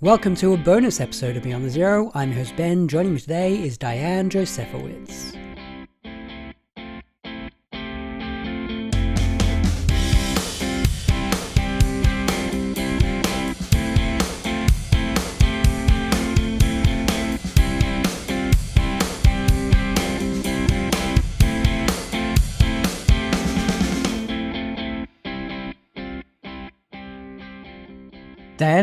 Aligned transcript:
Welcome 0.00 0.36
to 0.36 0.54
a 0.54 0.56
bonus 0.56 1.00
episode 1.00 1.36
of 1.36 1.42
Beyond 1.42 1.64
the 1.64 1.70
Zero. 1.70 2.12
I'm 2.14 2.30
host 2.30 2.54
Ben. 2.56 2.86
Joining 2.86 3.14
me 3.14 3.20
today 3.20 3.60
is 3.60 3.76
Diane 3.76 4.30
Josefowicz. 4.30 5.33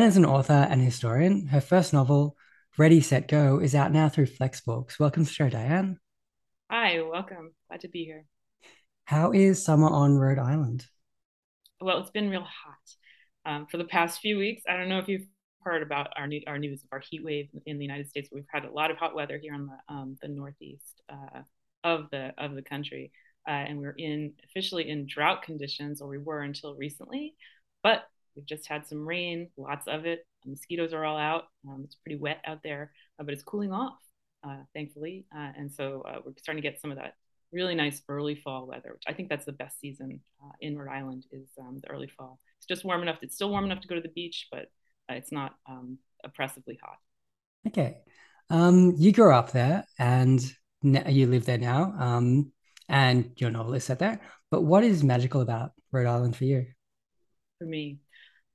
Diane 0.02 0.10
is 0.10 0.18
an 0.18 0.26
author 0.26 0.68
and 0.68 0.82
historian. 0.82 1.46
Her 1.46 1.62
first 1.62 1.94
novel, 1.94 2.36
Ready, 2.76 3.02
Set, 3.02 3.28
Go, 3.28 3.60
is 3.60 3.76
out 3.76 3.91
now 3.91 4.10
through 4.10 4.26
Flexbooks. 4.26 4.98
Welcome 5.00 5.26
to 5.26 5.30
the 5.30 5.32
show, 5.32 5.48
Diane. 5.48 6.00
Hi, 6.72 7.00
welcome. 7.04 7.54
Glad 7.68 7.82
to 7.82 7.88
be 7.88 8.05
here. 8.05 8.26
How 9.05 9.32
is 9.32 9.64
summer 9.64 9.88
on 9.88 10.18
Rhode 10.18 10.40
Island? 10.40 10.88
Well, 11.80 12.00
it's 12.00 12.10
been 12.10 12.32
real 12.32 12.41
hot 12.41 13.46
um, 13.46 13.68
for 13.70 13.77
the 13.77 13.84
past 13.84 14.22
few 14.22 14.40
weeks. 14.40 14.64
I 14.68 14.76
don't 14.76 14.90
know 14.90 14.98
if 14.98 15.08
you've 15.08 15.27
heard 15.60 15.84
about 15.84 16.08
our 16.18 16.26
new, 16.26 16.41
our 16.48 16.58
news 16.58 16.82
of 16.82 16.90
our 16.91 17.04
heat 17.08 17.24
wave 17.24 17.49
in 17.68 17.77
the 17.77 17.86
United 17.86 18.10
States. 18.10 18.27
We've 18.34 18.44
had 18.52 18.66
a 18.66 18.72
lot 18.72 18.90
of 18.90 18.98
hot 18.98 19.13
weather 19.13 19.38
here 19.38 19.54
on 19.54 19.68
the 19.68 19.94
um, 19.94 20.18
the 20.20 20.30
northeast 20.30 20.99
uh, 21.10 21.41
of 21.84 22.10
the 22.10 22.34
of 22.40 22.55
the 22.55 22.63
country, 22.63 23.12
uh, 23.48 23.52
and 23.52 23.77
we're 23.77 23.93
in 23.99 24.34
officially 24.46 24.90
in 24.90 25.05
drought 25.05 25.43
conditions, 25.43 26.02
or 26.02 26.08
we 26.08 26.18
were 26.18 26.41
until 26.41 26.74
recently. 26.74 27.36
But 27.84 28.02
We've 28.35 28.46
just 28.46 28.68
had 28.68 28.87
some 28.87 29.07
rain, 29.07 29.49
lots 29.57 29.87
of 29.87 30.05
it. 30.05 30.26
The 30.43 30.51
mosquitoes 30.51 30.93
are 30.93 31.05
all 31.05 31.18
out. 31.18 31.46
Um, 31.68 31.82
it's 31.84 31.96
pretty 31.96 32.18
wet 32.18 32.41
out 32.46 32.60
there, 32.63 32.91
uh, 33.20 33.24
but 33.24 33.34
it's 33.34 33.43
cooling 33.43 33.71
off, 33.71 33.98
uh, 34.43 34.63
thankfully. 34.74 35.26
Uh, 35.35 35.51
and 35.57 35.71
so 35.71 36.04
uh, 36.07 36.20
we're 36.26 36.34
starting 36.37 36.62
to 36.62 36.68
get 36.68 36.79
some 36.82 36.91
of 36.91 36.98
that 36.98 37.13
really 37.52 37.76
nice 37.76 38.02
early 38.07 38.35
fall 38.35 38.65
weather, 38.65 38.91
which 38.93 39.04
I 39.07 39.13
think 39.13 39.29
that's 39.29 39.46
the 39.46 39.52
best 39.52 39.79
season 39.79 40.21
uh, 40.43 40.52
in 40.62 40.77
Rhode 40.77 40.91
Island 40.91 41.26
is 41.32 41.49
um, 41.59 41.79
the 41.82 41.90
early 41.91 42.09
fall. 42.18 42.40
It's 42.57 42.65
just 42.65 42.85
warm 42.85 43.02
enough. 43.02 43.18
It's 43.21 43.35
still 43.35 43.49
warm 43.49 43.65
enough 43.65 43.82
to 43.82 43.87
go 43.87 43.96
to 43.96 44.02
the 44.02 44.09
beach, 44.09 44.48
but 44.52 44.71
uh, 45.09 45.15
it's 45.15 45.32
not 45.32 45.55
um, 45.70 45.98
oppressively 46.24 46.79
hot. 46.82 46.98
Okay. 47.68 47.98
Um, 48.49 48.96
you 48.98 49.12
grew 49.12 49.34
up 49.34 49.52
there 49.52 49.85
and 49.99 50.41
you 50.82 51.27
live 51.27 51.46
there 51.46 51.57
now. 51.57 51.93
Um, 51.99 52.52
and 52.91 53.32
your 53.37 53.49
novel 53.49 53.74
is 53.74 53.85
set 53.85 53.99
there. 53.99 54.20
But 54.52 54.63
what 54.63 54.84
is 54.84 55.04
magical 55.04 55.41
about 55.41 55.71
Rhode 55.91 56.07
Island 56.07 56.35
for 56.35 56.43
you? 56.43 56.68
For 57.57 57.65
me, 57.65 57.99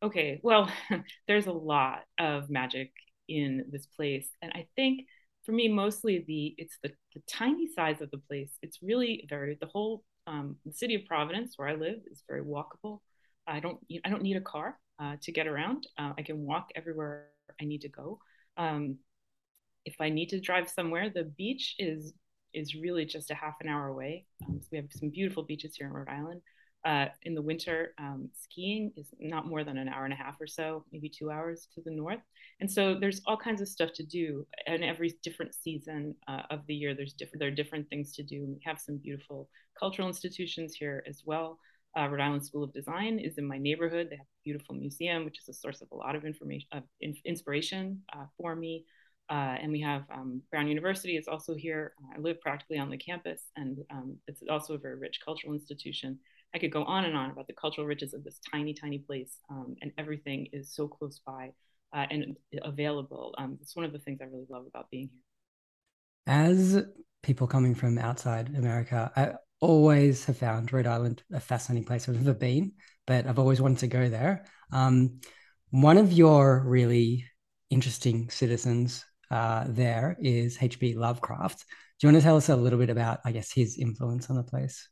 okay, 0.02 0.40
well, 0.42 0.70
there's 1.28 1.46
a 1.46 1.52
lot 1.52 2.00
of 2.18 2.50
magic 2.50 2.92
in 3.28 3.64
this 3.70 3.86
place. 3.86 4.28
And 4.42 4.52
I 4.54 4.66
think 4.76 5.06
for 5.44 5.52
me, 5.52 5.68
mostly 5.68 6.24
the 6.26 6.54
it's 6.58 6.78
the, 6.82 6.90
the 7.14 7.22
tiny 7.28 7.68
size 7.68 8.00
of 8.00 8.10
the 8.10 8.18
place. 8.18 8.50
It's 8.62 8.82
really 8.82 9.26
very 9.28 9.56
the 9.60 9.66
whole 9.66 10.04
um, 10.26 10.56
the 10.64 10.72
city 10.72 10.94
of 10.96 11.06
Providence, 11.06 11.54
where 11.56 11.68
I 11.68 11.74
live, 11.74 12.00
is 12.10 12.22
very 12.28 12.42
walkable. 12.42 13.00
I 13.46 13.60
don't 13.60 13.78
I 14.04 14.10
don't 14.10 14.22
need 14.22 14.36
a 14.36 14.40
car 14.40 14.78
uh, 14.98 15.16
to 15.22 15.32
get 15.32 15.46
around. 15.46 15.86
Uh, 15.98 16.12
I 16.18 16.22
can 16.22 16.38
walk 16.40 16.70
everywhere 16.74 17.28
I 17.60 17.64
need 17.64 17.82
to 17.82 17.88
go. 17.88 18.18
Um, 18.56 18.98
if 19.84 19.94
I 20.00 20.08
need 20.08 20.30
to 20.30 20.40
drive 20.40 20.68
somewhere, 20.68 21.10
the 21.10 21.24
beach 21.24 21.76
is 21.78 22.12
is 22.52 22.74
really 22.74 23.04
just 23.04 23.30
a 23.30 23.34
half 23.34 23.54
an 23.60 23.68
hour 23.68 23.86
away. 23.88 24.26
Um, 24.46 24.60
so 24.60 24.68
we 24.72 24.78
have 24.78 24.86
some 24.90 25.10
beautiful 25.10 25.44
beaches 25.44 25.76
here 25.76 25.86
in 25.86 25.92
Rhode 25.92 26.08
Island. 26.08 26.40
Uh, 26.86 27.08
in 27.22 27.34
the 27.34 27.42
winter, 27.42 27.92
um, 27.98 28.30
skiing 28.32 28.92
is 28.96 29.08
not 29.18 29.48
more 29.48 29.64
than 29.64 29.76
an 29.76 29.88
hour 29.88 30.04
and 30.04 30.12
a 30.12 30.16
half 30.16 30.40
or 30.40 30.46
so, 30.46 30.84
maybe 30.92 31.08
two 31.08 31.32
hours 31.32 31.66
to 31.74 31.80
the 31.84 31.90
north. 31.90 32.20
And 32.60 32.70
so 32.70 32.94
there's 32.94 33.20
all 33.26 33.36
kinds 33.36 33.60
of 33.60 33.66
stuff 33.66 33.90
to 33.94 34.04
do. 34.04 34.46
And 34.68 34.84
every 34.84 35.18
different 35.20 35.52
season 35.52 36.14
uh, 36.28 36.42
of 36.48 36.60
the 36.68 36.74
year, 36.74 36.94
there's 36.94 37.14
different 37.14 37.40
there 37.40 37.48
are 37.48 37.62
different 37.62 37.88
things 37.88 38.12
to 38.12 38.22
do. 38.22 38.46
We 38.46 38.60
have 38.64 38.78
some 38.78 38.98
beautiful 38.98 39.48
cultural 39.76 40.06
institutions 40.06 40.76
here 40.76 41.02
as 41.08 41.22
well. 41.24 41.58
Uh, 41.98 42.06
Rhode 42.06 42.20
Island 42.20 42.46
School 42.46 42.62
of 42.62 42.72
Design 42.72 43.18
is 43.18 43.36
in 43.36 43.48
my 43.48 43.58
neighborhood. 43.58 44.06
They 44.08 44.16
have 44.16 44.26
a 44.26 44.44
beautiful 44.44 44.76
museum, 44.76 45.24
which 45.24 45.40
is 45.40 45.48
a 45.48 45.54
source 45.54 45.80
of 45.80 45.88
a 45.90 45.96
lot 45.96 46.14
of 46.14 46.24
information, 46.24 46.68
of 46.70 46.84
in, 47.00 47.16
inspiration 47.24 48.00
uh, 48.12 48.26
for 48.36 48.54
me. 48.54 48.84
Uh, 49.28 49.56
and 49.60 49.72
we 49.72 49.80
have 49.80 50.04
um, 50.14 50.40
Brown 50.52 50.68
University 50.68 51.16
is 51.16 51.26
also 51.26 51.56
here. 51.56 51.94
I 52.14 52.20
live 52.20 52.40
practically 52.40 52.78
on 52.78 52.90
the 52.90 52.96
campus, 52.96 53.42
and 53.56 53.78
um, 53.90 54.16
it's 54.28 54.40
also 54.48 54.74
a 54.74 54.78
very 54.78 54.96
rich 54.96 55.18
cultural 55.24 55.52
institution. 55.52 56.20
I 56.54 56.58
could 56.58 56.72
go 56.72 56.84
on 56.84 57.04
and 57.04 57.16
on 57.16 57.30
about 57.30 57.46
the 57.46 57.52
cultural 57.52 57.86
riches 57.86 58.14
of 58.14 58.24
this 58.24 58.40
tiny, 58.50 58.74
tiny 58.74 58.98
place, 58.98 59.38
um, 59.50 59.76
and 59.82 59.92
everything 59.98 60.48
is 60.52 60.72
so 60.74 60.88
close 60.88 61.20
by 61.26 61.52
uh, 61.92 62.06
and 62.10 62.36
available. 62.62 63.34
Um, 63.38 63.58
it's 63.60 63.76
one 63.76 63.84
of 63.84 63.92
the 63.92 63.98
things 63.98 64.20
I 64.20 64.24
really 64.24 64.46
love 64.48 64.66
about 64.66 64.90
being 64.90 65.10
here. 65.12 65.22
As 66.26 66.82
people 67.22 67.46
coming 67.46 67.74
from 67.74 67.98
outside 67.98 68.54
America, 68.54 69.12
I 69.16 69.34
always 69.60 70.24
have 70.24 70.38
found 70.38 70.72
Rhode 70.72 70.86
Island 70.86 71.22
a 71.32 71.40
fascinating 71.40 71.86
place. 71.86 72.08
I've 72.08 72.16
never 72.16 72.34
been, 72.34 72.72
but 73.06 73.26
I've 73.26 73.38
always 73.38 73.60
wanted 73.60 73.78
to 73.78 73.86
go 73.88 74.08
there. 74.08 74.46
Um, 74.72 75.20
one 75.70 75.98
of 75.98 76.12
your 76.12 76.64
really 76.66 77.26
interesting 77.70 78.30
citizens 78.30 79.04
uh, 79.30 79.64
there 79.68 80.16
is 80.20 80.58
H.P. 80.60 80.94
Lovecraft. 80.94 81.64
Do 81.98 82.06
you 82.06 82.12
want 82.12 82.22
to 82.22 82.24
tell 82.24 82.36
us 82.36 82.48
a 82.48 82.56
little 82.56 82.78
bit 82.78 82.90
about, 82.90 83.20
I 83.24 83.32
guess, 83.32 83.52
his 83.52 83.78
influence 83.78 84.30
on 84.30 84.36
the 84.36 84.42
place? 84.44 84.88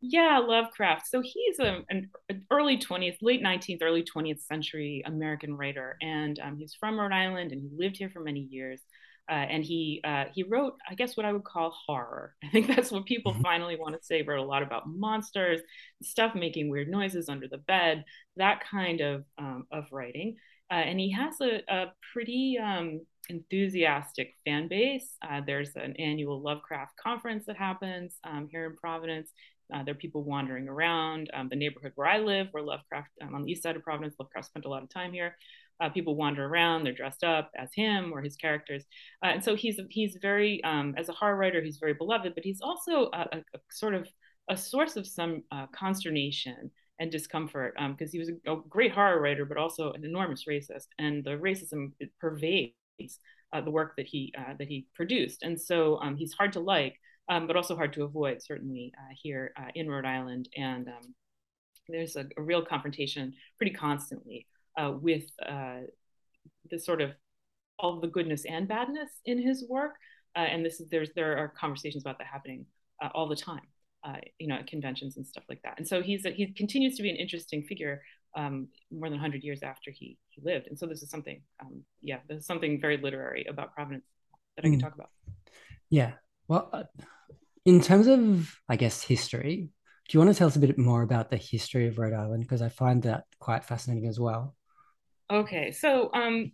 Yeah, 0.00 0.38
Lovecraft. 0.38 1.06
So 1.06 1.22
he's 1.22 1.58
a, 1.58 1.82
an 1.88 2.10
early 2.50 2.78
20th, 2.78 3.16
late 3.22 3.42
19th, 3.42 3.78
early 3.82 4.04
20th 4.04 4.40
century 4.42 5.02
American 5.06 5.56
writer. 5.56 5.96
And 6.02 6.38
um, 6.38 6.56
he's 6.56 6.74
from 6.74 6.98
Rhode 6.98 7.12
Island 7.12 7.52
and 7.52 7.62
he 7.62 7.70
lived 7.76 7.96
here 7.96 8.10
for 8.10 8.20
many 8.20 8.40
years. 8.40 8.80
Uh, 9.28 9.34
and 9.34 9.64
he 9.64 10.00
uh, 10.04 10.26
he 10.32 10.44
wrote, 10.44 10.74
I 10.88 10.94
guess, 10.94 11.16
what 11.16 11.26
I 11.26 11.32
would 11.32 11.42
call 11.42 11.76
horror. 11.86 12.36
I 12.44 12.48
think 12.48 12.68
that's 12.68 12.92
what 12.92 13.06
people 13.06 13.32
mm-hmm. 13.32 13.42
finally 13.42 13.76
want 13.76 13.96
to 13.96 14.06
say. 14.06 14.22
Wrote 14.22 14.38
a 14.38 14.46
lot 14.46 14.62
about 14.62 14.88
monsters, 14.88 15.60
stuff 16.00 16.36
making 16.36 16.70
weird 16.70 16.88
noises 16.88 17.28
under 17.28 17.48
the 17.48 17.58
bed, 17.58 18.04
that 18.36 18.62
kind 18.70 19.00
of 19.00 19.24
um, 19.36 19.66
of 19.72 19.86
writing. 19.90 20.36
Uh, 20.70 20.74
and 20.74 21.00
he 21.00 21.10
has 21.10 21.34
a, 21.40 21.60
a 21.68 21.92
pretty 22.12 22.58
um, 22.62 23.00
enthusiastic 23.28 24.34
fan 24.44 24.68
base. 24.68 25.16
Uh, 25.28 25.40
there's 25.44 25.74
an 25.76 25.94
annual 25.96 26.40
Lovecraft 26.42 26.92
conference 26.96 27.46
that 27.46 27.56
happens 27.56 28.14
um, 28.24 28.48
here 28.50 28.66
in 28.66 28.76
Providence. 28.76 29.30
Uh, 29.74 29.82
there 29.82 29.92
are 29.92 29.98
people 29.98 30.22
wandering 30.22 30.68
around 30.68 31.30
um, 31.34 31.48
the 31.48 31.56
neighborhood 31.56 31.92
where 31.94 32.06
I 32.06 32.18
live, 32.18 32.48
where 32.52 32.62
Lovecraft 32.62 33.10
um, 33.22 33.34
on 33.34 33.44
the 33.44 33.52
east 33.52 33.62
side 33.62 33.76
of 33.76 33.82
Providence. 33.82 34.14
Lovecraft 34.18 34.48
spent 34.48 34.64
a 34.64 34.68
lot 34.68 34.82
of 34.82 34.88
time 34.88 35.12
here. 35.12 35.36
Uh, 35.80 35.88
people 35.90 36.16
wander 36.16 36.44
around; 36.44 36.84
they're 36.84 36.92
dressed 36.92 37.24
up 37.24 37.50
as 37.58 37.68
him 37.74 38.12
or 38.12 38.22
his 38.22 38.36
characters, 38.36 38.84
uh, 39.22 39.28
and 39.28 39.44
so 39.44 39.54
he's 39.54 39.78
he's 39.90 40.16
very 40.22 40.62
um, 40.64 40.94
as 40.96 41.08
a 41.08 41.12
horror 41.12 41.36
writer, 41.36 41.60
he's 41.60 41.78
very 41.78 41.94
beloved. 41.94 42.34
But 42.34 42.44
he's 42.44 42.60
also 42.60 43.10
a, 43.12 43.28
a, 43.32 43.38
a 43.54 43.58
sort 43.70 43.94
of 43.94 44.08
a 44.48 44.56
source 44.56 44.96
of 44.96 45.06
some 45.06 45.42
uh, 45.50 45.66
consternation 45.74 46.70
and 46.98 47.10
discomfort 47.10 47.74
because 47.74 48.08
um, 48.08 48.12
he 48.12 48.18
was 48.18 48.30
a, 48.30 48.52
a, 48.52 48.60
great 48.68 48.92
horror 48.92 49.20
writer, 49.20 49.44
but 49.44 49.58
also 49.58 49.92
an 49.92 50.04
enormous 50.04 50.44
racist, 50.48 50.86
and 50.98 51.24
the 51.24 51.30
racism 51.30 51.92
pervades 52.20 52.72
uh, 53.52 53.60
the 53.60 53.70
work 53.70 53.94
that 53.96 54.06
he 54.06 54.32
uh, 54.38 54.54
that 54.58 54.68
he 54.68 54.86
produced, 54.94 55.42
and 55.42 55.60
so 55.60 55.98
um, 56.00 56.16
he's 56.16 56.32
hard 56.32 56.52
to 56.52 56.60
like 56.60 56.96
um, 57.28 57.46
but 57.46 57.56
also 57.56 57.76
hard 57.76 57.92
to 57.94 58.04
avoid, 58.04 58.42
certainly 58.42 58.92
uh, 58.98 59.14
here 59.20 59.52
uh, 59.56 59.68
in 59.74 59.88
Rhode 59.88 60.04
Island. 60.04 60.48
And 60.56 60.88
um, 60.88 61.14
there's 61.88 62.16
a, 62.16 62.26
a, 62.36 62.42
real 62.42 62.64
confrontation 62.64 63.34
pretty 63.56 63.72
constantly 63.72 64.46
uh, 64.78 64.92
with 65.00 65.24
uh, 65.44 65.80
the 66.70 66.78
sort 66.78 67.00
of 67.00 67.12
all 67.78 68.00
the 68.00 68.06
goodness 68.06 68.44
and 68.44 68.68
badness 68.68 69.10
in 69.24 69.40
his 69.40 69.64
work. 69.68 69.94
Uh, 70.36 70.40
and 70.40 70.64
this 70.64 70.80
is 70.80 70.88
there's 70.88 71.10
there 71.14 71.36
are 71.38 71.48
conversations 71.48 72.02
about 72.02 72.18
that 72.18 72.26
happening 72.26 72.66
uh, 73.02 73.08
all 73.14 73.28
the 73.28 73.36
time, 73.36 73.66
you 74.38 74.46
know, 74.46 74.56
at 74.56 74.66
conventions 74.66 75.16
and 75.16 75.26
stuff 75.26 75.44
like 75.48 75.60
that. 75.62 75.74
And 75.78 75.86
so 75.86 76.02
he's 76.02 76.24
a, 76.24 76.30
he 76.30 76.46
continues 76.46 76.96
to 76.96 77.02
be 77.02 77.10
an 77.10 77.16
interesting 77.16 77.62
figure 77.62 78.02
um, 78.36 78.68
more 78.92 79.08
than 79.08 79.18
100 79.18 79.42
years 79.42 79.62
after 79.62 79.90
he, 79.90 80.18
he 80.28 80.42
lived. 80.42 80.66
And 80.66 80.78
so 80.78 80.86
this 80.86 81.02
is 81.02 81.10
something, 81.10 81.40
um, 81.60 81.82
yeah, 82.02 82.18
there's 82.28 82.46
something 82.46 82.80
very 82.80 82.98
literary 82.98 83.46
about 83.48 83.74
Providence 83.74 84.04
that 84.56 84.66
I 84.66 84.68
can 84.68 84.78
mm. 84.78 84.82
talk 84.82 84.94
about. 84.94 85.10
Yeah. 85.88 86.12
Well, 86.46 86.70
in 87.66 87.80
terms 87.80 88.06
of, 88.06 88.56
I 88.68 88.76
guess, 88.76 89.02
history, 89.02 89.68
do 90.08 90.16
you 90.16 90.20
want 90.20 90.32
to 90.32 90.38
tell 90.38 90.46
us 90.46 90.54
a 90.54 90.60
bit 90.60 90.78
more 90.78 91.02
about 91.02 91.30
the 91.30 91.36
history 91.36 91.88
of 91.88 91.98
Rhode 91.98 92.14
Island? 92.14 92.44
Because 92.44 92.62
I 92.62 92.68
find 92.68 93.02
that 93.02 93.24
quite 93.40 93.64
fascinating 93.64 94.08
as 94.08 94.20
well. 94.20 94.54
Okay, 95.30 95.72
so 95.72 96.08
um, 96.14 96.52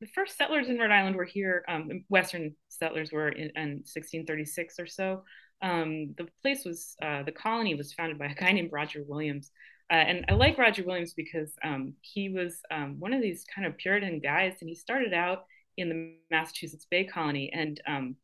the 0.00 0.06
first 0.14 0.36
settlers 0.36 0.68
in 0.68 0.78
Rhode 0.78 0.90
Island 0.90 1.16
were 1.16 1.24
here. 1.24 1.64
Um, 1.68 2.04
Western 2.10 2.54
settlers 2.68 3.12
were 3.12 3.30
in, 3.30 3.50
in 3.56 3.70
1636 3.78 4.78
or 4.78 4.86
so. 4.86 5.24
Um, 5.62 6.14
the 6.18 6.28
place 6.42 6.66
was 6.66 6.96
uh, 7.00 7.22
the 7.22 7.32
colony 7.32 7.74
was 7.74 7.94
founded 7.94 8.18
by 8.18 8.26
a 8.26 8.34
guy 8.34 8.52
named 8.52 8.72
Roger 8.72 9.04
Williams, 9.08 9.50
uh, 9.90 9.94
and 9.94 10.26
I 10.28 10.34
like 10.34 10.58
Roger 10.58 10.84
Williams 10.84 11.14
because 11.14 11.54
um, 11.64 11.94
he 12.02 12.28
was 12.28 12.60
um, 12.70 12.96
one 12.98 13.14
of 13.14 13.22
these 13.22 13.46
kind 13.54 13.66
of 13.66 13.78
Puritan 13.78 14.20
guys, 14.20 14.56
and 14.60 14.68
he 14.68 14.74
started 14.74 15.14
out 15.14 15.44
in 15.78 15.88
the 15.88 16.14
Massachusetts 16.30 16.86
Bay 16.90 17.04
Colony, 17.04 17.50
and 17.54 17.80
um, 17.86 18.16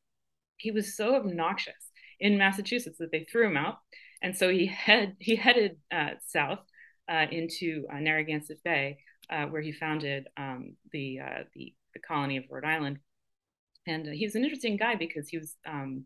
he 0.58 0.72
was 0.72 0.94
so 0.94 1.14
obnoxious 1.14 1.87
in 2.20 2.38
Massachusetts 2.38 2.98
that 2.98 3.10
they 3.12 3.24
threw 3.24 3.46
him 3.46 3.56
out, 3.56 3.78
and 4.22 4.36
so 4.36 4.48
he 4.48 4.66
head 4.66 5.16
he 5.18 5.36
headed 5.36 5.76
uh, 5.90 6.10
south 6.26 6.60
uh, 7.08 7.26
into 7.30 7.86
uh, 7.92 7.98
Narragansett 7.98 8.62
Bay, 8.62 8.98
uh, 9.30 9.46
where 9.46 9.62
he 9.62 9.72
founded 9.72 10.28
um, 10.36 10.76
the, 10.92 11.20
uh, 11.20 11.44
the, 11.54 11.74
the 11.94 12.00
colony 12.00 12.36
of 12.36 12.44
Rhode 12.50 12.64
Island. 12.64 12.98
And 13.86 14.08
uh, 14.08 14.10
he 14.10 14.26
was 14.26 14.34
an 14.34 14.44
interesting 14.44 14.76
guy 14.76 14.94
because 14.96 15.28
he 15.28 15.38
was 15.38 15.56
um, 15.66 16.04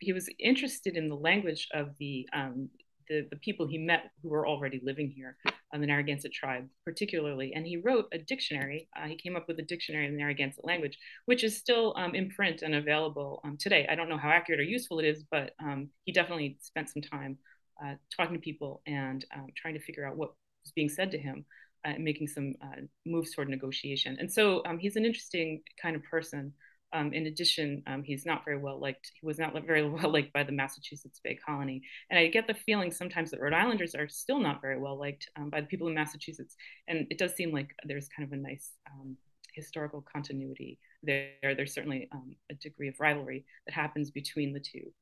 he 0.00 0.12
was 0.12 0.28
interested 0.38 0.96
in 0.96 1.08
the 1.08 1.16
language 1.16 1.68
of 1.72 1.90
the 1.98 2.28
um, 2.32 2.68
the, 3.12 3.28
the 3.30 3.36
people 3.36 3.66
he 3.66 3.78
met 3.78 4.10
who 4.22 4.30
were 4.30 4.46
already 4.46 4.80
living 4.82 5.12
here, 5.14 5.36
uh, 5.46 5.78
the 5.78 5.86
Narragansett 5.86 6.32
tribe 6.32 6.66
particularly. 6.84 7.52
And 7.54 7.66
he 7.66 7.76
wrote 7.76 8.06
a 8.12 8.18
dictionary. 8.18 8.88
Uh, 8.96 9.06
he 9.06 9.16
came 9.16 9.36
up 9.36 9.46
with 9.48 9.58
a 9.58 9.62
dictionary 9.62 10.06
in 10.06 10.12
the 10.12 10.18
Narragansett 10.18 10.64
language, 10.64 10.98
which 11.26 11.44
is 11.44 11.56
still 11.58 11.94
um, 11.96 12.14
in 12.14 12.30
print 12.30 12.62
and 12.62 12.74
available 12.74 13.40
um, 13.44 13.56
today. 13.58 13.86
I 13.90 13.94
don't 13.94 14.08
know 14.08 14.16
how 14.16 14.30
accurate 14.30 14.60
or 14.60 14.64
useful 14.64 14.98
it 14.98 15.04
is, 15.04 15.24
but 15.30 15.54
um, 15.62 15.90
he 16.04 16.12
definitely 16.12 16.56
spent 16.62 16.88
some 16.88 17.02
time 17.02 17.36
uh, 17.84 17.94
talking 18.16 18.34
to 18.34 18.40
people 18.40 18.82
and 18.86 19.24
um, 19.34 19.48
trying 19.56 19.74
to 19.74 19.80
figure 19.80 20.06
out 20.06 20.16
what 20.16 20.30
was 20.64 20.72
being 20.72 20.88
said 20.88 21.10
to 21.10 21.18
him 21.18 21.44
uh, 21.86 21.90
and 21.90 22.04
making 22.04 22.28
some 22.28 22.54
uh, 22.62 22.80
moves 23.04 23.34
toward 23.34 23.48
negotiation. 23.48 24.16
And 24.18 24.32
so 24.32 24.62
um, 24.64 24.78
he's 24.78 24.96
an 24.96 25.04
interesting 25.04 25.62
kind 25.80 25.96
of 25.96 26.02
person. 26.04 26.52
Um, 26.92 27.12
in 27.12 27.26
addition, 27.26 27.82
um, 27.86 28.02
he's 28.02 28.26
not 28.26 28.44
very 28.44 28.58
well 28.58 28.78
liked. 28.78 29.12
He 29.20 29.26
was 29.26 29.38
not 29.38 29.54
very 29.66 29.88
well 29.88 30.10
liked 30.12 30.32
by 30.32 30.42
the 30.42 30.52
Massachusetts 30.52 31.20
Bay 31.22 31.38
Colony. 31.46 31.82
And 32.10 32.18
I 32.18 32.28
get 32.28 32.46
the 32.46 32.54
feeling 32.54 32.90
sometimes 32.90 33.30
that 33.30 33.40
Rhode 33.40 33.52
Islanders 33.52 33.94
are 33.94 34.08
still 34.08 34.38
not 34.38 34.60
very 34.60 34.78
well 34.78 34.98
liked 34.98 35.28
um, 35.36 35.50
by 35.50 35.60
the 35.60 35.66
people 35.66 35.88
in 35.88 35.94
Massachusetts. 35.94 36.56
And 36.88 37.06
it 37.10 37.18
does 37.18 37.34
seem 37.34 37.52
like 37.52 37.74
there's 37.84 38.08
kind 38.08 38.26
of 38.26 38.38
a 38.38 38.42
nice 38.42 38.70
um, 38.90 39.16
historical 39.54 40.04
continuity 40.12 40.78
there. 41.02 41.32
There's 41.42 41.74
certainly 41.74 42.08
um, 42.12 42.36
a 42.50 42.54
degree 42.54 42.88
of 42.88 43.00
rivalry 43.00 43.44
that 43.66 43.74
happens 43.74 44.10
between 44.10 44.52
the 44.52 44.60
two, 44.60 44.92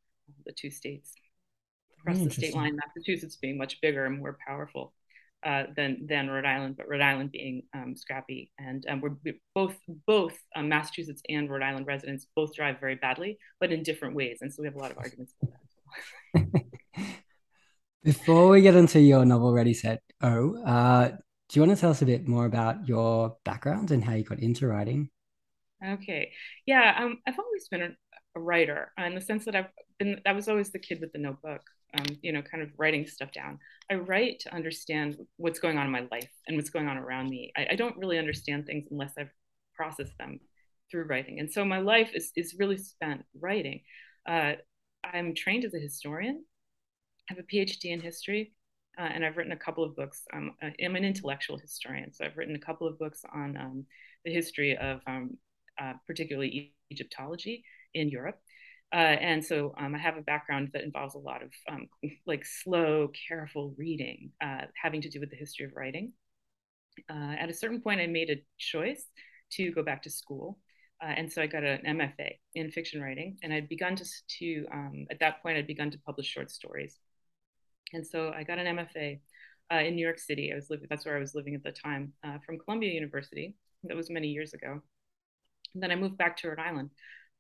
the 0.47 0.53
two 0.53 0.71
states 0.71 1.15
across 2.01 2.19
the 2.19 2.31
state 2.31 2.55
line, 2.55 2.77
Massachusetts 2.77 3.37
being 3.37 3.59
much 3.59 3.81
bigger 3.81 4.07
and 4.07 4.19
more 4.19 4.39
powerful 4.47 4.95
uh, 5.45 5.65
than 5.77 6.07
than 6.07 6.29
Rhode 6.29 6.45
Island, 6.45 6.77
but 6.77 6.89
Rhode 6.89 7.01
Island 7.01 7.33
being 7.33 7.63
um, 7.75 7.97
scrappy. 7.97 8.51
And 8.59 8.85
um, 8.89 9.01
we're, 9.01 9.17
we're, 9.25 9.39
both 9.55 9.77
both 10.07 10.37
um, 10.55 10.69
Massachusetts 10.69 11.23
and 11.29 11.51
Rhode 11.51 11.63
Island 11.63 11.87
residents 11.87 12.27
both 12.37 12.55
drive 12.55 12.81
very 12.81 12.97
badly, 12.97 13.39
but 13.59 13.73
in 13.73 13.83
different 13.83 14.15
ways. 14.15 14.39
And 14.41 14.53
so 14.53 14.63
we 14.63 14.69
have 14.69 14.77
a 14.77 14.79
lot 14.79 14.91
of 14.91 14.99
arguments 14.99 15.35
about 15.43 15.55
that. 16.35 16.65
Before 18.05 18.49
we 18.49 18.63
get 18.63 18.77
into 18.77 19.01
your 19.01 19.25
novel 19.25 19.53
Ready 19.53 19.75
Set 19.75 20.03
Oh, 20.23 20.63
uh, 20.65 21.09
do 21.09 21.59
you 21.59 21.67
want 21.67 21.77
to 21.77 21.81
tell 21.81 21.91
us 21.91 22.03
a 22.03 22.07
bit 22.07 22.29
more 22.29 22.45
about 22.45 22.87
your 22.87 23.37
background 23.45 23.91
and 23.91 24.05
how 24.05 24.15
you 24.15 24.25
got 24.25 24.41
into 24.41 24.67
writing? 24.67 25.09
Okay, 25.85 26.33
yeah, 26.67 26.95
um, 26.99 27.19
I've 27.27 27.39
always 27.39 27.69
been 27.69 27.83
a, 27.83 27.91
a 28.37 28.41
writer 28.41 28.93
in 28.99 29.15
the 29.15 29.21
sense 29.21 29.47
that 29.47 29.57
I've 29.57 29.71
been. 29.99 30.21
I 30.27 30.33
was 30.33 30.49
always 30.49 30.71
the 30.71 30.79
kid 30.79 31.01
with 31.01 31.13
the 31.13 31.19
notebook 31.19 31.63
um, 31.99 32.07
you 32.23 32.33
know, 32.33 32.43
kind 32.43 32.63
of 32.63 32.71
writing 32.79 33.07
stuff 33.07 33.33
down. 33.33 33.59
I 33.91 33.95
write 33.95 34.41
to 34.41 34.55
understand 34.55 35.17
what's 35.37 35.59
going 35.59 35.79
on 35.79 35.87
in 35.87 35.93
my 35.93 36.07
life 36.11 36.31
and 36.47 36.57
what's 36.57 36.71
going 36.71 36.89
on 36.89 36.97
around 36.97 37.29
me. 37.29 37.53
I, 37.57 37.69
I 37.71 37.75
don't 37.75 37.97
really 37.97 38.19
understand 38.19 38.67
things 38.67 38.87
unless 38.91 39.13
I've 39.19 39.31
processed 39.75 40.17
them 40.19 40.41
through 40.91 41.05
writing. 41.05 41.41
And 41.41 41.51
so 41.51 41.65
my 41.65 41.79
life 41.79 42.11
is, 42.15 42.33
is 42.37 42.57
really 42.59 42.77
spent 42.77 43.25
writing. 43.39 43.81
Uh, 44.29 44.55
I'm 45.05 45.35
trained 45.35 45.65
as 45.65 45.75
a 45.75 45.79
historian. 45.79 46.45
I 47.31 47.35
have 47.35 47.39
a 47.39 47.55
PhD 47.55 47.87
in 47.87 48.01
history, 48.01 48.53
uh, 48.99 49.03
and 49.03 49.25
I've 49.25 49.37
written 49.37 49.53
a 49.53 49.57
couple 49.57 49.85
of 49.85 49.95
books. 49.97 50.23
Um, 50.33 50.53
I'm 50.63 50.97
an 50.97 51.05
intellectual 51.05 51.59
historian, 51.59 52.13
so 52.13 52.25
I've 52.25 52.37
written 52.37 52.57
a 52.57 52.61
couple 52.61 52.89
of 52.89 52.99
books 52.99 53.25
on 53.33 53.57
um, 53.57 53.87
the 54.25 54.33
history 54.33 54.77
of 54.77 55.01
um, 55.07 55.37
uh, 55.81 55.95
particularly 56.07 56.75
Egyptology 56.91 57.65
in 57.95 58.09
Europe. 58.09 58.41
Uh, 58.93 58.97
and 58.97 59.45
so 59.45 59.73
um, 59.79 59.95
I 59.95 59.99
have 59.99 60.17
a 60.17 60.23
background 60.23 60.71
that 60.73 60.83
involves 60.83 61.15
a 61.15 61.19
lot 61.19 61.43
of 61.43 61.51
um, 61.71 61.87
like 62.27 62.45
slow, 62.45 63.09
careful 63.29 63.75
reading, 63.79 64.31
uh, 64.43 64.63
having 64.81 65.01
to 65.03 65.09
do 65.09 65.21
with 65.21 65.31
the 65.31 65.37
history 65.37 65.67
of 65.67 65.73
writing. 65.77 66.13
Uh, 67.09 67.35
at 67.39 67.51
a 67.51 67.55
certain 67.55 67.81
point, 67.81 68.01
I 68.01 68.07
made 68.07 68.31
a 68.31 68.43
choice 68.59 69.05
to 69.53 69.71
go 69.73 69.83
back 69.83 70.03
to 70.03 70.11
school. 70.11 70.59
Uh, 71.03 71.13
and 71.17 71.33
so 71.33 71.41
I 71.41 71.47
got 71.47 71.65
an 71.65 71.81
MFA 71.87 72.33
in 72.55 72.71
fiction 72.71 73.01
writing. 73.01 73.39
And 73.43 73.53
I'd 73.53 73.69
begun 73.69 73.97
to, 73.97 74.05
to 74.39 74.67
um, 74.73 75.07
at 75.11 75.21
that 75.21 75.43
point, 75.43 75.57
I'd 75.57 75.67
begun 75.67 75.91
to 75.93 75.99
publish 75.99 76.27
short 76.27 76.51
stories. 76.51 76.99
And 77.93 78.07
so 78.07 78.33
I 78.37 78.43
got 78.43 78.59
an 78.59 78.77
MFA 78.77 79.21
uh, 79.73 79.77
in 79.79 79.95
New 79.95 80.05
York 80.05 80.19
City. 80.19 80.51
I 80.53 80.57
was 80.57 80.69
living, 80.69 80.89
that's 80.91 81.07
where 81.07 81.17
I 81.17 81.21
was 81.21 81.35
living 81.35 81.55
at 81.55 81.63
the 81.63 81.73
time, 81.73 82.13
uh, 82.25 82.39
from 82.45 82.59
Columbia 82.59 82.93
University. 82.93 83.55
That 83.85 83.97
was 83.97 84.11
many 84.11 84.29
years 84.29 84.53
ago. 84.53 84.81
And 85.75 85.83
then 85.83 85.91
I 85.91 85.97
moved 85.97 86.19
back 86.19 86.37
to 86.39 86.49
Rhode 86.49 86.59
Island 86.59 86.91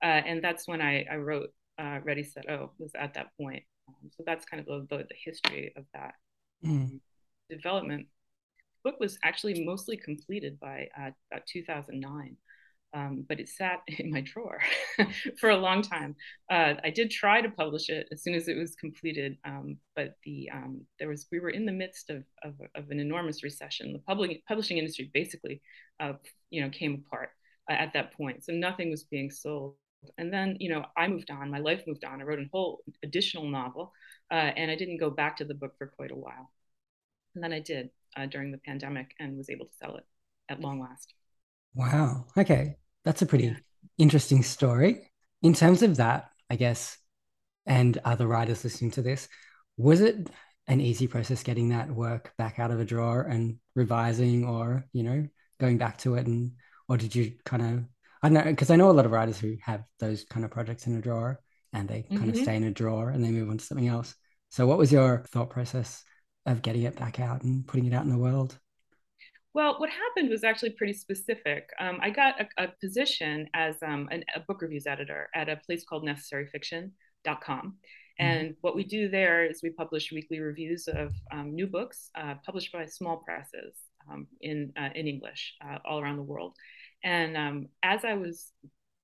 uh, 0.03 0.07
and 0.07 0.43
that's 0.43 0.67
when 0.67 0.81
I, 0.81 1.05
I 1.11 1.17
wrote 1.17 1.51
uh, 1.79 2.01
Ready, 2.05 2.23
Set, 2.23 2.49
Oh, 2.51 2.71
was 2.79 2.93
at 2.95 3.15
that 3.15 3.29
point. 3.41 3.63
Um, 3.89 4.11
so 4.17 4.23
that's 4.27 4.45
kind 4.45 4.61
of 4.61 4.89
the, 4.89 4.97
the, 4.99 5.07
history 5.25 5.73
of 5.77 5.85
that 5.95 6.15
mm. 6.65 7.01
development. 7.49 8.07
The 8.83 8.91
book 8.91 9.01
was 9.01 9.19
actually 9.23 9.65
mostly 9.65 9.97
completed 9.97 10.59
by 10.61 10.89
uh, 10.99 11.11
about 11.31 11.47
2009. 11.47 12.37
Um, 12.93 13.25
but 13.29 13.39
it 13.39 13.49
sat 13.49 13.83
in 13.99 14.11
my 14.11 14.21
drawer 14.21 14.61
for 15.39 15.51
a 15.51 15.57
long 15.57 15.81
time. 15.83 16.17
Uh, 16.51 16.75
I 16.83 16.91
did 16.91 17.11
try 17.11 17.41
to 17.41 17.49
publish 17.49 17.89
it 17.89 18.09
as 18.11 18.23
soon 18.23 18.35
as 18.35 18.49
it 18.49 18.57
was 18.57 18.75
completed, 18.75 19.39
um, 19.45 19.77
but 19.95 20.17
the 20.25 20.51
um, 20.53 20.83
there 20.99 21.09
was 21.09 21.27
we 21.31 21.39
were 21.39 21.51
in 21.51 21.67
the 21.67 21.73
midst 21.73 22.11
of, 22.11 22.25
of, 22.43 22.55
of 22.75 22.91
an 22.91 22.99
enormous 22.99 23.45
recession. 23.45 23.93
The 23.93 24.01
public 24.01 24.45
publishing 24.47 24.79
industry 24.79 25.09
basically, 25.15 25.63
uh, 26.01 26.15
you 26.51 26.63
know, 26.63 26.69
came 26.69 27.05
apart 27.07 27.31
uh, 27.71 27.75
at 27.75 27.93
that 27.93 28.13
point, 28.15 28.45
so 28.45 28.53
nothing 28.53 28.91
was 28.91 29.05
being 29.05 29.31
sold 29.31 29.77
and 30.19 30.33
then 30.33 30.57
you 30.61 30.71
know 30.71 30.85
i 30.97 31.07
moved 31.07 31.31
on 31.31 31.51
my 31.51 31.59
life 31.59 31.83
moved 31.87 32.05
on. 32.05 32.21
I 32.21 32.25
wrote 32.25 32.39
a 32.39 32.49
whole 32.53 32.83
additional 33.03 33.47
novel 33.47 33.93
uh, 34.31 34.35
and 34.57 34.71
i 34.71 34.77
didn't 34.77 34.99
go 34.99 35.11
back 35.11 35.37
to 35.39 35.45
the 35.45 35.55
book 35.55 35.75
for 35.79 35.87
quite 35.87 36.11
a 36.11 36.17
while. 36.17 36.51
And 37.35 37.45
then 37.45 37.53
i 37.53 37.61
did 37.61 37.91
uh, 38.17 38.27
during 38.27 38.51
the 38.51 38.59
pandemic 38.59 39.15
and 39.19 39.37
was 39.37 39.51
able 39.51 39.67
to 39.67 39.75
sell 39.81 39.97
it 39.97 40.05
at 40.49 40.61
long 40.61 40.81
last. 40.81 41.15
Wow. 41.75 42.27
Okay. 42.37 42.77
That's 43.05 43.23
a 43.23 43.27
pretty 43.27 43.45
yeah. 43.45 43.57
interesting 43.99 44.43
story. 44.43 45.13
In 45.43 45.55
terms 45.55 45.83
of 45.83 45.97
that 45.97 46.31
i 46.51 46.57
guess 46.57 46.99
and 47.67 47.99
other 48.05 48.27
writers 48.27 48.65
listening 48.65 48.91
to 48.93 49.03
this 49.03 49.29
was 49.77 50.01
it 50.01 50.29
an 50.67 50.81
easy 50.81 51.07
process 51.07 51.43
getting 51.43 51.71
that 51.71 51.91
work 51.91 52.33
back 52.39 52.59
out 52.59 52.71
of 52.71 52.81
a 52.81 52.85
drawer 52.85 53.23
and 53.23 53.59
revising 53.75 54.45
or 54.45 54.87
you 54.93 55.03
know 55.03 55.27
going 55.61 55.79
back 55.79 55.99
to 55.99 56.17
it? 56.17 56.27
And 56.27 56.53
or 56.89 56.97
did 56.97 57.15
you 57.15 57.35
kind 57.45 57.63
of 57.63 57.85
I 58.23 58.29
know 58.29 58.43
because 58.45 58.71
I 58.71 58.77
know 58.77 58.91
a 58.91 58.93
lot 58.93 59.07
of 59.07 59.13
writers 59.13 59.39
who 59.39 59.57
have 59.63 59.85
those 59.99 60.25
kind 60.25 60.45
of 60.45 60.51
projects 60.51 60.87
in 60.87 60.97
a 60.97 61.01
drawer 61.01 61.41
and 61.73 61.89
they 61.89 62.03
kind 62.03 62.23
mm-hmm. 62.23 62.31
of 62.31 62.37
stay 62.37 62.57
in 62.57 62.65
a 62.65 62.71
drawer 62.71 63.11
and 63.11 63.25
they 63.25 63.31
move 63.31 63.49
on 63.49 63.59
to 63.59 63.65
something 63.65 63.89
else. 63.89 64.15
So, 64.51 64.67
what 64.67 64.79
was 64.79 64.93
your 64.93 65.25
thought 65.29 65.51
process 65.51 66.03
of 66.47 66.63
getting 66.63 66.83
it 66.83 66.97
back 66.97 67.21
out 67.21 67.43
and 67.43 67.67
putting 67.67 67.87
it 67.87 67.95
out 67.95 68.05
in 68.05 68.11
the 68.11 68.19
world? 68.19 68.59
Well, 69.53 69.79
what 69.79 69.91
happened 69.91 70.31
was 70.31 70.45
actually 70.45 70.71
pretty 70.71 70.93
specific. 70.93 71.71
Um, 71.81 71.99
I 72.01 72.11
got 72.11 72.41
a, 72.41 72.65
a 72.65 72.69
position 72.81 73.49
as 73.55 73.77
um, 73.83 74.09
an, 74.13 74.25
a 74.35 74.41
book 74.41 74.63
reviews 74.63 74.87
editor 74.87 75.29
at 75.35 75.49
a 75.49 75.57
place 75.57 75.85
called 75.85 76.05
necessaryfiction.com. 76.05 76.93
Mm-hmm. 77.27 78.25
And 78.25 78.57
what 78.61 78.77
we 78.77 78.85
do 78.85 79.09
there 79.09 79.45
is 79.45 79.61
we 79.63 79.71
publish 79.71 80.13
weekly 80.13 80.41
reviews 80.41 80.87
of 80.89 81.13
um, 81.33 81.55
new 81.55 81.67
books 81.67 82.11
uh, 82.15 82.35
published 82.45 82.73
by 82.73 82.87
small 82.87 83.19
presses 83.19 83.75
um, 84.11 84.29
in, 84.41 84.73
uh, 84.77 84.91
in 84.95 85.09
English 85.09 85.55
uh, 85.65 85.79
all 85.85 86.01
around 86.01 86.17
the 86.17 86.23
world. 86.23 86.55
And 87.03 87.37
um, 87.37 87.69
as 87.83 88.05
I 88.05 88.15
was 88.15 88.53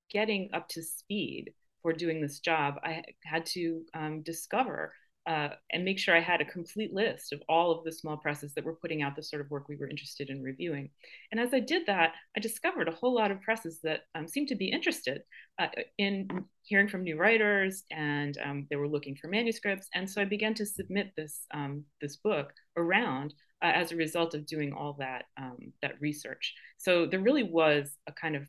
getting 0.09 0.49
up 0.53 0.69
to 0.69 0.83
speed 0.83 1.53
for 1.81 1.93
doing 1.93 2.21
this 2.21 2.39
job, 2.39 2.75
I 2.83 3.03
had 3.23 3.45
to 3.47 3.81
um, 3.93 4.21
discover 4.21 4.93
uh, 5.27 5.49
and 5.73 5.83
make 5.83 5.99
sure 5.99 6.15
I 6.15 6.21
had 6.21 6.39
a 6.39 6.45
complete 6.45 6.93
list 6.93 7.33
of 7.33 7.43
all 7.49 7.69
of 7.69 7.83
the 7.83 7.91
small 7.91 8.15
presses 8.15 8.53
that 8.53 8.63
were 8.63 8.75
putting 8.75 9.01
out 9.01 9.17
the 9.17 9.21
sort 9.21 9.41
of 9.41 9.51
work 9.51 9.67
we 9.67 9.75
were 9.75 9.89
interested 9.89 10.29
in 10.29 10.41
reviewing. 10.41 10.89
And 11.31 11.39
as 11.39 11.53
I 11.53 11.59
did 11.59 11.85
that, 11.87 12.13
I 12.35 12.39
discovered 12.39 12.87
a 12.87 12.93
whole 12.93 13.13
lot 13.13 13.29
of 13.29 13.41
presses 13.41 13.81
that 13.83 14.03
um, 14.15 14.25
seemed 14.25 14.47
to 14.47 14.55
be 14.55 14.71
interested 14.71 15.23
uh, 15.59 15.67
in 15.97 16.29
hearing 16.63 16.87
from 16.87 17.03
new 17.03 17.17
writers, 17.17 17.83
and 17.91 18.37
um, 18.41 18.67
they 18.69 18.77
were 18.77 18.87
looking 18.87 19.17
for 19.17 19.27
manuscripts. 19.27 19.89
And 19.93 20.09
so 20.09 20.21
I 20.21 20.25
began 20.25 20.53
to 20.55 20.65
submit 20.65 21.11
this 21.17 21.41
um, 21.53 21.83
this 21.99 22.15
book 22.15 22.53
around 22.77 23.33
uh, 23.61 23.71
as 23.73 23.91
a 23.91 23.95
result 23.95 24.33
of 24.33 24.45
doing 24.45 24.73
all 24.73 24.95
that 24.99 25.25
um, 25.37 25.73
that 25.81 25.99
research. 25.99 26.53
So 26.77 27.05
there 27.05 27.19
really 27.19 27.43
was 27.43 27.89
a 28.07 28.11
kind 28.11 28.35
of 28.35 28.47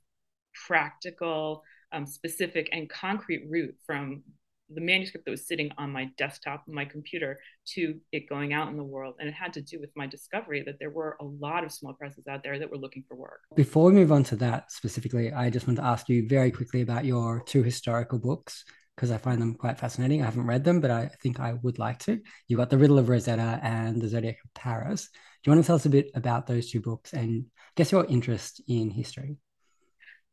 practical, 0.67 1.63
um, 1.93 2.07
specific, 2.07 2.69
and 2.73 2.89
concrete 2.89 3.47
route 3.49 3.75
from 3.87 4.23
the 4.71 4.83
manuscript 4.83 5.25
that 5.25 5.31
was 5.31 5.47
sitting 5.47 5.71
on 5.79 5.91
my 5.91 6.11
desktop 6.19 6.63
my 6.69 6.85
computer 6.85 7.41
to 7.65 7.99
it 8.13 8.29
going 8.29 8.53
out 8.53 8.69
in 8.69 8.77
the 8.77 8.85
world. 8.85 9.15
And 9.19 9.27
it 9.27 9.33
had 9.33 9.55
to 9.55 9.63
do 9.63 9.81
with 9.81 9.89
my 9.97 10.07
discovery 10.07 10.63
that 10.67 10.79
there 10.79 10.91
were 10.91 11.17
a 11.21 11.25
lot 11.25 11.65
of 11.65 11.73
small 11.73 11.95
presses 11.95 12.27
out 12.29 12.43
there 12.43 12.59
that 12.59 12.71
were 12.71 12.77
looking 12.77 13.03
for 13.09 13.17
work. 13.17 13.41
Before 13.57 13.87
we 13.87 13.95
move 13.95 14.13
on 14.13 14.25
to 14.25 14.37
that 14.37 14.71
specifically 14.71 15.33
i 15.33 15.51
just 15.51 15.67
want 15.67 15.79
to 15.79 15.85
ask 15.85 16.09
you 16.09 16.29
very 16.29 16.51
quickly 16.51 16.83
about 16.83 17.05
your 17.05 17.43
two 17.47 17.63
historical 17.63 18.19
books 18.19 18.65
because 18.99 19.13
I 19.13 19.17
find 19.17 19.41
them 19.41 19.55
quite 19.55 19.79
fascinating. 19.79 20.23
I 20.23 20.25
haven't 20.25 20.49
read 20.49 20.65
them, 20.65 20.81
but 20.81 20.91
I 20.91 21.09
think 21.23 21.39
I 21.39 21.53
would 21.63 21.79
like 21.79 22.01
to. 22.01 22.21
You 22.49 22.57
got 22.57 22.69
The 22.69 22.79
Riddle 22.79 22.99
of 22.99 23.09
Rosetta 23.09 23.61
and 23.63 24.03
The 24.03 24.09
Zodiac 24.09 24.39
of 24.45 24.53
Paris. 24.55 25.05
Do 25.05 25.51
you 25.51 25.55
want 25.55 25.65
to 25.65 25.67
tell 25.69 25.77
us 25.77 25.87
a 25.87 25.91
bit 25.91 26.11
about 26.17 26.49
those 26.49 26.69
two 26.69 26.81
books 26.81 27.13
and 27.13 27.45
I 27.47 27.73
guess 27.77 27.93
your 27.93 28.07
interest 28.07 28.61
in 28.67 28.91
history? 28.91 29.37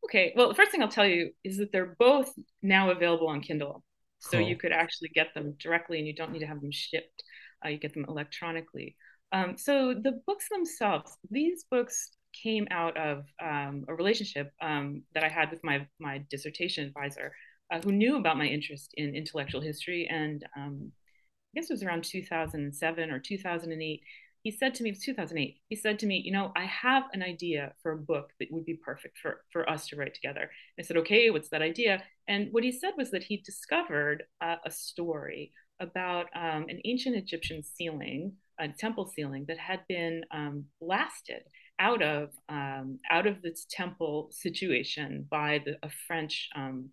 Okay. 0.04 0.34
Well, 0.36 0.48
the 0.48 0.56
first 0.56 0.72
thing 0.72 0.82
I'll 0.82 0.88
tell 0.88 1.06
you 1.06 1.30
is 1.44 1.58
that 1.58 1.72
they're 1.72 1.96
both 2.00 2.34
now 2.64 2.90
available 2.90 3.28
on 3.28 3.42
Kindle. 3.42 3.84
So 4.18 4.40
cool. 4.40 4.48
you 4.48 4.56
could 4.56 4.72
actually 4.72 5.10
get 5.10 5.36
them 5.36 5.54
directly 5.60 6.00
and 6.00 6.08
you 6.08 6.16
don't 6.16 6.32
need 6.32 6.40
to 6.40 6.48
have 6.48 6.60
them 6.60 6.72
shipped. 6.72 7.22
Uh, 7.64 7.70
you 7.70 7.78
get 7.78 7.94
them 7.94 8.06
electronically. 8.08 8.96
Um, 9.32 9.58
so 9.58 9.94
the 9.94 10.24
books 10.26 10.50
themselves, 10.50 11.16
these 11.30 11.66
books 11.70 12.10
came 12.34 12.68
out 12.72 12.98
of 12.98 13.26
um, 13.40 13.86
a 13.88 13.94
relationship 13.94 14.52
um, 14.60 15.04
that 15.14 15.24
I 15.24 15.30
had 15.30 15.52
with 15.52 15.64
my 15.64 15.88
my 16.00 16.24
dissertation 16.30 16.86
advisor, 16.88 17.32
uh, 17.72 17.80
who 17.84 17.92
knew 17.92 18.18
about 18.18 18.38
my 18.38 18.46
interest 18.46 18.92
in 18.96 19.16
intellectual 19.16 19.62
history. 19.62 20.08
And 20.10 20.44
um, 20.58 20.92
I 20.92 21.60
guess 21.60 21.70
it 21.70 21.74
was 21.74 21.84
around 21.84 22.04
2007 22.04 23.12
or 23.12 23.20
2008. 23.20 24.02
He 24.44 24.52
said 24.52 24.76
to 24.76 24.84
me, 24.84 24.90
it 24.90 24.94
was 24.94 25.04
2008. 25.04 25.58
He 25.70 25.76
said 25.76 25.98
to 26.00 26.06
me, 26.06 26.22
you 26.24 26.32
know, 26.32 26.52
I 26.56 26.66
have 26.66 27.04
an 27.14 27.24
idea 27.24 27.74
for 27.82 27.94
a 27.94 27.98
book 27.98 28.30
that 28.40 28.50
would 28.52 28.66
be 28.66 28.76
perfect 28.76 29.18
for 29.18 29.42
for 29.52 29.68
us 29.68 29.88
to 29.88 29.96
write 29.96 30.14
together. 30.14 30.52
I 30.80 30.84
said, 30.84 30.98
okay, 30.98 31.32
what's 31.32 31.50
that 31.50 31.64
idea? 31.64 32.04
And 32.28 32.50
what 32.52 32.64
he 32.64 32.72
said 32.72 32.92
was 32.96 33.10
that 33.12 33.24
he 33.24 33.38
discovered 33.38 34.24
uh, 34.42 34.58
a 34.64 34.70
story 34.70 35.52
about 35.80 36.28
um, 36.36 36.66
an 36.70 36.80
ancient 36.86 37.16
Egyptian 37.16 37.64
ceiling, 37.64 38.34
a 38.60 38.68
temple 38.68 39.12
ceiling 39.16 39.46
that 39.48 39.58
had 39.58 39.82
been 39.88 40.24
um, 40.32 40.66
blasted 40.80 41.42
out 41.80 42.02
of 42.02 42.30
um, 42.50 43.00
out 43.10 43.28
of 43.28 43.42
this 43.42 43.66
temple 43.70 44.30
situation 44.32 45.28
by 45.30 45.62
the, 45.66 45.78
a 45.84 45.90
French, 46.08 46.50
um, 46.56 46.90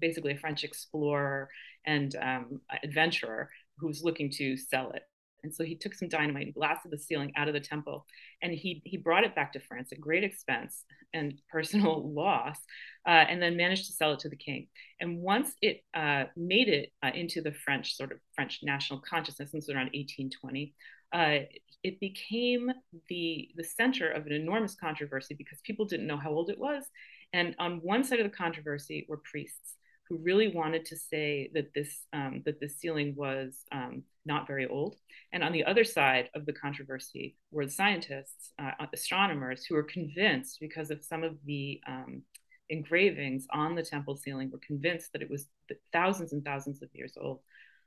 basically 0.00 0.32
a 0.32 0.38
French 0.38 0.64
explorer 0.64 1.48
and 1.86 2.16
um, 2.16 2.60
adventurer 2.82 3.50
who 3.78 3.86
was 3.86 4.02
looking 4.02 4.30
to 4.30 4.56
sell 4.56 4.90
it. 4.92 5.02
And 5.42 5.54
so 5.54 5.64
he 5.64 5.74
took 5.74 5.94
some 5.94 6.08
dynamite 6.08 6.46
and 6.46 6.54
blasted 6.54 6.92
the 6.92 6.98
ceiling 6.98 7.32
out 7.36 7.48
of 7.48 7.54
the 7.54 7.60
temple, 7.60 8.06
and 8.42 8.52
he 8.52 8.82
he 8.84 8.96
brought 8.96 9.24
it 9.24 9.34
back 9.34 9.52
to 9.54 9.60
France 9.60 9.90
at 9.92 10.00
great 10.00 10.24
expense 10.24 10.84
and 11.12 11.34
personal 11.50 12.12
loss, 12.12 12.58
uh, 13.06 13.10
and 13.28 13.40
then 13.40 13.56
managed 13.56 13.86
to 13.86 13.92
sell 13.92 14.12
it 14.12 14.20
to 14.20 14.28
the 14.28 14.36
king. 14.36 14.68
And 15.00 15.18
once 15.18 15.52
it 15.62 15.82
uh, 15.94 16.24
made 16.36 16.68
it 16.68 16.92
uh, 17.02 17.10
into 17.14 17.40
the 17.40 17.52
French 17.52 17.96
sort 17.96 18.12
of 18.12 18.18
French 18.34 18.60
national 18.62 19.00
consciousness, 19.00 19.50
was 19.52 19.68
around 19.68 19.90
1820, 19.94 20.74
uh, 21.12 21.46
it 21.82 21.98
became 22.00 22.70
the 23.08 23.48
the 23.56 23.64
center 23.64 24.10
of 24.10 24.26
an 24.26 24.32
enormous 24.32 24.74
controversy 24.74 25.34
because 25.34 25.60
people 25.64 25.86
didn't 25.86 26.06
know 26.06 26.18
how 26.18 26.30
old 26.30 26.50
it 26.50 26.58
was, 26.58 26.84
and 27.32 27.54
on 27.58 27.80
one 27.82 28.04
side 28.04 28.20
of 28.20 28.30
the 28.30 28.36
controversy 28.36 29.06
were 29.08 29.20
priests 29.30 29.76
who 30.10 30.18
really 30.18 30.48
wanted 30.48 30.84
to 30.84 30.96
say 30.96 31.50
that 31.54 31.72
this 31.72 32.02
um, 32.12 32.42
that 32.44 32.60
this 32.60 32.76
ceiling 32.76 33.14
was 33.16 33.64
um, 33.70 34.02
not 34.26 34.48
very 34.48 34.66
old, 34.66 34.96
and 35.32 35.44
on 35.44 35.52
the 35.52 35.64
other 35.64 35.84
side 35.84 36.28
of 36.34 36.44
the 36.44 36.52
controversy 36.52 37.36
were 37.52 37.64
the 37.64 37.72
scientists, 37.72 38.52
uh, 38.58 38.72
astronomers, 38.92 39.64
who 39.64 39.76
were 39.76 39.84
convinced 39.84 40.58
because 40.60 40.90
of 40.90 41.04
some 41.04 41.22
of 41.22 41.36
the 41.46 41.80
um, 41.86 42.22
engravings 42.70 43.46
on 43.52 43.76
the 43.76 43.84
temple 43.84 44.16
ceiling 44.16 44.50
were 44.50 44.60
convinced 44.66 45.12
that 45.12 45.22
it 45.22 45.30
was 45.30 45.46
thousands 45.92 46.32
and 46.32 46.44
thousands 46.44 46.82
of 46.82 46.88
years 46.92 47.14
old. 47.20 47.40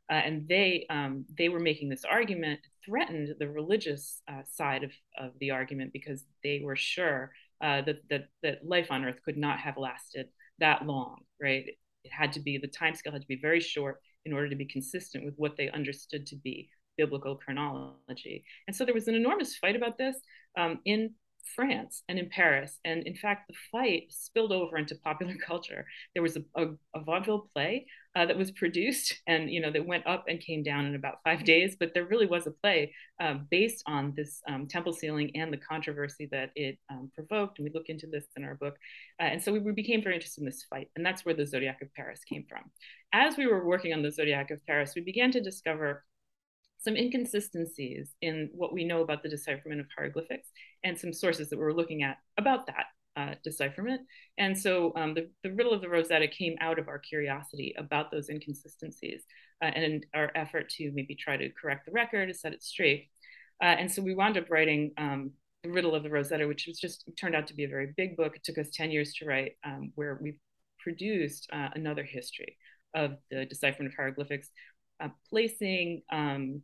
Uh, 0.09 0.13
and 0.13 0.47
they 0.47 0.85
um, 0.89 1.25
they 1.37 1.49
were 1.49 1.59
making 1.59 1.89
this 1.89 2.05
argument 2.05 2.61
threatened 2.85 3.35
the 3.39 3.49
religious 3.49 4.21
uh, 4.29 4.43
side 4.49 4.83
of, 4.83 4.91
of 5.17 5.31
the 5.39 5.51
argument 5.51 5.91
because 5.91 6.23
they 6.41 6.61
were 6.63 6.75
sure 6.75 7.31
uh, 7.61 7.81
that, 7.81 7.97
that 8.09 8.27
that 8.43 8.65
life 8.65 8.87
on 8.91 9.03
earth 9.03 9.19
could 9.25 9.37
not 9.37 9.59
have 9.59 9.77
lasted 9.77 10.27
that 10.59 10.85
long 10.85 11.21
right 11.41 11.65
it 12.03 12.11
had 12.11 12.31
to 12.33 12.39
be 12.39 12.57
the 12.57 12.67
time 12.67 12.95
scale 12.95 13.13
had 13.13 13.21
to 13.21 13.27
be 13.27 13.39
very 13.41 13.59
short 13.59 13.99
in 14.25 14.33
order 14.33 14.49
to 14.49 14.55
be 14.55 14.65
consistent 14.65 15.25
with 15.25 15.35
what 15.37 15.57
they 15.57 15.69
understood 15.69 16.25
to 16.27 16.35
be 16.37 16.69
biblical 16.97 17.35
chronology 17.35 18.43
and 18.67 18.75
so 18.75 18.85
there 18.85 18.93
was 18.93 19.07
an 19.07 19.15
enormous 19.15 19.57
fight 19.57 19.75
about 19.75 19.97
this 19.97 20.15
um, 20.57 20.79
in 20.85 21.13
France 21.55 22.03
and 22.07 22.17
in 22.17 22.29
Paris. 22.29 22.79
And 22.85 23.03
in 23.03 23.15
fact, 23.15 23.47
the 23.47 23.55
fight 23.71 24.05
spilled 24.09 24.51
over 24.51 24.77
into 24.77 24.95
popular 24.95 25.35
culture. 25.45 25.85
There 26.13 26.23
was 26.23 26.37
a, 26.37 26.43
a, 26.55 26.67
a 26.95 27.03
vaudeville 27.03 27.49
play 27.53 27.85
uh, 28.15 28.25
that 28.25 28.37
was 28.37 28.51
produced 28.51 29.21
and, 29.25 29.49
you 29.49 29.59
know, 29.59 29.71
that 29.71 29.85
went 29.85 30.05
up 30.05 30.25
and 30.27 30.39
came 30.39 30.61
down 30.61 30.85
in 30.85 30.95
about 30.95 31.17
five 31.23 31.43
days. 31.43 31.75
But 31.79 31.93
there 31.93 32.05
really 32.05 32.27
was 32.27 32.45
a 32.45 32.51
play 32.51 32.93
uh, 33.19 33.35
based 33.49 33.83
on 33.87 34.13
this 34.15 34.41
um, 34.47 34.67
temple 34.67 34.93
ceiling 34.93 35.31
and 35.35 35.51
the 35.51 35.57
controversy 35.57 36.27
that 36.31 36.51
it 36.55 36.77
um, 36.91 37.11
provoked. 37.15 37.57
And 37.57 37.65
we 37.65 37.73
look 37.73 37.89
into 37.89 38.07
this 38.07 38.25
in 38.35 38.43
our 38.43 38.55
book. 38.55 38.75
Uh, 39.19 39.23
and 39.23 39.43
so 39.43 39.51
we, 39.51 39.59
we 39.59 39.71
became 39.71 40.03
very 40.03 40.15
interested 40.15 40.41
in 40.41 40.45
this 40.45 40.65
fight. 40.69 40.89
And 40.95 41.05
that's 41.05 41.25
where 41.25 41.35
the 41.35 41.45
Zodiac 41.45 41.81
of 41.81 41.93
Paris 41.95 42.21
came 42.23 42.45
from. 42.47 42.69
As 43.13 43.35
we 43.37 43.47
were 43.47 43.65
working 43.65 43.93
on 43.93 44.03
the 44.03 44.11
Zodiac 44.11 44.51
of 44.51 44.65
Paris, 44.65 44.93
we 44.95 45.01
began 45.01 45.31
to 45.31 45.41
discover 45.41 46.03
some 46.79 46.97
inconsistencies 46.97 48.13
in 48.21 48.49
what 48.53 48.73
we 48.73 48.83
know 48.83 49.01
about 49.01 49.23
the 49.23 49.29
decipherment 49.29 49.79
of 49.79 49.87
hieroglyphics 49.95 50.49
and 50.83 50.99
some 50.99 51.13
sources 51.13 51.49
that 51.49 51.57
we 51.57 51.63
were 51.63 51.73
looking 51.73 52.03
at 52.03 52.17
about 52.37 52.67
that 52.67 52.87
uh, 53.15 53.35
decipherment. 53.43 54.01
And 54.37 54.57
so 54.57 54.93
um, 54.95 55.13
the, 55.13 55.29
the 55.43 55.51
riddle 55.51 55.73
of 55.73 55.81
the 55.81 55.89
Rosetta 55.89 56.27
came 56.27 56.55
out 56.59 56.79
of 56.79 56.87
our 56.87 56.99
curiosity 56.99 57.75
about 57.77 58.11
those 58.11 58.29
inconsistencies 58.29 59.23
uh, 59.61 59.65
and 59.65 60.05
our 60.13 60.31
effort 60.35 60.69
to 60.69 60.91
maybe 60.93 61.15
try 61.15 61.37
to 61.37 61.49
correct 61.49 61.85
the 61.85 61.91
record, 61.91 62.27
to 62.27 62.33
set 62.33 62.53
it 62.53 62.63
straight. 62.63 63.09
Uh, 63.61 63.67
and 63.67 63.91
so 63.91 64.01
we 64.01 64.15
wound 64.15 64.37
up 64.37 64.49
writing 64.49 64.91
um, 64.97 65.31
the 65.63 65.69
riddle 65.69 65.95
of 65.95 66.03
the 66.03 66.09
Rosetta, 66.09 66.47
which 66.47 66.67
was 66.67 66.79
just 66.79 67.09
turned 67.17 67.35
out 67.35 67.47
to 67.47 67.53
be 67.53 67.63
a 67.63 67.69
very 67.69 67.93
big 67.95 68.17
book. 68.17 68.35
It 68.35 68.43
took 68.43 68.57
us 68.57 68.69
10 68.73 68.91
years 68.91 69.13
to 69.15 69.25
write, 69.25 69.53
um, 69.63 69.91
where 69.95 70.19
we 70.21 70.37
produced 70.79 71.47
uh, 71.53 71.69
another 71.75 72.03
history 72.03 72.57
of 72.93 73.17
the 73.31 73.45
decipherment 73.45 73.93
of 73.93 73.97
hieroglyphics, 73.97 74.49
uh, 74.99 75.09
placing 75.29 76.01
um, 76.11 76.61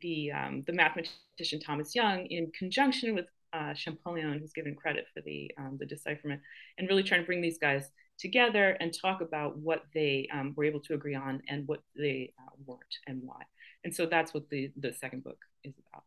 the 0.00 0.32
um, 0.32 0.64
the 0.66 0.72
mathematician 0.72 1.60
Thomas 1.60 1.94
Young 1.94 2.26
in 2.26 2.50
conjunction 2.58 3.14
with 3.14 3.26
uh, 3.52 3.74
Champollion, 3.74 4.38
who's 4.38 4.52
given 4.52 4.74
credit 4.74 5.06
for 5.14 5.20
the 5.22 5.50
um, 5.58 5.76
the 5.78 5.86
decipherment, 5.86 6.40
and 6.78 6.88
really 6.88 7.02
trying 7.02 7.20
to 7.20 7.26
bring 7.26 7.42
these 7.42 7.58
guys 7.58 7.90
together 8.18 8.76
and 8.80 8.92
talk 8.92 9.20
about 9.20 9.58
what 9.58 9.82
they 9.94 10.28
um, 10.32 10.54
were 10.56 10.64
able 10.64 10.80
to 10.80 10.94
agree 10.94 11.14
on 11.14 11.42
and 11.48 11.66
what 11.66 11.80
they 11.96 12.32
uh, 12.38 12.50
weren't 12.66 12.82
and 13.06 13.20
why. 13.22 13.42
And 13.84 13.94
so 13.94 14.06
that's 14.06 14.32
what 14.34 14.48
the 14.50 14.70
the 14.76 14.92
second 14.92 15.24
book 15.24 15.38
is 15.64 15.74
about. 15.88 16.04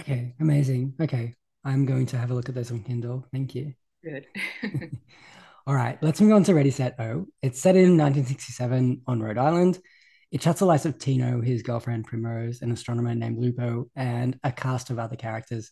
Okay, 0.00 0.34
amazing. 0.40 0.94
Okay, 1.00 1.34
I'm 1.64 1.84
going 1.84 2.06
to 2.06 2.18
have 2.18 2.30
a 2.30 2.34
look 2.34 2.48
at 2.48 2.54
this 2.54 2.70
on 2.70 2.82
Kindle. 2.82 3.26
Thank 3.32 3.54
you. 3.54 3.74
Good. 4.02 4.26
All 5.66 5.74
right, 5.74 5.96
let's 6.02 6.20
move 6.20 6.32
on 6.32 6.44
to 6.44 6.54
Ready 6.54 6.70
Set 6.70 6.98
O. 6.98 7.26
It's 7.40 7.60
set 7.60 7.76
in 7.76 7.96
1967 7.96 9.02
on 9.06 9.22
Rhode 9.22 9.38
Island. 9.38 9.78
It 10.32 10.40
chats 10.40 10.60
the 10.60 10.66
lives 10.66 10.86
of 10.86 10.98
Tino, 10.98 11.42
his 11.42 11.62
girlfriend 11.62 12.06
Primrose, 12.06 12.62
an 12.62 12.72
astronomer 12.72 13.14
named 13.14 13.38
Lupo, 13.38 13.90
and 13.94 14.40
a 14.42 14.50
cast 14.50 14.88
of 14.88 14.98
other 14.98 15.14
characters. 15.14 15.70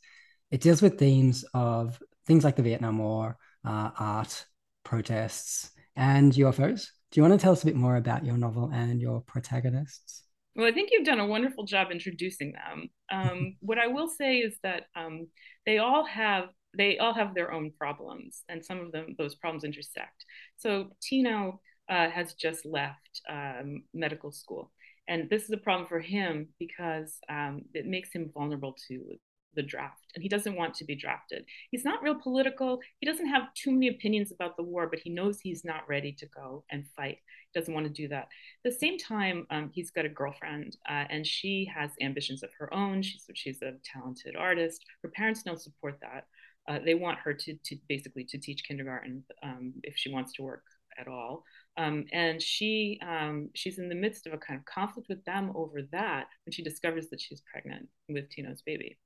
It 0.51 0.61
deals 0.61 0.83
with 0.83 0.99
themes 0.99 1.45
of 1.55 2.01
things 2.27 2.45
like 2.45 2.57
the 2.57 2.63
Vietnam 2.63 2.99
War, 2.99 3.37
uh, 3.65 3.91
art, 3.99 4.47
protests, 4.85 5.71
and 5.97 6.33
UFOs. 6.33 6.89
Do 7.11 7.21
you 7.21 7.23
want 7.23 7.39
to 7.39 7.43
tell 7.43 7.53
us 7.53 7.63
a 7.63 7.67
bit 7.67 7.77
more 7.77 7.97
about 7.97 8.25
your 8.25 8.37
novel 8.37 8.71
and 8.73 9.01
your 9.01 9.21
protagonists? 9.21 10.25
Well, 10.57 10.67
I 10.67 10.73
think 10.73 10.91
you've 10.93 11.07
done 11.07 11.21
a 11.21 11.27
wonderful 11.27 11.65
job 11.65 11.91
introducing 11.91 12.53
them. 12.53 12.89
Um, 13.11 13.57
what 13.61 13.79
I 13.79 13.87
will 13.87 14.09
say 14.09 14.39
is 14.39 14.57
that 14.63 14.85
um, 14.97 15.29
they 15.67 15.79
all 15.79 16.05
have 16.05 16.49
they 16.77 16.99
all 16.99 17.13
have 17.13 17.35
their 17.35 17.51
own 17.53 17.73
problems, 17.77 18.45
and 18.49 18.65
some 18.65 18.79
of 18.81 18.93
them 18.93 19.17
those 19.19 19.35
problems 19.35 19.65
intersect. 19.65 20.25
So 20.57 20.91
Tino 21.03 21.61
uh, 21.89 22.11
has 22.11 22.35
just 22.35 22.65
left 22.65 23.21
um, 23.29 23.83
medical 23.93 24.33
school. 24.33 24.71
And 25.09 25.29
this 25.29 25.43
is 25.43 25.51
a 25.51 25.57
problem 25.57 25.89
for 25.89 25.99
him 25.99 26.51
because 26.61 27.19
um, 27.29 27.63
it 27.75 27.87
makes 27.87 28.13
him 28.13 28.31
vulnerable 28.33 28.77
to 28.87 29.19
the 29.55 29.63
draft 29.63 30.01
and 30.15 30.23
he 30.23 30.29
doesn't 30.29 30.57
want 30.57 30.75
to 30.75 30.85
be 30.85 30.95
drafted. 30.95 31.45
He's 31.71 31.85
not 31.85 32.03
real 32.03 32.15
political. 32.15 32.81
He 32.99 33.07
doesn't 33.07 33.27
have 33.27 33.53
too 33.55 33.73
many 33.73 33.89
opinions 33.89 34.33
about 34.33 34.57
the 34.57 34.63
war, 34.63 34.89
but 34.89 35.01
he 35.01 35.11
knows 35.11 35.41
he's 35.41 35.65
not 35.65 35.89
ready 35.89 36.13
to 36.13 36.27
go 36.27 36.65
and 36.71 36.87
fight. 36.97 37.19
He 37.51 37.61
doesn't 37.61 37.75
want 37.75 37.87
to 37.87 37.93
do 37.93 38.09
that. 38.09 38.29
At 38.65 38.73
the 38.73 38.79
same 38.79 38.99
time, 38.99 39.47
um, 39.51 39.71
he's 39.73 39.91
got 39.91 40.05
a 40.05 40.09
girlfriend 40.09 40.77
uh, 40.89 41.05
and 41.11 41.27
she 41.27 41.71
has 41.75 41.91
ambitions 42.01 42.43
of 42.43 42.51
her 42.59 42.73
own. 42.73 43.03
She's, 43.03 43.29
she's 43.35 43.63
a 43.63 43.75
talented 43.85 44.37
artist. 44.37 44.85
Her 45.03 45.11
parents 45.11 45.43
don't 45.43 45.61
support 45.61 45.99
that. 46.01 46.27
Uh, 46.69 46.79
they 46.85 46.95
want 46.95 47.19
her 47.19 47.35
to, 47.35 47.55
to 47.65 47.77
basically 47.89 48.25
to 48.25 48.39
teach 48.39 48.65
kindergarten 48.65 49.25
um, 49.43 49.73
if 49.83 49.97
she 49.97 50.13
wants 50.13 50.33
to 50.35 50.43
work 50.43 50.63
at 50.99 51.09
all. 51.09 51.45
Um, 51.77 52.05
and 52.13 52.43
she 52.43 53.01
um, 53.07 53.49
she's 53.55 53.79
in 53.79 53.89
the 53.89 53.95
midst 53.95 54.27
of 54.27 54.33
a 54.33 54.39
kind 54.39 54.59
of 54.59 54.67
conflict 54.67 55.09
with 55.09 55.25
them 55.25 55.53
over 55.55 55.83
that 55.93 56.27
when 56.45 56.53
she 56.53 56.63
discovers 56.63 57.09
that 57.09 57.21
she's 57.21 57.43
pregnant 57.51 57.89
with 58.09 58.29
Tino's 58.29 58.63
baby. 58.63 58.99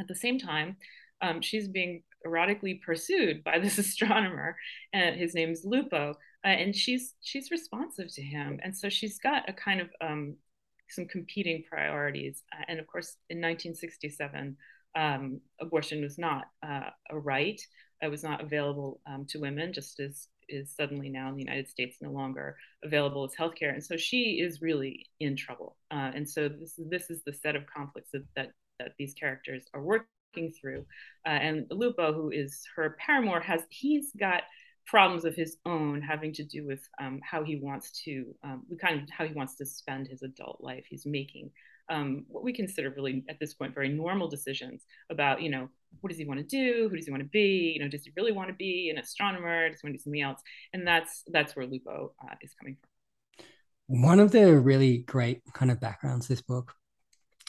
At 0.00 0.08
the 0.08 0.14
same 0.14 0.38
time, 0.38 0.76
um, 1.20 1.40
she's 1.40 1.68
being 1.68 2.02
erotically 2.26 2.80
pursued 2.82 3.44
by 3.44 3.58
this 3.60 3.78
astronomer, 3.78 4.56
and 4.92 5.16
his 5.16 5.34
name's 5.34 5.64
Lupo, 5.64 6.14
uh, 6.44 6.48
and 6.48 6.74
she's 6.74 7.14
she's 7.20 7.50
responsive 7.50 8.12
to 8.14 8.22
him, 8.22 8.58
and 8.62 8.76
so 8.76 8.88
she's 8.88 9.18
got 9.18 9.48
a 9.48 9.52
kind 9.52 9.80
of 9.80 9.90
um, 10.00 10.36
some 10.88 11.06
competing 11.06 11.62
priorities. 11.68 12.42
Uh, 12.52 12.64
and 12.68 12.80
of 12.80 12.86
course, 12.86 13.16
in 13.28 13.38
1967, 13.38 14.56
um, 14.96 15.40
abortion 15.60 16.02
was 16.02 16.18
not 16.18 16.46
uh, 16.66 16.90
a 17.10 17.18
right; 17.18 17.60
it 18.02 18.10
was 18.10 18.24
not 18.24 18.40
available 18.42 19.00
um, 19.06 19.26
to 19.26 19.38
women, 19.38 19.72
just 19.72 20.00
as 20.00 20.28
is 20.50 20.74
suddenly 20.74 21.08
now 21.08 21.28
in 21.28 21.34
the 21.34 21.42
United 21.42 21.68
States 21.68 21.98
no 22.00 22.10
longer 22.10 22.56
available 22.84 23.24
as 23.24 23.34
healthcare. 23.34 23.72
And 23.72 23.82
so 23.82 23.96
she 23.96 24.40
is 24.40 24.60
really 24.60 25.06
in 25.20 25.36
trouble. 25.36 25.76
Uh, 25.90 26.10
and 26.14 26.28
so 26.28 26.48
this, 26.48 26.74
this 26.76 27.10
is 27.10 27.22
the 27.24 27.32
set 27.32 27.56
of 27.56 27.66
conflicts 27.66 28.10
that, 28.12 28.24
that, 28.36 28.50
that 28.80 28.94
these 28.98 29.14
characters 29.14 29.64
are 29.74 29.82
working 29.82 30.52
through. 30.60 30.84
Uh, 31.26 31.30
and 31.30 31.66
Lupo, 31.70 32.12
who 32.12 32.30
is 32.30 32.62
her 32.76 32.96
paramour, 32.98 33.40
has 33.40 33.62
he's 33.68 34.12
got 34.18 34.42
problems 34.86 35.24
of 35.24 35.36
his 35.36 35.58
own 35.66 36.00
having 36.02 36.32
to 36.32 36.44
do 36.44 36.66
with 36.66 36.88
um, 37.00 37.20
how 37.22 37.44
he 37.44 37.56
wants 37.56 37.92
to, 38.04 38.26
um, 38.42 38.64
kind 38.80 39.00
of 39.00 39.08
how 39.10 39.24
he 39.24 39.34
wants 39.34 39.54
to 39.56 39.64
spend 39.64 40.08
his 40.08 40.22
adult 40.22 40.58
life. 40.60 40.84
He's 40.88 41.06
making 41.06 41.50
um, 41.88 42.24
what 42.28 42.44
we 42.44 42.52
consider 42.52 42.90
really 42.90 43.24
at 43.28 43.38
this 43.38 43.54
point 43.54 43.74
very 43.74 43.88
normal 43.88 44.28
decisions 44.28 44.84
about, 45.10 45.42
you 45.42 45.50
know, 45.50 45.68
what 46.00 46.10
does 46.10 46.18
he 46.18 46.24
want 46.24 46.38
to 46.40 46.46
do? 46.46 46.88
Who 46.88 46.96
does 46.96 47.06
he 47.06 47.10
want 47.10 47.22
to 47.22 47.28
be? 47.28 47.72
You 47.74 47.82
know, 47.82 47.88
does 47.88 48.04
he 48.04 48.12
really 48.16 48.32
want 48.32 48.48
to 48.48 48.54
be 48.54 48.90
an 48.90 48.98
astronomer? 48.98 49.68
Does 49.68 49.80
he 49.80 49.86
want 49.86 49.94
to 49.94 49.98
do 49.98 50.02
something 50.02 50.22
else? 50.22 50.40
And 50.72 50.86
that's 50.86 51.24
that's 51.28 51.56
where 51.56 51.66
Lupo 51.66 52.12
uh, 52.22 52.34
is 52.40 52.54
coming 52.54 52.76
from. 52.80 53.46
One 54.02 54.20
of 54.20 54.30
the 54.30 54.56
really 54.56 54.98
great 54.98 55.42
kind 55.52 55.70
of 55.70 55.80
backgrounds 55.80 56.28
this 56.28 56.42
book 56.42 56.74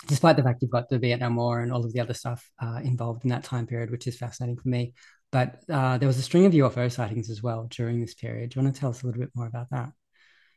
despite 0.08 0.36
the 0.36 0.43
fact 0.43 0.62
you've 0.62 0.72
got 0.72 0.89
the 0.89 1.00
Vietnam 1.00 1.36
War 1.36 1.60
and 1.62 1.72
all 1.72 1.86
of 1.86 1.93
the 1.93 2.00
other 2.00 2.13
stuff 2.13 2.50
uh, 2.62 2.79
involved 2.84 3.24
in 3.24 3.29
that 3.29 3.43
time 3.43 3.67
period, 3.67 3.91
which 3.91 4.08
is 4.08 4.17
fascinating 4.17 4.58
for 4.58 4.70
me. 4.70 4.93
But 5.31 5.62
uh, 5.70 5.98
there 5.98 6.08
was 6.08 6.17
a 6.17 6.24
string 6.24 6.46
of 6.46 6.53
UFO 6.53 6.91
sightings 6.91 7.29
as 7.29 7.41
well 7.41 7.67
during 7.70 8.01
this 8.01 8.13
period. 8.13 8.50
Do 8.50 8.60
you 8.60 8.63
want 8.63 8.75
to 8.75 8.79
tell 8.79 8.89
us 8.89 9.03
a 9.03 9.05
little 9.05 9.22
bit 9.22 9.31
more 9.36 9.48
about 9.48 9.70
that? 9.72 9.91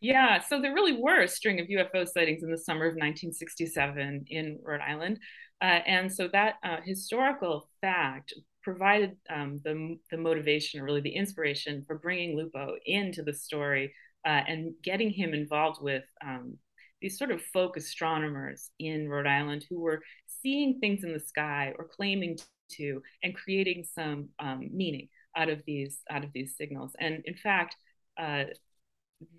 Yeah, 0.00 0.40
so 0.40 0.60
there 0.60 0.74
really 0.74 1.00
were 1.00 1.22
a 1.22 1.28
string 1.28 1.60
of 1.60 1.68
UFO 1.68 2.06
sightings 2.06 2.42
in 2.42 2.50
the 2.50 2.58
summer 2.58 2.84
of 2.84 2.94
1967 2.94 4.24
in 4.28 4.58
Rhode 4.62 4.80
Island. 4.80 5.18
Uh, 5.62 5.80
and 5.86 6.12
so 6.12 6.28
that 6.28 6.56
uh, 6.62 6.78
historical 6.84 7.70
fact 7.80 8.34
provided 8.62 9.16
um, 9.30 9.60
the, 9.64 9.98
the 10.10 10.18
motivation, 10.18 10.80
or 10.80 10.84
really 10.84 11.00
the 11.00 11.14
inspiration, 11.14 11.84
for 11.86 11.98
bringing 11.98 12.36
Lupo 12.36 12.74
into 12.84 13.22
the 13.22 13.32
story 13.32 13.94
uh, 14.26 14.42
and 14.48 14.74
getting 14.82 15.10
him 15.10 15.32
involved 15.32 15.80
with 15.80 16.04
um, 16.22 16.58
these 17.00 17.18
sort 17.18 17.30
of 17.30 17.42
folk 17.42 17.76
astronomers 17.76 18.70
in 18.78 19.08
Rhode 19.08 19.26
Island 19.26 19.66
who 19.68 19.80
were 19.80 20.02
seeing 20.42 20.80
things 20.80 21.04
in 21.04 21.12
the 21.12 21.20
sky 21.20 21.74
or 21.78 21.86
claiming 21.86 22.38
to 22.72 23.02
and 23.22 23.34
creating 23.34 23.84
some 23.84 24.28
um, 24.38 24.70
meaning 24.72 25.08
out 25.36 25.48
of 25.48 25.62
these 25.66 25.98
out 26.10 26.24
of 26.24 26.32
these 26.32 26.56
signals. 26.56 26.92
And 26.98 27.22
in 27.26 27.34
fact, 27.34 27.76
uh, 28.18 28.44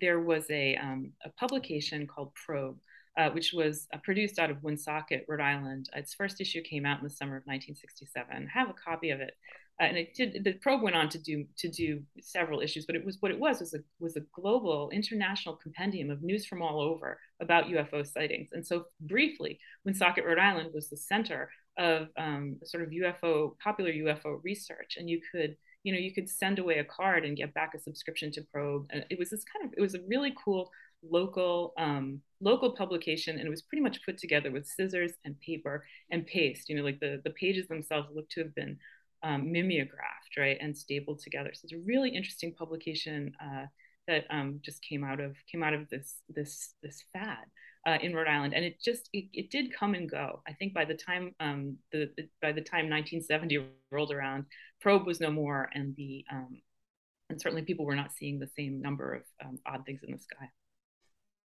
there 0.00 0.20
was 0.20 0.44
a, 0.50 0.76
um, 0.76 1.12
a 1.24 1.30
publication 1.30 2.06
called 2.06 2.32
Probe, 2.34 2.78
uh, 3.16 3.30
which 3.30 3.52
was 3.52 3.86
uh, 3.92 3.98
produced 4.02 4.38
out 4.38 4.50
of 4.50 4.62
Woonsocket, 4.62 5.24
Rhode 5.28 5.40
Island. 5.40 5.88
Its 5.94 6.14
first 6.14 6.40
issue 6.40 6.62
came 6.62 6.84
out 6.84 6.98
in 6.98 7.04
the 7.04 7.10
summer 7.10 7.36
of 7.36 7.44
1967. 7.44 8.48
I 8.54 8.58
have 8.58 8.70
a 8.70 8.74
copy 8.74 9.10
of 9.10 9.20
it, 9.20 9.34
uh, 9.80 9.84
and 9.84 9.98
it 9.98 10.14
did. 10.14 10.42
The 10.42 10.54
Probe 10.54 10.82
went 10.82 10.96
on 10.96 11.08
to 11.10 11.18
do 11.18 11.44
to 11.58 11.68
do 11.68 12.02
several 12.20 12.60
issues, 12.60 12.86
but 12.86 12.96
it 12.96 13.04
was 13.04 13.18
what 13.20 13.30
it 13.30 13.38
was 13.38 13.60
was 13.60 13.74
a 13.74 13.80
was 14.00 14.16
a 14.16 14.22
global, 14.34 14.90
international 14.90 15.56
compendium 15.56 16.10
of 16.10 16.22
news 16.22 16.46
from 16.46 16.62
all 16.62 16.80
over 16.80 17.18
about 17.40 17.66
UFO 17.66 18.06
sightings. 18.06 18.50
And 18.52 18.66
so, 18.66 18.84
briefly, 19.00 19.58
Woonsocket, 19.84 20.24
Rhode 20.24 20.38
Island, 20.38 20.70
was 20.72 20.88
the 20.88 20.96
center 20.96 21.50
of 21.78 22.08
um, 22.16 22.56
sort 22.64 22.84
of 22.84 22.90
UFO 22.90 23.58
popular 23.62 23.92
UFO 23.92 24.40
research, 24.42 24.96
and 24.98 25.10
you 25.10 25.20
could 25.30 25.56
you 25.86 25.92
know 25.92 25.98
you 25.98 26.12
could 26.12 26.28
send 26.28 26.58
away 26.58 26.78
a 26.78 26.84
card 26.84 27.24
and 27.24 27.36
get 27.36 27.54
back 27.54 27.72
a 27.74 27.78
subscription 27.78 28.32
to 28.32 28.42
probe 28.52 28.86
and 28.90 29.04
it 29.08 29.18
was 29.18 29.30
this 29.30 29.44
kind 29.44 29.64
of 29.64 29.72
it 29.78 29.80
was 29.80 29.94
a 29.94 30.00
really 30.08 30.34
cool 30.44 30.68
local 31.08 31.72
um, 31.78 32.20
local 32.40 32.74
publication 32.74 33.38
and 33.38 33.46
it 33.46 33.50
was 33.50 33.62
pretty 33.62 33.82
much 33.82 34.04
put 34.04 34.18
together 34.18 34.50
with 34.50 34.66
scissors 34.66 35.12
and 35.24 35.40
paper 35.40 35.84
and 36.10 36.26
paste 36.26 36.68
you 36.68 36.76
know 36.76 36.82
like 36.82 36.98
the 36.98 37.20
the 37.22 37.30
pages 37.30 37.68
themselves 37.68 38.08
look 38.12 38.28
to 38.30 38.40
have 38.40 38.54
been 38.56 38.76
um, 39.26 39.50
mimeographed 39.50 40.36
right 40.38 40.58
and 40.60 40.76
stapled 40.76 41.18
together 41.18 41.50
so 41.52 41.60
it's 41.64 41.72
a 41.72 41.86
really 41.86 42.10
interesting 42.10 42.54
publication 42.54 43.32
uh, 43.42 43.66
that 44.06 44.24
um, 44.30 44.60
just 44.62 44.82
came 44.82 45.04
out 45.04 45.20
of 45.20 45.36
came 45.50 45.62
out 45.62 45.74
of 45.74 45.88
this 45.90 46.20
this 46.28 46.74
this 46.82 47.04
fad 47.12 47.44
uh, 47.86 47.98
in 48.02 48.14
Rhode 48.14 48.26
Island, 48.26 48.52
and 48.52 48.64
it 48.64 48.80
just 48.82 49.08
it, 49.12 49.26
it, 49.32 49.50
did 49.50 49.72
come 49.72 49.94
and 49.94 50.10
go. 50.10 50.42
I 50.46 50.52
think 50.54 50.74
by 50.74 50.84
the 50.84 50.94
time 50.94 51.34
um, 51.38 51.76
the, 51.92 52.10
the, 52.16 52.28
by 52.42 52.50
the 52.50 52.60
time 52.60 52.90
1970 52.90 53.64
rolled 53.92 54.12
around, 54.12 54.46
probe 54.80 55.06
was 55.06 55.20
no 55.20 55.30
more, 55.30 55.70
and 55.72 55.94
the 55.96 56.24
um, 56.30 56.60
and 57.30 57.40
certainly 57.40 57.62
people 57.62 57.86
were 57.86 57.94
not 57.94 58.12
seeing 58.12 58.38
the 58.38 58.48
same 58.56 58.80
number 58.80 59.14
of 59.14 59.22
um, 59.44 59.58
odd 59.66 59.86
things 59.86 60.00
in 60.02 60.12
the 60.12 60.18
sky. 60.18 60.50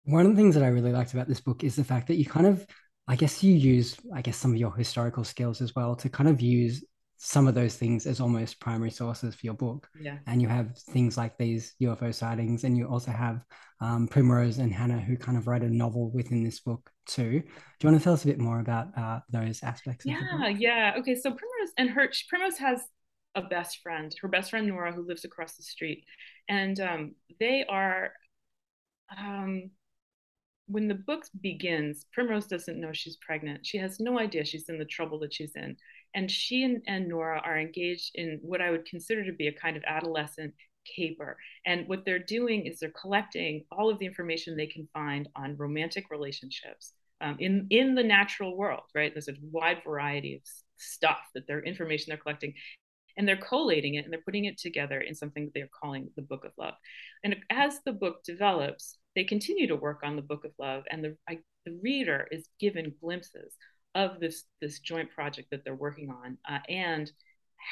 One 0.05 0.25
of 0.25 0.31
the 0.31 0.41
things 0.41 0.55
that 0.55 0.63
I 0.63 0.67
really 0.67 0.91
liked 0.91 1.13
about 1.13 1.27
this 1.27 1.39
book 1.39 1.63
is 1.63 1.75
the 1.75 1.83
fact 1.83 2.07
that 2.07 2.15
you 2.15 2.25
kind 2.25 2.47
of, 2.47 2.65
I 3.07 3.15
guess, 3.15 3.43
you 3.43 3.53
use, 3.53 3.97
I 4.13 4.21
guess, 4.21 4.37
some 4.37 4.51
of 4.51 4.57
your 4.57 4.75
historical 4.75 5.23
skills 5.23 5.61
as 5.61 5.75
well 5.75 5.95
to 5.97 6.09
kind 6.09 6.27
of 6.27 6.41
use 6.41 6.83
some 7.23 7.47
of 7.47 7.53
those 7.53 7.75
things 7.75 8.07
as 8.07 8.19
almost 8.19 8.59
primary 8.59 8.89
sources 8.89 9.35
for 9.35 9.45
your 9.45 9.53
book. 9.53 9.87
Yeah. 10.01 10.17
And 10.25 10.41
you 10.41 10.47
have 10.47 10.75
things 10.75 11.17
like 11.17 11.37
these 11.37 11.75
UFO 11.79 12.11
sightings, 12.13 12.63
and 12.63 12.75
you 12.75 12.87
also 12.87 13.11
have 13.11 13.43
um, 13.79 14.07
Primrose 14.07 14.57
and 14.57 14.73
Hannah, 14.73 14.99
who 14.99 15.15
kind 15.15 15.37
of 15.37 15.45
write 15.45 15.61
a 15.61 15.69
novel 15.69 16.09
within 16.09 16.43
this 16.43 16.61
book 16.61 16.89
too. 17.05 17.41
Do 17.41 17.47
you 17.83 17.89
want 17.89 17.99
to 17.99 18.03
tell 18.03 18.13
us 18.13 18.23
a 18.23 18.27
bit 18.27 18.39
more 18.39 18.59
about 18.59 18.87
uh, 18.97 19.19
those 19.29 19.61
aspects? 19.61 20.03
Yeah, 20.03 20.47
yeah. 20.47 20.95
Okay, 20.97 21.13
so 21.13 21.29
Primrose 21.29 21.73
and 21.77 21.91
her 21.91 22.09
Primrose 22.27 22.57
has 22.57 22.81
a 23.35 23.43
best 23.43 23.81
friend, 23.83 24.11
her 24.19 24.27
best 24.27 24.49
friend 24.49 24.65
Nora, 24.67 24.91
who 24.91 25.05
lives 25.05 25.23
across 25.23 25.55
the 25.55 25.63
street, 25.63 26.03
and 26.49 26.79
um, 26.79 27.15
they 27.39 27.63
are. 27.69 28.13
Um, 29.15 29.69
when 30.67 30.87
the 30.87 30.95
book 30.95 31.25
begins, 31.41 32.05
Primrose 32.13 32.47
doesn't 32.47 32.79
know 32.79 32.93
she's 32.93 33.17
pregnant. 33.17 33.65
She 33.65 33.77
has 33.77 33.99
no 33.99 34.17
idea 34.17 34.45
she's 34.45 34.69
in 34.69 34.79
the 34.79 34.85
trouble 34.85 35.19
that 35.19 35.33
she's 35.33 35.51
in 35.55 35.75
and 36.13 36.29
she 36.29 36.63
and, 36.63 36.81
and 36.87 37.07
Nora 37.07 37.41
are 37.43 37.59
engaged 37.59 38.11
in 38.15 38.39
what 38.41 38.61
I 38.61 38.71
would 38.71 38.85
consider 38.85 39.23
to 39.25 39.31
be 39.31 39.47
a 39.47 39.53
kind 39.53 39.77
of 39.77 39.83
adolescent 39.85 40.53
caper. 40.95 41.37
And 41.65 41.87
what 41.87 42.05
they're 42.05 42.19
doing 42.19 42.65
is 42.65 42.79
they're 42.79 42.89
collecting 42.89 43.65
all 43.71 43.89
of 43.89 43.99
the 43.99 44.05
information 44.05 44.55
they 44.55 44.67
can 44.67 44.87
find 44.93 45.29
on 45.35 45.57
romantic 45.57 46.05
relationships 46.09 46.93
um, 47.21 47.37
in, 47.39 47.67
in 47.69 47.95
the 47.95 48.03
natural 48.03 48.57
world, 48.57 48.83
right? 48.95 49.13
There's 49.13 49.27
a 49.27 49.35
wide 49.51 49.81
variety 49.85 50.35
of 50.35 50.41
stuff 50.77 51.19
that 51.35 51.47
their 51.47 51.61
information 51.61 52.05
they're 52.09 52.17
collecting. 52.17 52.53
And 53.17 53.27
they're 53.27 53.37
collating 53.37 53.95
it 53.95 54.05
and 54.05 54.13
they're 54.13 54.21
putting 54.21 54.45
it 54.45 54.57
together 54.57 54.99
in 55.01 55.13
something 55.13 55.45
that 55.45 55.53
they're 55.53 55.69
calling 55.83 56.09
the 56.15 56.21
Book 56.21 56.45
of 56.45 56.53
Love. 56.57 56.75
And 57.23 57.35
as 57.49 57.79
the 57.85 57.91
book 57.91 58.23
develops, 58.23 58.97
they 59.15 59.25
continue 59.25 59.67
to 59.67 59.75
work 59.75 59.99
on 60.03 60.15
the 60.15 60.21
Book 60.21 60.45
of 60.45 60.51
Love, 60.57 60.83
and 60.89 61.03
the, 61.03 61.17
I, 61.27 61.39
the 61.65 61.77
reader 61.83 62.27
is 62.31 62.47
given 62.59 62.93
glimpses 63.01 63.53
of 63.95 64.19
this 64.19 64.43
this 64.61 64.79
joint 64.79 65.09
project 65.11 65.49
that 65.51 65.63
they're 65.63 65.75
working 65.75 66.09
on 66.09 66.37
uh, 66.49 66.59
and 66.69 67.11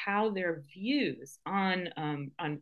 how 0.04 0.30
their 0.30 0.62
views 0.72 1.38
on 1.46 1.88
um, 1.96 2.30
on 2.38 2.60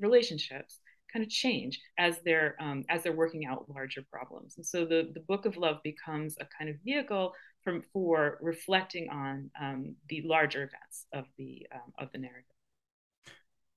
relationships 0.00 0.80
kind 1.12 1.24
of 1.24 1.30
change 1.30 1.80
as 1.98 2.18
they're 2.24 2.56
um, 2.60 2.84
as 2.88 3.02
they're 3.02 3.12
working 3.12 3.46
out 3.46 3.68
larger 3.68 4.02
problems. 4.10 4.54
And 4.56 4.66
so 4.66 4.84
the 4.84 5.10
the 5.14 5.20
book 5.20 5.46
of 5.46 5.56
love 5.56 5.76
becomes 5.82 6.36
a 6.40 6.46
kind 6.58 6.70
of 6.70 6.76
vehicle 6.84 7.32
from 7.62 7.82
for 7.92 8.38
reflecting 8.42 9.08
on 9.10 9.50
um, 9.60 9.96
the 10.08 10.22
larger 10.24 10.64
events 10.64 11.06
of 11.12 11.24
the 11.38 11.66
um, 11.74 11.92
of 11.98 12.08
the 12.12 12.18
narrative. 12.18 12.44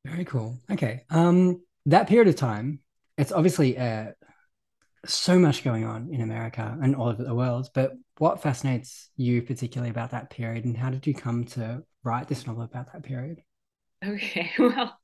Very 0.05 0.25
cool. 0.25 0.59
Okay 0.69 1.03
um 1.09 1.61
that 1.85 2.07
period 2.07 2.27
of 2.27 2.35
time 2.35 2.79
it's 3.17 3.31
obviously 3.31 3.75
a 3.75 4.13
so 5.07 5.39
much 5.39 5.63
going 5.63 5.85
on 5.85 6.09
in 6.13 6.21
America 6.21 6.77
and 6.81 6.95
all 6.95 7.09
over 7.09 7.23
the 7.23 7.35
world. 7.35 7.69
But 7.73 7.93
what 8.17 8.41
fascinates 8.41 9.09
you 9.15 9.41
particularly 9.41 9.89
about 9.89 10.11
that 10.11 10.29
period, 10.29 10.65
and 10.65 10.75
how 10.75 10.89
did 10.89 11.07
you 11.07 11.13
come 11.13 11.45
to 11.45 11.83
write 12.03 12.27
this 12.27 12.45
novel 12.45 12.63
about 12.63 12.91
that 12.93 13.03
period? 13.03 13.41
Okay, 14.05 14.51
well, 14.59 14.97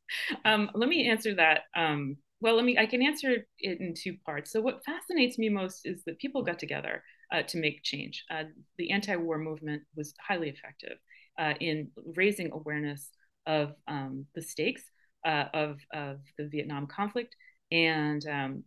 um, 0.45 0.69
let 0.73 0.89
me 0.89 1.09
answer 1.09 1.35
that. 1.35 1.61
Um, 1.75 2.17
well, 2.41 2.55
let 2.55 2.65
me. 2.65 2.77
I 2.77 2.85
can 2.85 3.01
answer 3.01 3.31
it 3.31 3.47
in 3.59 3.93
two 3.95 4.17
parts. 4.25 4.51
So, 4.51 4.61
what 4.61 4.83
fascinates 4.85 5.37
me 5.37 5.49
most 5.49 5.85
is 5.85 6.03
that 6.05 6.19
people 6.19 6.43
got 6.43 6.59
together 6.59 7.03
uh, 7.31 7.43
to 7.43 7.57
make 7.57 7.83
change. 7.83 8.23
Uh, 8.29 8.43
the 8.77 8.91
anti-war 8.91 9.37
movement 9.37 9.83
was 9.95 10.13
highly 10.19 10.49
effective 10.49 10.97
uh, 11.39 11.53
in 11.59 11.89
raising 12.15 12.51
awareness 12.51 13.09
of 13.45 13.73
um, 13.87 14.25
the 14.35 14.41
stakes 14.41 14.83
uh, 15.25 15.45
of 15.53 15.79
of 15.93 16.19
the 16.37 16.47
Vietnam 16.47 16.87
conflict 16.87 17.35
and 17.71 18.25
um, 18.27 18.63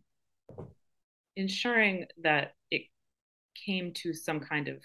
ensuring 1.37 2.07
that 2.23 2.55
it 2.71 2.83
came 3.65 3.93
to 3.95 4.13
some 4.13 4.41
kind 4.41 4.69
of 4.69 4.79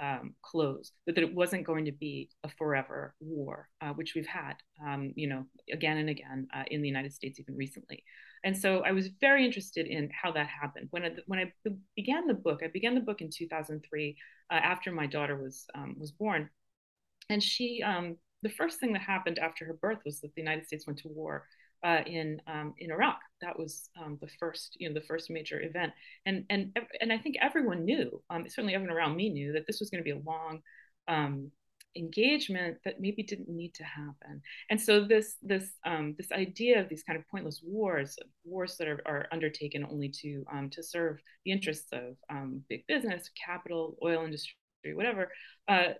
um, 0.00 0.34
close, 0.42 0.92
but 1.06 1.14
that 1.14 1.24
it 1.24 1.34
wasn't 1.34 1.66
going 1.66 1.86
to 1.86 1.92
be 1.92 2.28
a 2.44 2.48
forever 2.48 3.14
war, 3.20 3.68
uh, 3.80 3.92
which 3.92 4.14
we've 4.14 4.26
had, 4.26 4.54
um, 4.84 5.12
you 5.16 5.26
know, 5.26 5.46
again 5.72 5.96
and 5.96 6.10
again 6.10 6.46
uh, 6.54 6.64
in 6.70 6.82
the 6.82 6.88
United 6.88 7.12
States, 7.12 7.40
even 7.40 7.56
recently. 7.56 8.02
And 8.44 8.56
so 8.56 8.82
I 8.84 8.92
was 8.92 9.08
very 9.20 9.44
interested 9.44 9.86
in 9.86 10.10
how 10.10 10.32
that 10.32 10.46
happened. 10.48 10.88
When 10.90 11.04
I, 11.04 11.10
when 11.26 11.38
I 11.38 11.52
began 11.96 12.26
the 12.26 12.34
book, 12.34 12.60
I 12.62 12.68
began 12.68 12.94
the 12.94 13.00
book 13.00 13.22
in 13.22 13.30
2003 13.30 14.16
uh, 14.50 14.54
after 14.54 14.92
my 14.92 15.06
daughter 15.06 15.36
was 15.36 15.66
um, 15.74 15.96
was 15.98 16.12
born, 16.12 16.50
and 17.28 17.42
she, 17.42 17.82
um, 17.82 18.16
the 18.42 18.50
first 18.50 18.78
thing 18.78 18.92
that 18.92 19.02
happened 19.02 19.38
after 19.38 19.64
her 19.64 19.74
birth 19.74 19.98
was 20.04 20.20
that 20.20 20.34
the 20.34 20.42
United 20.42 20.66
States 20.66 20.86
went 20.86 20.98
to 21.00 21.08
war 21.08 21.46
uh, 21.86 22.02
in 22.04 22.40
um, 22.48 22.74
in 22.78 22.90
Iraq. 22.90 23.20
That 23.40 23.56
was 23.56 23.88
um, 24.02 24.18
the 24.20 24.28
first, 24.40 24.76
you 24.80 24.88
know, 24.88 24.94
the 24.94 25.06
first 25.06 25.30
major 25.30 25.62
event, 25.62 25.92
and 26.26 26.44
and 26.50 26.76
and 27.00 27.12
I 27.12 27.18
think 27.18 27.36
everyone 27.40 27.84
knew, 27.84 28.20
um, 28.28 28.44
certainly 28.48 28.74
everyone 28.74 28.96
around 28.96 29.14
me 29.14 29.28
knew 29.28 29.52
that 29.52 29.66
this 29.66 29.78
was 29.78 29.88
going 29.90 30.02
to 30.02 30.10
be 30.10 30.18
a 30.18 30.30
long 30.32 30.60
um, 31.06 31.52
engagement 31.94 32.78
that 32.84 33.00
maybe 33.00 33.22
didn't 33.22 33.48
need 33.48 33.72
to 33.74 33.84
happen. 33.84 34.42
And 34.68 34.80
so 34.80 35.04
this 35.04 35.36
this 35.42 35.70
um, 35.84 36.16
this 36.18 36.32
idea 36.32 36.80
of 36.80 36.88
these 36.88 37.04
kind 37.04 37.18
of 37.18 37.28
pointless 37.28 37.60
wars, 37.62 38.18
wars 38.44 38.76
that 38.78 38.88
are, 38.88 39.00
are 39.06 39.28
undertaken 39.30 39.86
only 39.88 40.08
to 40.22 40.44
um, 40.52 40.70
to 40.70 40.82
serve 40.82 41.20
the 41.44 41.52
interests 41.52 41.92
of 41.92 42.16
big 42.68 42.84
business, 42.88 43.30
capital, 43.46 43.96
oil 44.02 44.24
industry, 44.24 44.56
whatever. 44.94 45.30
Uh, 45.68 45.90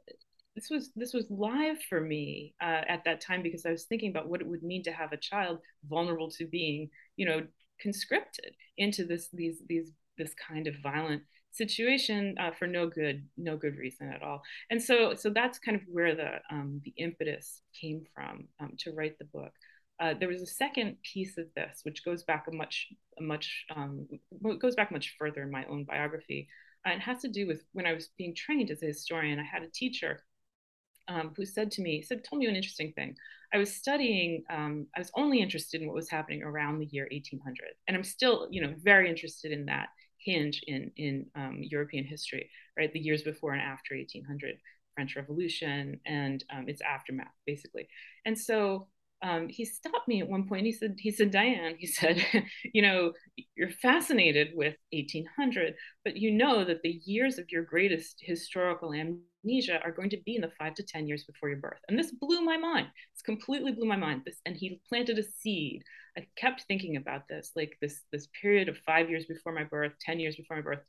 this 0.57 0.71
was 0.71 0.91
this 0.97 1.13
was 1.13 1.27
live 1.31 1.81
for 1.89 2.01
me 2.01 2.55
uh, 2.63 2.83
at 2.89 3.05
that 3.05 3.21
time 3.21 3.43
because 3.43 3.67
I 3.67 3.71
was 3.71 3.85
thinking 3.85 4.11
about 4.11 4.29
what 4.29 4.41
it 4.41 4.47
would 4.47 4.63
mean 4.63 4.83
to 4.85 4.91
have 4.91 5.13
a 5.13 5.19
child 5.19 5.59
vulnerable 5.89 6.31
to 6.31 6.47
being, 6.47 6.89
you 7.17 7.27
know, 7.27 7.47
conscripted 7.81 8.53
into 8.79 9.05
this 9.05 9.29
these 9.33 9.61
these 9.69 9.93
this 10.17 10.35
kind 10.35 10.67
of 10.67 10.75
violent 10.83 11.23
situation 11.53 12.35
uh, 12.41 12.51
for 12.59 12.67
no 12.67 12.89
good 12.89 13.27
no 13.37 13.57
good 13.59 13.77
reason 13.77 14.11
at 14.11 14.23
all. 14.23 14.43
And 14.71 14.83
so 14.83 15.15
so 15.15 15.29
that's 15.29 15.59
kind 15.59 15.77
of 15.77 15.83
where 15.93 16.15
the 16.15 16.41
um, 16.51 16.81
the 16.85 16.95
impetus 16.97 17.61
came 17.79 18.05
from 18.15 18.49
um, 18.59 18.73
to 18.79 18.93
write 18.93 19.19
the 19.19 19.27
book. 19.27 19.53
Uh, 20.01 20.15
there 20.19 20.29
was 20.29 20.43
a 20.43 20.47
second 20.47 20.97
piece 21.03 21.37
of 21.39 21.47
this 21.55 21.81
which 21.83 22.05
goes 22.05 22.23
back 22.23 22.47
a 22.51 22.57
much 22.57 22.89
a 23.19 23.23
much 23.23 23.67
um, 23.77 24.07
goes 24.59 24.75
back 24.75 24.91
much 24.91 25.17
further 25.19 25.43
in 25.43 25.51
my 25.51 25.67
own 25.67 25.85
biography. 25.85 26.49
Uh, 26.87 26.93
it 26.93 27.01
has 27.01 27.21
to 27.21 27.29
do 27.29 27.47
with 27.47 27.63
when 27.73 27.87
I 27.87 27.93
was 27.93 28.09
being 28.17 28.35
trained 28.35 28.71
as 28.71 28.83
a 28.83 28.87
historian 28.87 29.39
I 29.39 29.45
had 29.45 29.63
a 29.63 29.71
teacher 29.71 30.21
um, 31.09 31.33
who 31.37 31.45
said 31.45 31.71
to 31.73 31.83
me, 31.83 32.03
said, 32.03 32.25
told 32.25 32.41
me 32.41 32.47
an 32.47 32.57
interesting 32.57 32.93
thing. 32.93 33.17
I 33.53 33.59
was 33.59 33.75
studying, 33.75 34.45
um, 34.51 34.87
I 34.97 35.01
was 35.01 35.13
only 35.15 35.41
interested 35.41 35.81
in 35.81 35.87
what 35.87 35.95
was 35.95 36.11
happening 36.11 36.43
around 36.43 36.79
the 36.79 36.87
year 36.87 37.09
1800. 37.11 37.57
And 37.87 37.97
I'm 37.97 38.05
still, 38.05 38.49
you 38.51 38.61
know, 38.61 38.75
very 38.83 39.09
interested 39.09 39.53
in 39.53 39.67
that 39.67 39.89
hinge 40.19 40.63
in, 40.67 40.91
in 40.97 41.27
um, 41.37 41.61
European 41.63 42.05
history, 42.05 42.51
right? 42.77 42.93
The 42.93 42.99
years 42.99 43.23
before 43.23 43.53
and 43.53 43.63
after 43.63 43.95
1800, 43.95 44.57
French 44.95 45.15
Revolution 45.15 46.01
and 46.07 46.43
um, 46.51 46.69
its 46.69 46.81
aftermath, 46.81 47.33
basically. 47.47 47.89
And 48.25 48.37
so 48.37 48.89
um, 49.23 49.49
he 49.49 49.65
stopped 49.65 50.09
me 50.09 50.21
at 50.21 50.29
one 50.29 50.47
point. 50.47 50.67
He 50.67 50.73
said, 50.73 50.97
he 50.99 51.11
said, 51.11 51.31
Diane, 51.31 51.77
he 51.79 51.87
said, 51.87 52.25
you 52.75 52.83
know, 52.83 53.13
you're 53.55 53.71
fascinated 53.71 54.49
with 54.55 54.75
1800, 54.93 55.75
but 56.05 56.17
you 56.17 56.33
know 56.33 56.65
that 56.65 56.83
the 56.83 57.01
years 57.05 57.39
of 57.39 57.51
your 57.51 57.63
greatest 57.63 58.17
historical 58.21 58.93
amnesia 59.47 59.81
are 59.85 59.93
going 59.93 60.11
to 60.11 60.21
be 60.25 60.37
in 60.37 60.43
the 60.43 60.51
five 60.59 60.75
to 60.75 60.83
10 60.83 61.07
years 61.07 61.25
before 61.25 61.49
your 61.49 61.59
birth. 61.59 61.79
And 61.89 61.99
this 61.99 62.13
blew 62.13 62.43
my 62.43 62.57
mind. 62.57 62.89
It's 63.13 63.23
completely 63.23 63.73
blew 63.73 63.87
my 63.87 63.97
mind. 63.97 64.23
This, 64.25 64.41
and 64.45 64.57
he 64.57 64.81
planted 64.89 65.19
a 65.19 65.23
seed. 65.23 65.83
I 66.19 66.27
kept 66.37 66.63
thinking 66.63 66.97
about 66.97 67.29
this, 67.29 67.53
like 67.57 67.77
this, 67.81 68.03
this 68.13 68.29
period 68.41 68.69
of 68.69 68.79
five 68.79 69.09
years 69.11 69.27
before 69.27 69.53
my 69.53 69.65
birth, 69.65 69.93
10 70.01 70.21
years 70.21 70.37
before 70.37 70.57
my 70.57 70.63
birth. 70.63 70.81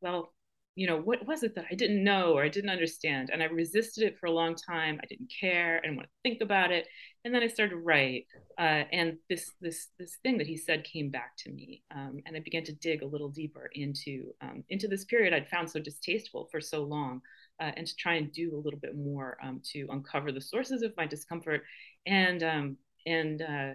Well, 0.00 0.32
you 0.76 0.86
know, 0.86 0.98
what 0.98 1.26
was 1.26 1.42
it 1.42 1.54
that 1.54 1.64
I 1.70 1.74
didn't 1.74 2.04
know 2.04 2.34
or 2.34 2.44
I 2.44 2.50
didn't 2.50 2.68
understand? 2.68 3.30
And 3.32 3.42
I 3.42 3.46
resisted 3.46 4.04
it 4.04 4.18
for 4.18 4.26
a 4.26 4.30
long 4.30 4.54
time. 4.54 5.00
I 5.02 5.06
didn't 5.06 5.32
care. 5.40 5.78
I 5.78 5.80
didn't 5.86 5.96
want 5.96 6.08
to 6.08 6.28
think 6.28 6.42
about 6.42 6.70
it. 6.70 6.86
And 7.24 7.34
then 7.34 7.42
I 7.42 7.46
started 7.46 7.70
to 7.70 7.80
write. 7.80 8.26
Uh, 8.58 8.84
and 8.92 9.16
this 9.30 9.50
this 9.62 9.88
this 9.98 10.18
thing 10.22 10.36
that 10.36 10.46
he 10.46 10.58
said 10.58 10.84
came 10.84 11.08
back 11.10 11.32
to 11.38 11.50
me. 11.50 11.82
Um, 11.94 12.20
and 12.26 12.36
I 12.36 12.40
began 12.40 12.62
to 12.64 12.74
dig 12.74 13.02
a 13.02 13.06
little 13.06 13.30
deeper 13.30 13.70
into 13.72 14.34
um, 14.42 14.64
into 14.68 14.86
this 14.86 15.06
period 15.06 15.32
I'd 15.32 15.48
found 15.48 15.70
so 15.70 15.80
distasteful 15.80 16.46
for 16.52 16.60
so 16.60 16.84
long. 16.84 17.22
Uh, 17.58 17.72
and 17.76 17.86
to 17.86 17.96
try 17.96 18.14
and 18.14 18.32
do 18.32 18.54
a 18.54 18.60
little 18.60 18.78
bit 18.78 18.94
more 18.94 19.38
um, 19.42 19.62
to 19.64 19.86
uncover 19.90 20.30
the 20.30 20.40
sources 20.40 20.82
of 20.82 20.92
my 20.96 21.06
discomfort 21.06 21.62
and 22.06 22.42
um, 22.42 22.76
and 23.06 23.40
uh, 23.40 23.70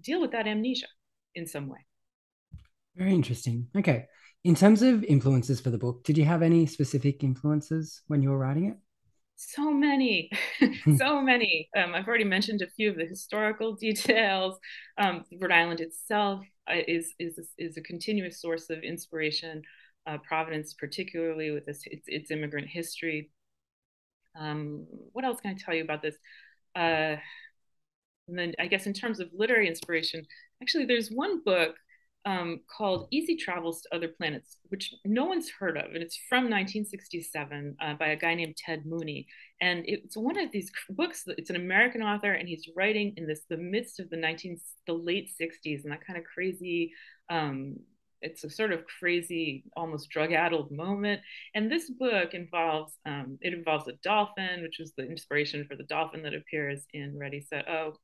deal 0.00 0.20
with 0.20 0.32
that 0.32 0.46
amnesia 0.46 0.86
in 1.34 1.46
some 1.46 1.68
way. 1.68 1.78
Very 2.96 3.14
interesting. 3.14 3.68
Okay. 3.76 4.06
In 4.44 4.54
terms 4.54 4.82
of 4.82 5.04
influences 5.04 5.60
for 5.60 5.70
the 5.70 5.78
book, 5.78 6.02
did 6.04 6.18
you 6.18 6.24
have 6.24 6.42
any 6.42 6.66
specific 6.66 7.22
influences 7.22 8.02
when 8.08 8.22
you 8.22 8.30
were 8.30 8.38
writing 8.38 8.66
it? 8.66 8.76
So 9.36 9.72
many, 9.72 10.30
so 10.96 11.20
many. 11.20 11.68
Um, 11.76 11.94
I've 11.94 12.06
already 12.06 12.24
mentioned 12.24 12.62
a 12.62 12.70
few 12.70 12.90
of 12.90 12.96
the 12.96 13.06
historical 13.06 13.74
details. 13.80 14.58
Um, 14.98 15.24
Rhode 15.40 15.52
Island 15.52 15.80
itself 15.80 16.44
uh, 16.70 16.80
is, 16.86 17.14
is, 17.18 17.38
is 17.58 17.76
a 17.76 17.82
continuous 17.82 18.40
source 18.40 18.68
of 18.70 18.82
inspiration. 18.82 19.62
Uh, 20.06 20.18
Providence, 20.18 20.74
particularly 20.74 21.50
with 21.50 21.68
its, 21.68 21.82
its, 21.86 22.04
its 22.06 22.30
immigrant 22.30 22.68
history. 22.68 23.30
Um, 24.38 24.86
what 25.12 25.24
else 25.24 25.40
can 25.40 25.52
I 25.52 25.58
tell 25.58 25.74
you 25.74 25.82
about 25.82 26.02
this? 26.02 26.16
Uh, 26.74 27.16
and 28.28 28.38
then 28.38 28.54
I 28.58 28.66
guess 28.66 28.86
in 28.86 28.92
terms 28.92 29.20
of 29.20 29.28
literary 29.32 29.68
inspiration, 29.68 30.24
actually, 30.62 30.86
there's 30.86 31.10
one 31.10 31.42
book 31.44 31.76
um, 32.24 32.60
called 32.68 33.08
Easy 33.10 33.36
Travels 33.36 33.82
to 33.82 33.94
Other 33.94 34.08
Planets, 34.08 34.56
which 34.68 34.94
no 35.04 35.24
one's 35.24 35.50
heard 35.50 35.76
of. 35.76 35.86
And 35.86 36.02
it's 36.02 36.18
from 36.28 36.44
1967 36.44 37.76
uh, 37.80 37.94
by 37.94 38.08
a 38.08 38.16
guy 38.16 38.34
named 38.34 38.56
Ted 38.56 38.86
Mooney. 38.86 39.26
And 39.60 39.84
it's 39.86 40.16
one 40.16 40.38
of 40.38 40.52
these 40.52 40.70
books, 40.90 41.24
it's 41.26 41.50
an 41.50 41.56
American 41.56 42.02
author, 42.02 42.32
and 42.32 42.48
he's 42.48 42.68
writing 42.76 43.14
in 43.16 43.26
this 43.26 43.42
the 43.48 43.56
midst 43.56 43.98
of 43.98 44.08
the 44.10 44.16
19, 44.16 44.58
the 44.86 44.92
late 44.92 45.30
60s 45.40 45.82
and 45.82 45.92
that 45.92 46.06
kind 46.06 46.18
of 46.18 46.24
crazy, 46.24 46.92
um, 47.28 47.76
it's 48.22 48.44
a 48.44 48.50
sort 48.50 48.72
of 48.72 48.84
crazy, 48.86 49.64
almost 49.76 50.10
drug-addled 50.10 50.70
moment. 50.70 51.20
And 51.54 51.70
this 51.70 51.90
book 51.90 52.34
involves, 52.34 52.94
um, 53.04 53.38
it 53.40 53.52
involves 53.52 53.88
a 53.88 53.92
dolphin, 54.02 54.62
which 54.62 54.78
was 54.78 54.92
the 54.96 55.08
inspiration 55.08 55.66
for 55.68 55.76
the 55.76 55.84
dolphin 55.84 56.22
that 56.22 56.34
appears 56.34 56.86
in 56.92 57.18
Ready, 57.18 57.40
Set, 57.40 57.68
Oh, 57.68 57.94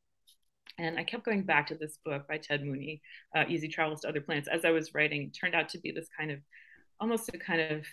and 0.79 0.99
I 0.99 1.05
kept 1.05 1.25
going 1.25 1.43
back 1.43 1.67
to 1.69 1.75
this 1.75 1.99
book 2.05 2.29
by 2.29 2.39
Ted 2.39 2.65
Mooney, 2.65 3.01
uh, 3.35 3.45
Easy 3.49 3.69
Travels 3.69 4.03
to 4.03 4.09
Other 4.09 4.21
Planets, 4.21 4.49
as 4.49 4.65
I 4.65 4.71
was 4.71 4.95
writing. 4.95 5.23
It 5.23 5.39
turned 5.39 5.55
out 5.55 5.71
to 5.71 5.79
be 5.79 5.91
this 5.91 6.09
kind 6.17 6.31
of, 6.31 6.39
almost 7.01 7.31
a 7.33 7.39
kind 7.39 7.61
of 7.61 7.87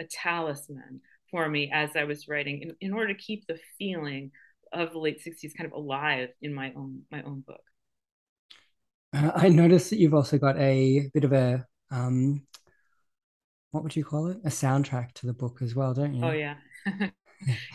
a 0.00 0.04
talisman 0.04 1.00
for 1.30 1.48
me 1.48 1.70
as 1.72 1.90
I 1.96 2.04
was 2.04 2.28
writing 2.28 2.62
in, 2.62 2.76
in 2.80 2.92
order 2.92 3.12
to 3.12 3.20
keep 3.20 3.46
the 3.46 3.58
feeling 3.78 4.30
of 4.72 4.92
the 4.92 4.98
late 4.98 5.24
60s 5.24 5.56
kind 5.56 5.66
of 5.66 5.72
alive 5.72 6.30
in 6.42 6.52
my 6.52 6.72
own 6.74 7.02
my 7.10 7.22
own 7.22 7.44
book. 7.46 7.60
Uh, 9.14 9.30
I 9.34 9.48
noticed 9.48 9.90
that 9.90 9.98
you've 9.98 10.14
also 10.14 10.38
got 10.38 10.58
a 10.58 11.08
bit 11.14 11.24
of 11.24 11.32
a 11.32 11.64
um, 11.90 12.42
what 13.70 13.82
would 13.82 13.96
you 13.96 14.04
call 14.04 14.28
it? 14.28 14.38
A 14.44 14.48
soundtrack 14.48 15.12
to 15.14 15.26
the 15.26 15.32
book 15.32 15.58
as 15.60 15.74
well, 15.74 15.94
don't 15.94 16.14
you? 16.14 16.24
Oh 16.24 16.30
yeah. 16.30 16.56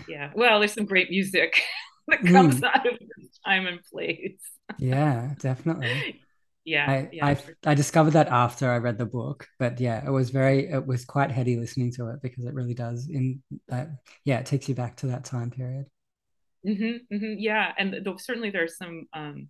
yeah. 0.07 0.31
Well, 0.35 0.59
there's 0.59 0.73
some 0.73 0.85
great 0.85 1.09
music. 1.09 1.61
that 2.07 2.23
comes 2.23 2.61
mm. 2.61 2.67
out 2.67 2.87
of 2.87 2.97
time 3.45 3.67
and 3.67 3.79
place. 3.83 4.39
yeah, 4.77 5.33
definitely. 5.39 6.21
Yeah, 6.65 6.85
I, 6.87 7.09
yeah, 7.11 7.25
I, 7.25 7.37
I 7.65 7.73
discovered 7.73 8.11
that 8.11 8.27
after 8.27 8.69
I 8.69 8.77
read 8.77 8.99
the 8.99 9.05
book, 9.05 9.47
but 9.57 9.79
yeah, 9.79 10.05
it 10.05 10.11
was 10.11 10.29
very, 10.29 10.67
it 10.67 10.85
was 10.85 11.03
quite 11.03 11.31
heady 11.31 11.55
listening 11.55 11.91
to 11.93 12.09
it 12.09 12.21
because 12.21 12.45
it 12.45 12.53
really 12.53 12.75
does 12.75 13.09
in 13.09 13.41
that, 13.69 13.89
yeah, 14.23 14.37
it 14.37 14.45
takes 14.45 14.69
you 14.69 14.75
back 14.75 14.97
to 14.97 15.07
that 15.07 15.23
time 15.23 15.49
period. 15.49 15.87
Mm-hmm, 16.67 17.15
mm-hmm, 17.15 17.33
yeah, 17.39 17.71
and 17.75 17.93
th- 17.93 18.19
certainly 18.19 18.51
there's 18.51 18.77
some 18.77 19.07
um, 19.13 19.47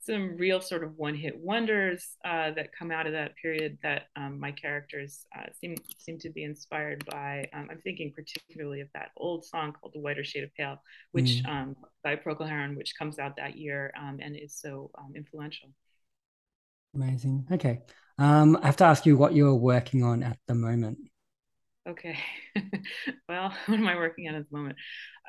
some 0.00 0.36
real 0.36 0.60
sort 0.60 0.84
of 0.84 0.96
one 0.96 1.14
hit 1.14 1.36
wonders 1.38 2.16
uh, 2.24 2.50
that 2.52 2.70
come 2.76 2.90
out 2.90 3.06
of 3.06 3.12
that 3.12 3.36
period 3.36 3.78
that 3.82 4.04
um, 4.16 4.38
my 4.38 4.52
characters 4.52 5.26
uh, 5.36 5.46
seem 5.60 5.76
seem 5.98 6.18
to 6.18 6.30
be 6.30 6.44
inspired 6.44 7.04
by. 7.06 7.48
Um, 7.52 7.68
I'm 7.70 7.80
thinking 7.82 8.12
particularly 8.14 8.80
of 8.80 8.88
that 8.94 9.10
old 9.16 9.44
song 9.44 9.72
called 9.72 9.92
"The 9.94 10.00
Whiter 10.00 10.24
Shade 10.24 10.44
of 10.44 10.54
Pale," 10.54 10.80
which 11.12 11.42
mm. 11.42 11.48
um, 11.48 11.76
by 12.04 12.16
Procol 12.16 12.48
Harum, 12.48 12.76
which 12.76 12.94
comes 12.98 13.18
out 13.18 13.36
that 13.36 13.56
year 13.56 13.92
um, 13.98 14.18
and 14.22 14.36
is 14.36 14.54
so 14.54 14.90
um, 14.98 15.12
influential. 15.16 15.68
Amazing. 16.94 17.46
Okay, 17.52 17.80
um, 18.18 18.56
I 18.62 18.66
have 18.66 18.76
to 18.76 18.84
ask 18.84 19.04
you 19.04 19.16
what 19.16 19.34
you're 19.34 19.54
working 19.54 20.04
on 20.04 20.22
at 20.22 20.38
the 20.46 20.54
moment. 20.54 20.98
Okay. 21.88 22.18
well, 23.28 23.54
what 23.66 23.78
am 23.78 23.88
I 23.88 23.96
working 23.96 24.28
on 24.28 24.34
at 24.34 24.50
the 24.50 24.56
moment? 24.56 24.76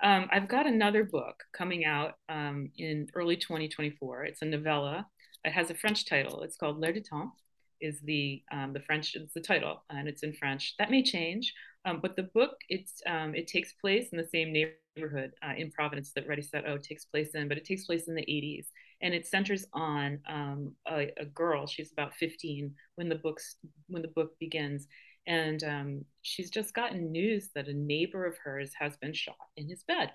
Um, 0.03 0.27
I've 0.31 0.49
got 0.49 0.67
another 0.67 1.03
book 1.05 1.43
coming 1.53 1.85
out 1.85 2.15
um, 2.27 2.69
in 2.77 3.07
early 3.15 3.37
2024. 3.37 4.25
It's 4.25 4.41
a 4.41 4.45
novella. 4.45 5.07
It 5.45 5.51
has 5.51 5.69
a 5.69 5.75
French 5.75 6.05
title. 6.05 6.41
It's 6.41 6.57
called 6.57 6.79
L'air 6.79 6.93
du 6.93 7.01
temps. 7.01 7.31
Is 7.79 8.01
the 8.03 8.43
um, 8.51 8.73
the 8.73 8.81
French? 8.81 9.15
It's 9.15 9.33
the 9.33 9.39
title, 9.39 9.83
and 9.89 10.09
it's 10.09 10.23
in 10.23 10.33
French. 10.33 10.75
That 10.79 10.91
may 10.91 11.01
change, 11.01 11.53
um, 11.85 11.99
but 12.01 12.17
the 12.17 12.23
book 12.23 12.57
it's 12.67 13.01
um, 13.07 13.33
it 13.33 13.47
takes 13.47 13.71
place 13.71 14.09
in 14.11 14.17
the 14.17 14.27
same 14.27 14.51
neighborhood 14.51 15.31
uh, 15.41 15.53
in 15.55 15.71
Providence 15.71 16.11
that 16.13 16.27
Ready 16.27 16.41
Set 16.41 16.67
O 16.67 16.77
takes 16.77 17.05
place 17.05 17.29
in, 17.35 17.47
but 17.47 17.57
it 17.57 17.63
takes 17.63 17.85
place 17.85 18.09
in 18.09 18.15
the 18.15 18.21
80s, 18.23 18.65
and 19.01 19.13
it 19.13 19.25
centers 19.25 19.65
on 19.71 20.19
um, 20.27 20.73
a, 20.89 21.09
a 21.17 21.25
girl. 21.25 21.67
She's 21.67 21.93
about 21.93 22.13
15 22.15 22.73
when 22.95 23.07
the 23.07 23.15
books 23.15 23.55
when 23.87 24.01
the 24.01 24.09
book 24.09 24.37
begins, 24.41 24.87
and 25.29 25.63
um, 25.63 26.05
she's 26.23 26.49
just 26.49 26.73
gotten 26.73 27.11
news 27.11 27.49
that 27.53 27.67
a 27.67 27.73
neighbor 27.73 28.25
of 28.25 28.35
hers 28.43 28.71
has 28.77 28.97
been 28.97 29.13
shot 29.13 29.37
in 29.55 29.69
his 29.69 29.83
bed. 29.83 30.11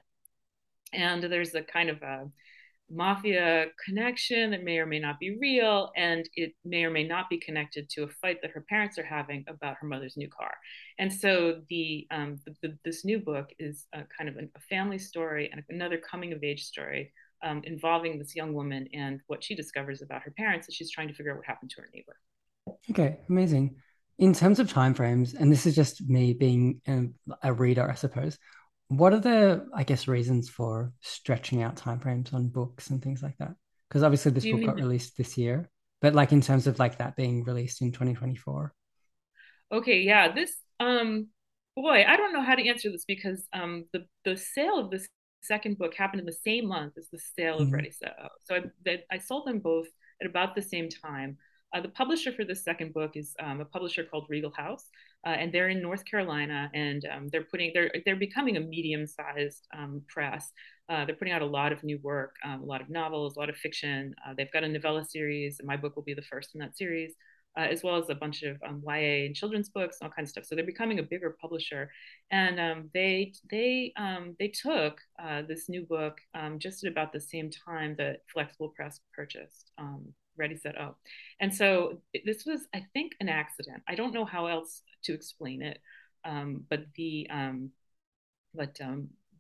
And 0.93 1.23
there's 1.23 1.55
a 1.55 1.63
kind 1.63 1.89
of 1.89 2.03
a 2.03 2.29
mafia 2.91 3.67
connection 3.85 4.51
that 4.51 4.65
may 4.65 4.79
or 4.79 4.87
may 4.87 4.99
not 4.99 5.21
be 5.21 5.39
real, 5.39 5.93
and 5.97 6.29
it 6.35 6.53
may 6.65 6.85
or 6.85 6.91
may 6.91 7.05
not 7.05 7.31
be 7.31 7.39
connected 7.39 7.89
to 7.91 8.03
a 8.03 8.09
fight 8.09 8.43
that 8.43 8.51
her 8.51 8.65
parents 8.69 8.99
are 8.99 9.05
having 9.05 9.45
about 9.47 9.77
her 9.81 9.87
mother's 9.87 10.17
new 10.17 10.29
car. 10.29 10.53
And 10.99 11.13
so 11.13 11.63
the, 11.69 12.09
um, 12.11 12.41
the, 12.45 12.55
the 12.61 12.79
this 12.85 13.05
new 13.05 13.21
book 13.21 13.51
is 13.61 13.87
kind 13.95 14.29
of 14.29 14.37
a 14.37 14.61
family 14.69 14.99
story 14.99 15.49
and 15.53 15.63
another 15.69 15.97
coming 15.97 16.33
of 16.33 16.43
age 16.43 16.65
story 16.65 17.13
um, 17.45 17.63
involving 17.65 18.19
this 18.19 18.35
young 18.35 18.53
woman 18.53 18.89
and 18.93 19.21
what 19.29 19.45
she 19.45 19.55
discovers 19.55 20.03
about 20.03 20.23
her 20.23 20.33
parents 20.37 20.67
as 20.67 20.75
she's 20.75 20.91
trying 20.91 21.07
to 21.07 21.15
figure 21.15 21.31
out 21.31 21.39
what 21.39 21.47
happened 21.47 21.71
to 21.71 21.83
her 21.83 21.89
neighbor. 21.95 22.17
Okay, 22.91 23.21
amazing 23.29 23.77
in 24.19 24.33
terms 24.33 24.59
of 24.59 24.73
timeframes, 24.73 25.35
and 25.35 25.51
this 25.51 25.67
is 25.67 25.75
just 25.75 26.09
me 26.09 26.33
being 26.33 26.81
a, 26.87 27.05
a, 27.43 27.53
reader, 27.53 27.89
I 27.91 27.95
suppose. 27.95 28.39
What 28.89 29.13
are 29.13 29.21
the, 29.21 29.67
I 29.75 29.83
guess, 29.83 30.07
reasons 30.07 30.49
for 30.49 30.93
stretching 31.01 31.63
out 31.63 31.77
timeframes 31.77 32.33
on 32.33 32.49
books 32.49 32.91
and 32.91 33.03
things 33.03 33.23
like 33.23 33.37
that? 33.39 33.55
Because 33.89 34.03
obviously 34.03 34.33
this 34.33 34.45
book 34.45 34.65
got 34.65 34.77
released 34.77 35.17
this 35.17 35.37
year, 35.37 35.71
but 36.01 36.15
like 36.15 36.33
in 36.33 36.41
terms 36.41 36.67
of 36.67 36.79
like 36.79 36.99
that 36.99 37.17
being 37.17 37.45
released 37.45 37.83
in 37.83 37.93
2024. 37.93 38.73
Okay, 39.73 40.01
yeah, 40.01 40.33
this 40.33 40.55
um 40.81 41.29
boy, 41.77 42.05
I 42.07 42.17
don't 42.17 42.33
know 42.33 42.43
how 42.43 42.55
to 42.55 42.69
answer 42.69 42.91
this 42.91 43.05
because 43.05 43.47
um, 43.53 43.87
the 43.93 44.07
the 44.25 44.37
sale 44.37 44.79
of 44.79 44.91
this 44.91 45.09
second 45.43 45.79
book 45.79 45.95
happened 45.95 46.21
in 46.21 46.27
the 46.27 46.33
same 46.33 46.69
month 46.69 46.95
as 46.97 47.09
the 47.11 47.19
sale 47.37 47.59
of 47.59 47.67
mm-hmm. 47.67 47.75
Ready 47.75 47.91
Set 47.91 48.17
So 48.45 48.61
I 48.87 48.99
I 49.11 49.19
sold 49.19 49.47
them 49.47 49.59
both 49.59 49.87
at 50.21 50.29
about 50.29 50.55
the 50.55 50.63
same 50.63 50.89
time. 50.89 51.39
Uh, 51.75 51.81
the 51.81 51.89
publisher 51.89 52.33
for 52.33 52.45
the 52.45 52.55
second 52.55 52.95
book 52.95 53.13
is 53.17 53.35
um, 53.41 53.61
a 53.61 53.65
publisher 53.65 54.05
called 54.05 54.27
Regal 54.29 54.53
House, 54.53 54.89
uh, 55.27 55.31
and 55.31 55.53
they're 55.53 55.69
in 55.69 55.83
North 55.83 56.05
Carolina, 56.05 56.71
and 56.73 57.05
um, 57.13 57.29
they're 57.33 57.45
putting 57.45 57.73
they're 57.75 57.91
they're 58.05 58.17
becoming 58.17 58.57
a 58.57 58.61
medium-sized 58.61 59.67
um, 59.77 60.03
press. 60.09 60.53
Uh, 60.89 61.05
they're 61.05 61.17
putting 61.17 61.35
out 61.35 61.43
a 61.43 61.47
lot 61.47 61.73
of 61.73 61.83
new 61.83 61.99
work, 62.03 62.37
um, 62.45 62.63
a 62.63 62.65
lot 62.65 62.81
of 62.81 62.89
novels, 62.91 63.37
a 63.37 63.41
lot 63.41 63.49
of 63.49 63.57
fiction. 63.57 64.15
Uh, 64.27 64.35
they've 64.37 64.53
got 64.53 64.65
a 64.65 64.69
novella 64.69 65.05
series, 65.05 65.59
and 65.59 65.67
my 65.67 65.77
book 65.77 65.97
will 65.97 66.03
be 66.03 66.15
the 66.15 66.23
first 66.23 66.55
in 66.55 66.61
that 66.61 66.77
series 66.77 67.15
uh, 67.57 67.61
as 67.71 67.83
well 67.83 67.97
as 67.97 68.11
a 68.11 68.15
bunch 68.15 68.43
of 68.43 68.57
um, 68.67 68.83
YA 68.87 69.27
and 69.27 69.35
children's 69.35 69.69
books, 69.69 69.99
all 70.03 70.11
kinds 70.11 70.29
of 70.29 70.31
stuff. 70.31 70.45
So 70.45 70.55
they're 70.55 70.65
becoming 70.65 70.99
a 70.99 71.03
bigger 71.03 71.37
publisher, 71.41 71.91
and 72.31 72.59
um, 72.59 72.91
they 72.93 73.33
they 73.51 73.93
um, 73.97 74.35
they 74.39 74.49
took 74.49 75.01
uh, 75.23 75.43
this 75.43 75.69
new 75.69 75.83
book 75.83 76.19
um, 76.35 76.59
just 76.59 76.85
at 76.85 76.91
about 76.91 77.13
the 77.13 77.21
same 77.21 77.51
time 77.51 77.95
that 77.99 78.23
Flexible 78.33 78.71
Press 78.71 79.01
purchased 79.15 79.71
um, 79.79 80.13
Ready 80.37 80.57
Set 80.57 80.79
Up, 80.79 80.99
and 81.41 81.55
so 81.55 82.01
this 82.25 82.45
was, 82.45 82.67
I 82.75 82.87
think, 82.93 83.13
an 83.21 83.29
accident. 83.29 83.83
I 83.89 83.95
don't 83.95 84.15
know 84.15 84.25
how 84.25 84.47
else 84.47 84.83
to 85.05 85.15
explain 85.15 85.63
it, 85.63 85.79
um, 86.25 86.65
but 86.69 86.81
the 86.97 87.29
but 88.55 88.75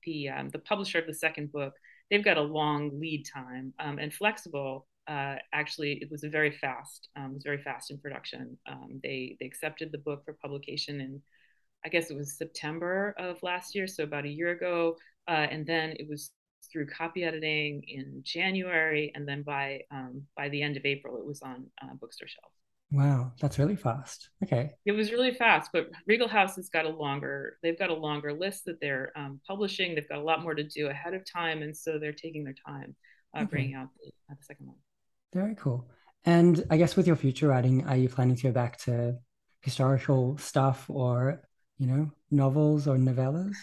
the 0.04 0.28
the 0.52 0.62
publisher 0.64 0.98
of 0.98 1.07
the 1.07 1.14
second 1.14 1.52
book 1.52 1.74
they've 2.11 2.24
got 2.24 2.37
a 2.37 2.42
long 2.42 3.00
lead 3.00 3.24
time 3.33 3.72
and 3.78 4.12
flexible 4.12 4.87
uh, 5.07 5.37
actually 5.52 5.98
it 6.00 6.11
was 6.11 6.24
a 6.24 6.28
very 6.28 6.50
fast 6.50 7.09
um, 7.16 7.30
it 7.30 7.35
was 7.35 7.42
very 7.44 7.62
fast 7.62 7.90
in 7.90 7.98
production 7.98 8.57
um, 8.66 9.00
they 9.02 9.37
they 9.40 9.46
accepted 9.46 9.92
the 9.92 9.98
book 9.98 10.24
for 10.24 10.35
publication 10.35 11.00
in 11.00 11.20
i 11.85 11.88
guess 11.88 12.11
it 12.11 12.16
was 12.16 12.38
september 12.38 13.14
of 13.18 13.42
last 13.42 13.74
year 13.74 13.87
so 13.87 14.04
about 14.04 14.24
a 14.24 14.28
year 14.28 14.50
ago 14.50 14.96
uh, 15.28 15.46
and 15.50 15.66
then 15.66 15.90
it 15.98 16.07
was 16.09 16.30
through 16.70 16.87
copy 16.87 17.24
editing 17.24 17.83
in 17.88 18.20
january 18.22 19.12
and 19.14 19.27
then 19.29 19.42
by 19.42 19.81
um, 19.90 20.22
by 20.37 20.48
the 20.48 20.62
end 20.62 20.77
of 20.77 20.85
april 20.85 21.16
it 21.16 21.24
was 21.24 21.42
on 21.42 21.66
uh, 21.83 21.94
bookstore 22.00 22.29
shelves 22.29 22.55
wow 22.92 23.33
that's 23.40 23.59
really 23.59 23.77
fast 23.77 24.29
okay 24.42 24.70
it 24.85 24.92
was 24.92 25.11
really 25.11 25.35
fast 25.35 25.70
but 25.72 25.90
regal 26.07 26.29
house 26.29 26.57
has 26.57 26.68
got 26.68 26.85
a 26.85 26.88
longer 26.88 27.59
they've 27.62 27.79
got 27.79 27.90
a 27.90 27.94
longer 27.94 28.33
list 28.33 28.64
that 28.64 28.81
they're 28.81 29.11
um, 29.16 29.40
publishing 29.46 29.94
they've 29.94 30.09
got 30.09 30.18
a 30.18 30.22
lot 30.22 30.42
more 30.42 30.55
to 30.55 30.64
do 30.64 30.88
ahead 30.88 31.14
of 31.14 31.22
time 31.31 31.62
and 31.62 31.77
so 31.77 31.98
they're 31.98 32.12
taking 32.12 32.44
their 32.44 32.55
time 32.66 32.94
uh, 33.37 33.40
okay. 33.40 33.48
bringing 33.50 33.74
out 33.74 33.88
the, 34.00 34.09
uh, 34.31 34.35
the 34.38 34.44
second 34.44 34.66
one 34.66 34.77
very 35.35 35.57
cool. 35.57 35.90
And 36.24 36.64
I 36.70 36.79
guess 36.79 36.96
with 36.96 37.07
your 37.07 37.16
future 37.16 37.48
writing, 37.48 37.85
are 37.87 37.96
you 37.96 38.09
planning 38.09 38.37
to 38.37 38.42
go 38.44 38.53
back 38.53 38.79
to 38.85 39.18
historical 39.61 40.38
stuff 40.38 40.88
or, 40.88 41.42
you 41.77 41.87
know, 41.87 42.11
novels 42.31 42.87
or 42.87 42.96
novellas? 42.96 43.55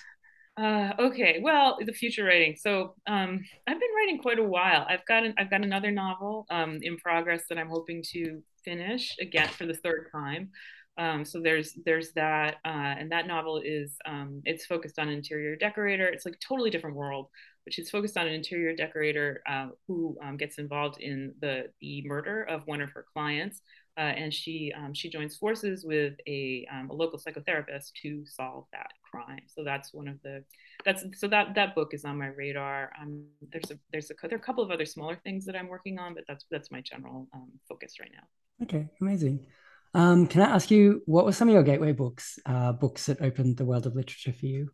Uh, 0.58 0.92
okay, 1.00 1.40
well, 1.42 1.78
the 1.84 1.94
future 1.94 2.26
writing. 2.26 2.56
So 2.60 2.96
um, 3.08 3.44
I've 3.68 3.80
been 3.80 3.90
writing 3.98 4.20
quite 4.22 4.40
a 4.40 4.44
while. 4.44 4.86
I've 4.90 5.06
got 5.06 5.24
an, 5.24 5.34
I've 5.38 5.50
got 5.50 5.64
another 5.64 5.92
novel 5.92 6.46
um, 6.50 6.80
in 6.82 6.98
progress 6.98 7.44
that 7.50 7.58
I'm 7.58 7.70
hoping 7.70 8.04
to 8.12 8.42
finish 8.64 9.16
again 9.20 9.48
for 9.48 9.66
the 9.66 9.74
third 9.74 10.10
time. 10.12 10.50
Um, 10.98 11.24
so 11.24 11.40
there's 11.40 11.74
there's 11.86 12.12
that, 12.14 12.58
uh, 12.66 12.68
and 13.00 13.12
that 13.12 13.26
novel 13.26 13.62
is 13.64 13.96
um, 14.06 14.42
it's 14.44 14.66
focused 14.66 15.00
on 15.00 15.08
interior 15.10 15.56
decorator. 15.56 16.08
It's 16.08 16.26
like 16.26 16.38
totally 16.46 16.70
different 16.70 16.98
world 16.98 17.28
but 17.64 17.74
she's 17.74 17.90
focused 17.90 18.18
on 18.18 18.28
an 18.28 18.34
interior 18.34 18.76
decorator 18.76 19.42
uh, 19.48 19.68
who 19.88 20.18
um, 20.24 20.38
gets 20.38 20.58
involved 20.58 21.00
in 21.00 21.34
the, 21.42 21.66
the 21.80 22.04
murder 22.06 22.44
of 22.44 22.66
one 22.66 22.82
of 22.82 22.90
her 22.92 23.06
clients. 23.14 23.62
Uh, 23.98 24.02
and 24.02 24.34
she 24.34 24.72
um, 24.78 24.94
she 24.94 25.10
joins 25.10 25.36
forces 25.36 25.84
with 25.86 26.14
a, 26.26 26.66
um, 26.72 26.90
a 26.90 26.94
local 26.94 27.20
psychotherapist 27.20 27.92
to 28.02 28.24
solve 28.26 28.66
that 28.72 28.88
crime. 29.04 29.42
So 29.48 29.64
that's 29.64 29.94
one 29.94 30.08
of 30.08 30.16
the 30.24 30.44
that's 30.86 31.04
so 31.16 31.28
that 31.28 31.56
that 31.56 31.76
book 31.76 31.94
is 31.94 32.06
on 32.06 32.18
my 32.18 32.28
radar. 32.28 32.92
Um, 33.02 33.26
there's 33.52 33.70
a 33.70 33.78
there's 33.92 34.10
a 34.10 34.14
there 34.28 34.38
are 34.38 34.42
a 34.42 34.44
couple 34.44 34.64
of 34.64 34.72
other 34.72 34.86
smaller 34.86 35.20
things 35.24 35.46
that 35.46 35.56
I'm 35.56 35.68
working 35.68 36.00
on, 36.00 36.14
but 36.14 36.24
that's 36.28 36.46
that's 36.50 36.72
my 36.72 36.82
general 36.82 37.28
um, 37.34 37.52
focus 37.68 37.96
right 38.00 38.12
now. 38.14 38.66
Okay, 38.66 38.88
amazing. 39.02 39.46
Um, 39.94 40.26
can 40.28 40.42
I 40.42 40.46
ask 40.46 40.72
you 40.72 41.02
what 41.06 41.26
were 41.26 41.34
some 41.34 41.50
of 41.50 41.54
your 41.54 41.64
gateway 41.64 41.92
books? 41.92 42.40
Uh, 42.46 42.72
books 42.72 43.08
that 43.08 43.22
opened 43.22 43.58
the 43.58 43.66
world 43.66 43.86
of 43.86 43.96
literature 43.96 44.32
for 44.34 44.46
you. 44.46 44.70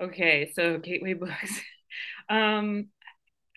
Okay, 0.00 0.50
so 0.54 0.78
gateway 0.78 1.12
books. 1.24 1.60
Um, 2.28 2.88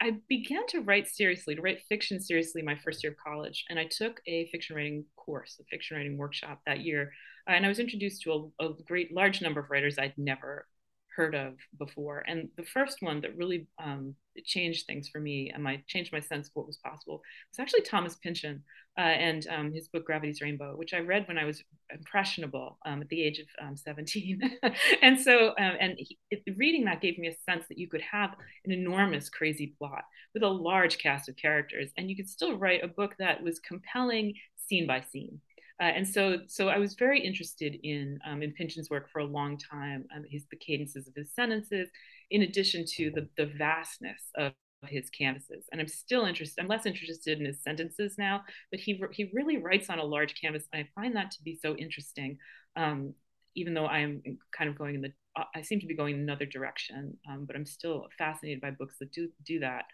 I 0.02 0.18
began 0.28 0.68
to 0.68 0.82
write 0.82 1.08
seriously, 1.08 1.56
to 1.56 1.62
write 1.62 1.84
fiction 1.88 2.20
seriously 2.20 2.62
my 2.62 2.76
first 2.76 3.04
year 3.04 3.14
of 3.14 3.18
college. 3.18 3.66
And 3.70 3.80
I 3.80 3.86
took 3.86 4.22
a 4.28 4.48
fiction 4.48 4.76
writing 4.76 5.06
course, 5.16 5.58
a 5.60 5.64
fiction 5.66 5.98
writing 5.98 6.18
workshop 6.18 6.62
that 6.66 6.82
year. 6.82 7.12
And 7.48 7.66
I 7.66 7.70
was 7.70 7.80
introduced 7.80 8.22
to 8.24 8.52
a, 8.60 8.66
a 8.66 8.74
great 8.86 9.14
large 9.14 9.42
number 9.42 9.62
of 9.62 9.70
writers 9.70 9.98
I'd 9.98 10.18
never 10.18 10.68
heard 11.16 11.36
of 11.36 11.54
before. 11.78 12.24
And 12.28 12.50
the 12.58 12.64
first 12.66 13.02
one 13.02 13.22
that 13.22 13.38
really 13.38 13.68
um, 13.84 14.16
changed 14.44 14.86
things 14.86 15.08
for 15.08 15.20
me 15.20 15.52
and 15.54 15.64
my 15.64 15.82
changed 15.88 16.12
my 16.12 16.20
sense 16.20 16.48
of 16.48 16.56
what 16.56 16.68
was 16.68 16.78
possible 16.78 17.22
was 17.52 17.60
actually 17.60 17.82
Thomas 17.82 18.16
Pynchon 18.16 18.64
uh, 18.98 19.02
and 19.02 19.48
um, 19.48 19.74
his 19.74 19.88
book 19.88 20.06
Gravity's 20.06 20.42
Rainbow, 20.42 20.76
which 20.76 20.94
I 20.94 21.00
read 21.00 21.28
when 21.28 21.38
I 21.38 21.46
was 21.46 21.64
impressionable 21.94 22.78
um, 22.86 23.02
at 23.02 23.10
the 23.10 23.22
age 23.22 23.40
of 23.40 23.48
um, 23.66 23.76
17. 23.76 24.42
and 25.02 25.20
so, 25.20 25.50
um, 25.50 25.74
and 25.80 25.96
he, 25.98 26.18
reading 26.58 26.86
that 26.86 27.02
gave 27.02 27.18
me 27.18 27.28
a 27.28 27.52
sense 27.52 27.66
that 27.68 27.78
you 27.78 27.88
could 27.88 28.02
have 28.02 28.32
an 28.66 28.72
enormous, 28.72 29.30
crazy 29.30 29.74
plot 29.78 30.04
with 30.34 30.44
a 30.44 30.48
large 30.48 30.98
cast 30.98 31.30
of 31.30 31.36
characters, 31.36 31.92
and 31.98 32.10
you 32.10 32.16
could 32.16 32.30
still 32.30 32.58
write 32.58 32.84
a 32.84 32.88
book 32.88 33.16
that 33.20 33.42
was 33.44 33.60
compelling 33.60 34.34
scene 34.68 34.88
by 34.88 35.02
scene. 35.12 35.40
Uh, 35.82 35.86
and 35.86 36.08
so, 36.08 36.38
so 36.48 36.70
I 36.70 36.78
was 36.78 36.94
very 36.96 37.20
interested 37.20 37.78
in 37.84 38.18
um, 38.26 38.42
in 38.42 38.54
Pynchon's 38.54 38.90
work 38.90 39.10
for 39.12 39.20
a 39.20 39.26
long 39.26 39.58
time. 39.58 40.06
Um, 40.16 40.24
his 40.30 40.46
the 40.50 40.58
cadences 40.58 41.08
of 41.08 41.14
his 41.16 41.34
sentences, 41.34 41.90
in 42.32 42.44
addition 42.44 42.86
to 42.96 43.12
the 43.12 43.28
the 43.38 43.52
vastness 43.58 44.22
of 44.38 44.54
his 44.88 45.10
canvases. 45.10 45.66
And 45.72 45.82
I'm 45.82 45.88
still 45.88 46.26
interested. 46.26 46.62
I'm 46.62 46.68
less 46.68 46.86
interested 46.86 47.40
in 47.40 47.46
his 47.46 47.62
sentences 47.62 48.16
now, 48.18 48.42
but 48.72 48.80
he 48.80 49.02
he 49.12 49.30
really 49.34 49.58
writes 49.58 49.90
on 49.90 50.00
a 50.00 50.04
large 50.04 50.40
canvas, 50.40 50.64
and 50.72 50.84
I 50.84 51.02
find 51.02 51.16
that 51.16 51.32
to 51.32 51.44
be 51.44 51.60
so 51.62 51.76
interesting. 51.76 52.38
Um, 52.76 53.14
even 53.56 53.74
though 53.74 53.86
I 53.86 54.00
am 54.00 54.22
kind 54.56 54.70
of 54.70 54.78
going 54.78 54.96
in 54.96 55.02
the, 55.02 55.14
I 55.56 55.62
seem 55.62 55.80
to 55.80 55.88
be 55.88 55.96
going 55.96 56.16
in 56.16 56.22
another 56.22 56.46
direction, 56.46 57.18
um, 57.30 57.46
but 57.46 57.56
I'm 57.56 57.66
still 57.66 58.08
fascinated 58.18 58.60
by 58.62 58.72
books 58.72 58.98
that 59.00 59.12
do 59.12 59.30
do 59.46 59.60
that. 59.60 59.86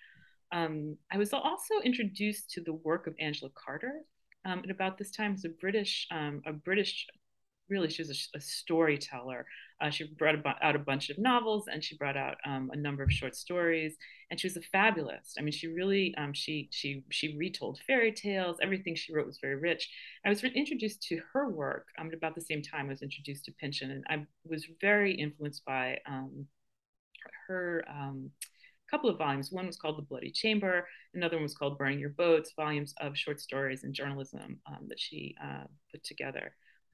Um, 0.51 0.97
I 1.11 1.17
was 1.17 1.31
also 1.31 1.75
introduced 1.83 2.49
to 2.51 2.61
the 2.61 2.73
work 2.73 3.07
of 3.07 3.13
Angela 3.19 3.51
Carter, 3.55 4.01
um, 4.45 4.59
at 4.63 4.71
about 4.71 4.97
this 4.97 5.11
time 5.11 5.33
was 5.33 5.45
a 5.45 5.49
British 5.49 6.07
um, 6.11 6.41
a 6.45 6.53
British 6.53 7.07
really 7.71 7.89
she 7.89 8.01
was 8.01 8.29
a, 8.35 8.37
a 8.37 8.41
storyteller. 8.41 9.45
Uh, 9.81 9.89
she 9.89 10.03
brought 10.19 10.35
out 10.61 10.75
a 10.75 10.79
bunch 10.79 11.09
of 11.09 11.17
novels 11.17 11.67
and 11.71 11.83
she 11.83 11.97
brought 11.97 12.17
out 12.17 12.35
um, 12.45 12.69
a 12.73 12.77
number 12.77 13.01
of 13.01 13.11
short 13.11 13.35
stories. 13.35 13.95
And 14.29 14.39
she 14.39 14.47
was 14.47 14.57
a 14.57 14.61
fabulist. 14.61 15.37
I 15.39 15.41
mean, 15.41 15.53
she 15.53 15.67
really 15.67 16.13
um, 16.17 16.33
she 16.33 16.69
she 16.71 17.03
she 17.09 17.35
retold 17.37 17.79
fairy 17.87 18.11
tales. 18.11 18.57
Everything 18.61 18.93
she 18.93 19.13
wrote 19.13 19.25
was 19.25 19.39
very 19.41 19.55
rich. 19.55 19.89
I 20.25 20.29
was 20.29 20.43
introduced 20.43 21.01
to 21.03 21.21
her 21.33 21.49
work 21.49 21.87
um, 21.97 22.07
at 22.07 22.13
about 22.13 22.35
the 22.35 22.41
same 22.41 22.61
time 22.61 22.85
I 22.85 22.89
was 22.89 23.01
introduced 23.01 23.45
to 23.45 23.53
Pynchon, 23.53 23.91
and 23.91 24.03
I 24.09 24.25
was 24.45 24.67
very 24.79 25.13
influenced 25.13 25.65
by 25.65 25.99
um, 26.05 26.45
her 27.47 27.83
couple 28.91 29.09
of 29.09 29.17
volumes. 29.17 29.51
One 29.51 29.65
was 29.65 29.77
called 29.77 29.97
The 29.97 30.03
Bloody 30.03 30.31
Chamber, 30.31 30.87
another 31.13 31.37
one 31.37 31.43
was 31.43 31.55
called 31.55 31.77
Burning 31.77 31.99
Your 31.99 32.09
Boats, 32.09 32.51
volumes 32.55 32.93
of 32.99 33.17
short 33.17 33.39
stories 33.39 33.83
and 33.83 33.93
journalism 33.93 34.59
um, 34.67 34.87
that 34.87 34.99
she 34.99 35.35
uh, 35.43 35.63
put 35.91 36.03
together. 36.03 36.53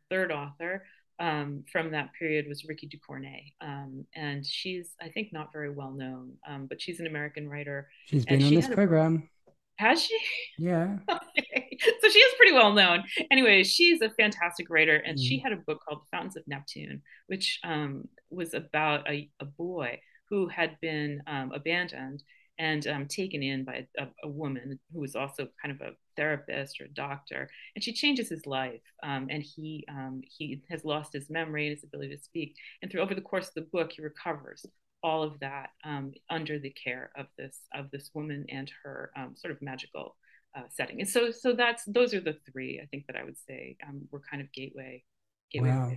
Third 0.09 0.31
author 0.31 0.83
um, 1.19 1.63
from 1.71 1.91
that 1.91 2.11
period 2.17 2.47
was 2.47 2.65
Rikki 2.65 2.87
Ducornet. 2.87 3.53
Um, 3.61 4.05
and 4.15 4.45
she's, 4.45 4.91
I 5.01 5.09
think, 5.09 5.33
not 5.33 5.51
very 5.51 5.71
well 5.71 5.91
known, 5.91 6.33
um, 6.47 6.67
but 6.67 6.81
she's 6.81 6.99
an 6.99 7.07
American 7.07 7.49
writer. 7.49 7.89
She's 8.05 8.25
been 8.25 8.43
on 8.43 8.49
she 8.49 8.55
this 8.57 8.67
program. 8.67 9.27
A, 9.47 9.83
has 9.83 10.01
she? 10.01 10.17
Yeah. 10.57 10.97
okay. 11.09 11.77
So 12.01 12.09
she 12.09 12.19
is 12.19 12.33
pretty 12.37 12.53
well 12.53 12.73
known. 12.73 13.03
Anyway, 13.31 13.63
she's 13.63 14.01
a 14.01 14.09
fantastic 14.11 14.69
writer, 14.69 14.95
and 14.97 15.17
mm. 15.17 15.21
she 15.21 15.39
had 15.39 15.51
a 15.51 15.57
book 15.57 15.79
called 15.87 16.01
Fountains 16.11 16.37
of 16.37 16.43
Neptune, 16.47 17.01
which 17.27 17.59
um, 17.63 18.07
was 18.29 18.53
about 18.53 19.09
a, 19.09 19.29
a 19.39 19.45
boy 19.45 19.99
who 20.29 20.47
had 20.47 20.79
been 20.81 21.21
um, 21.27 21.51
abandoned 21.53 22.23
and 22.59 22.87
um, 22.87 23.05
taken 23.07 23.43
in 23.43 23.63
by 23.63 23.87
a, 23.97 24.07
a, 24.23 24.27
woman 24.27 24.79
who 24.91 24.99
was 24.99 25.15
also 25.15 25.47
kind 25.61 25.73
of 25.75 25.81
a 25.81 25.91
therapist 26.15 26.81
or 26.81 26.85
a 26.85 26.93
doctor, 26.93 27.49
and 27.75 27.83
she 27.83 27.93
changes 27.93 28.29
his 28.29 28.47
life. 28.47 28.81
Um, 29.03 29.27
and 29.29 29.43
he 29.43 29.85
um, 29.89 30.21
he 30.25 30.63
has 30.69 30.83
lost 30.83 31.13
his 31.13 31.29
memory 31.29 31.67
and 31.67 31.75
his 31.75 31.83
ability 31.83 32.15
to 32.15 32.23
speak. 32.23 32.55
And 32.81 32.91
through 32.91 33.01
over 33.01 33.13
the 33.13 33.21
course 33.21 33.47
of 33.49 33.53
the 33.53 33.61
book, 33.61 33.91
he 33.91 34.01
recovers 34.01 34.65
all 35.03 35.21
of 35.21 35.39
that 35.39 35.69
um, 35.83 36.13
under 36.29 36.57
the 36.57 36.71
care 36.71 37.11
of 37.15 37.27
this 37.37 37.59
of 37.75 37.91
this 37.91 38.09
woman 38.13 38.45
and 38.49 38.71
her 38.83 39.11
um, 39.15 39.35
sort 39.35 39.51
of 39.51 39.61
magical 39.61 40.15
uh, 40.57 40.63
setting. 40.69 40.99
And 40.99 41.09
so 41.09 41.31
so 41.31 41.53
that's 41.53 41.83
those 41.85 42.13
are 42.13 42.21
the 42.21 42.37
three 42.51 42.79
I 42.81 42.87
think 42.87 43.05
that 43.07 43.15
I 43.15 43.23
would 43.23 43.37
say 43.37 43.77
um, 43.87 44.07
were 44.11 44.21
kind 44.29 44.41
of 44.41 44.51
gateway 44.51 45.03
gateway 45.51 45.69
wow. 45.69 45.91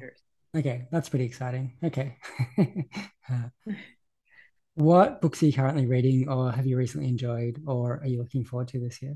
Okay, 0.55 0.89
that's 0.91 1.09
pretty 1.09 1.25
exciting. 1.25 1.75
Okay. 1.85 2.17
uh, 2.59 3.49
what 4.81 5.21
books 5.21 5.43
are 5.43 5.47
you 5.47 5.53
currently 5.53 5.87
reading 5.87 6.29
or 6.29 6.51
have 6.51 6.67
you 6.67 6.77
recently 6.77 7.09
enjoyed 7.09 7.63
or 7.67 8.01
are 8.03 8.07
you 8.07 8.19
looking 8.19 8.45
forward 8.45 8.69
to 8.69 8.81
this 8.81 9.03
year? 9.03 9.15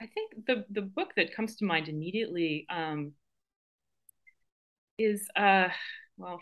I 0.00 0.06
think 0.06 0.46
the, 0.46 0.64
the 0.70 0.82
book 0.82 1.12
that 1.16 1.34
comes 1.34 1.56
to 1.56 1.66
mind 1.66 1.88
immediately 1.88 2.66
um, 2.70 3.12
is 4.98 5.28
uh, 5.36 5.68
well, 6.16 6.40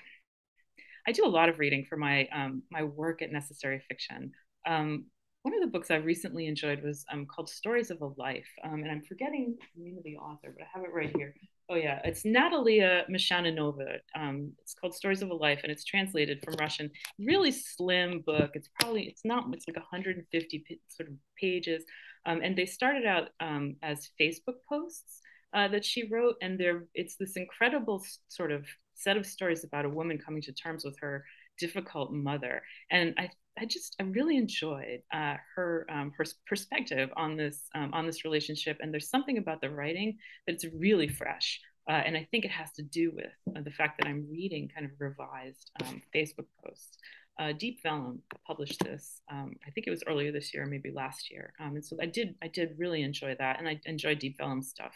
I 1.06 1.12
do 1.12 1.24
a 1.24 1.28
lot 1.28 1.48
of 1.48 1.58
reading 1.58 1.86
for 1.88 1.96
my 1.96 2.28
um, 2.32 2.62
my 2.70 2.84
work 2.84 3.22
at 3.22 3.32
Necessary 3.32 3.82
Fiction. 3.88 4.32
Um, 4.66 5.06
one 5.42 5.54
of 5.54 5.60
the 5.60 5.66
books 5.66 5.90
I 5.90 5.96
recently 5.96 6.46
enjoyed 6.46 6.82
was 6.82 7.04
um, 7.10 7.26
called 7.26 7.48
Stories 7.48 7.90
of 7.90 8.00
a 8.02 8.10
Life, 8.16 8.48
um, 8.64 8.82
and 8.82 8.90
I'm 8.90 9.02
forgetting 9.02 9.56
the 9.74 9.82
name 9.82 9.96
of 9.96 10.04
the 10.04 10.16
author, 10.16 10.54
but 10.56 10.64
I 10.64 10.68
have 10.74 10.84
it 10.84 10.92
right 10.92 11.14
here. 11.16 11.34
Oh 11.70 11.74
yeah, 11.74 12.00
it's 12.02 12.24
Natalia 12.24 13.04
Meshchaninova. 13.10 13.98
Um, 14.18 14.52
it's 14.62 14.72
called 14.72 14.94
Stories 14.94 15.20
of 15.20 15.28
a 15.28 15.34
Life, 15.34 15.60
and 15.62 15.70
it's 15.70 15.84
translated 15.84 16.42
from 16.42 16.54
Russian. 16.54 16.90
Really 17.18 17.52
slim 17.52 18.20
book. 18.24 18.52
It's 18.54 18.70
probably 18.80 19.02
it's 19.02 19.20
not. 19.22 19.44
It's 19.52 19.68
like 19.68 19.76
150 19.76 20.80
sort 20.88 21.10
of 21.10 21.14
pages, 21.38 21.84
um, 22.24 22.40
and 22.42 22.56
they 22.56 22.64
started 22.64 23.04
out 23.04 23.28
um, 23.40 23.76
as 23.82 24.08
Facebook 24.18 24.56
posts 24.66 25.20
uh, 25.52 25.68
that 25.68 25.84
she 25.84 26.08
wrote, 26.08 26.36
and 26.40 26.58
there 26.58 26.86
it's 26.94 27.16
this 27.16 27.36
incredible 27.36 28.02
sort 28.28 28.50
of 28.50 28.64
set 28.94 29.18
of 29.18 29.26
stories 29.26 29.62
about 29.62 29.84
a 29.84 29.90
woman 29.90 30.16
coming 30.16 30.40
to 30.42 30.52
terms 30.52 30.86
with 30.86 30.98
her 31.00 31.22
difficult 31.58 32.12
mother, 32.12 32.62
and 32.90 33.12
I 33.18 33.28
I 33.60 33.64
just 33.64 33.96
I 34.00 34.04
really 34.04 34.36
enjoyed 34.36 35.02
uh, 35.12 35.36
her 35.54 35.86
um, 35.90 36.12
her 36.16 36.24
perspective 36.46 37.10
on 37.16 37.36
this 37.36 37.68
um, 37.74 37.92
on 37.92 38.06
this 38.06 38.24
relationship, 38.24 38.78
and 38.80 38.92
there's 38.92 39.10
something 39.10 39.38
about 39.38 39.60
the 39.60 39.70
writing 39.70 40.18
that 40.46 40.54
it's 40.54 40.64
really 40.74 41.08
fresh, 41.08 41.60
uh, 41.88 41.92
and 41.92 42.16
I 42.16 42.26
think 42.30 42.44
it 42.44 42.50
has 42.50 42.72
to 42.72 42.82
do 42.82 43.12
with 43.14 43.56
uh, 43.56 43.62
the 43.62 43.70
fact 43.70 43.98
that 43.98 44.08
I'm 44.08 44.26
reading 44.30 44.70
kind 44.74 44.86
of 44.86 44.92
revised 44.98 45.70
um, 45.84 46.02
Facebook 46.14 46.46
posts. 46.64 46.98
Uh, 47.40 47.52
Deep 47.52 47.80
Vellum 47.84 48.18
published 48.46 48.82
this. 48.82 49.20
Um, 49.30 49.54
I 49.64 49.70
think 49.70 49.86
it 49.86 49.90
was 49.90 50.02
earlier 50.08 50.32
this 50.32 50.52
year, 50.52 50.66
maybe 50.66 50.90
last 50.90 51.30
year, 51.30 51.52
um, 51.60 51.76
and 51.76 51.84
so 51.84 51.96
I 52.00 52.06
did 52.06 52.34
I 52.42 52.48
did 52.48 52.74
really 52.78 53.02
enjoy 53.02 53.36
that, 53.38 53.58
and 53.58 53.68
I 53.68 53.80
enjoy 53.86 54.14
Deep 54.14 54.38
Vellum 54.38 54.62
stuff. 54.62 54.94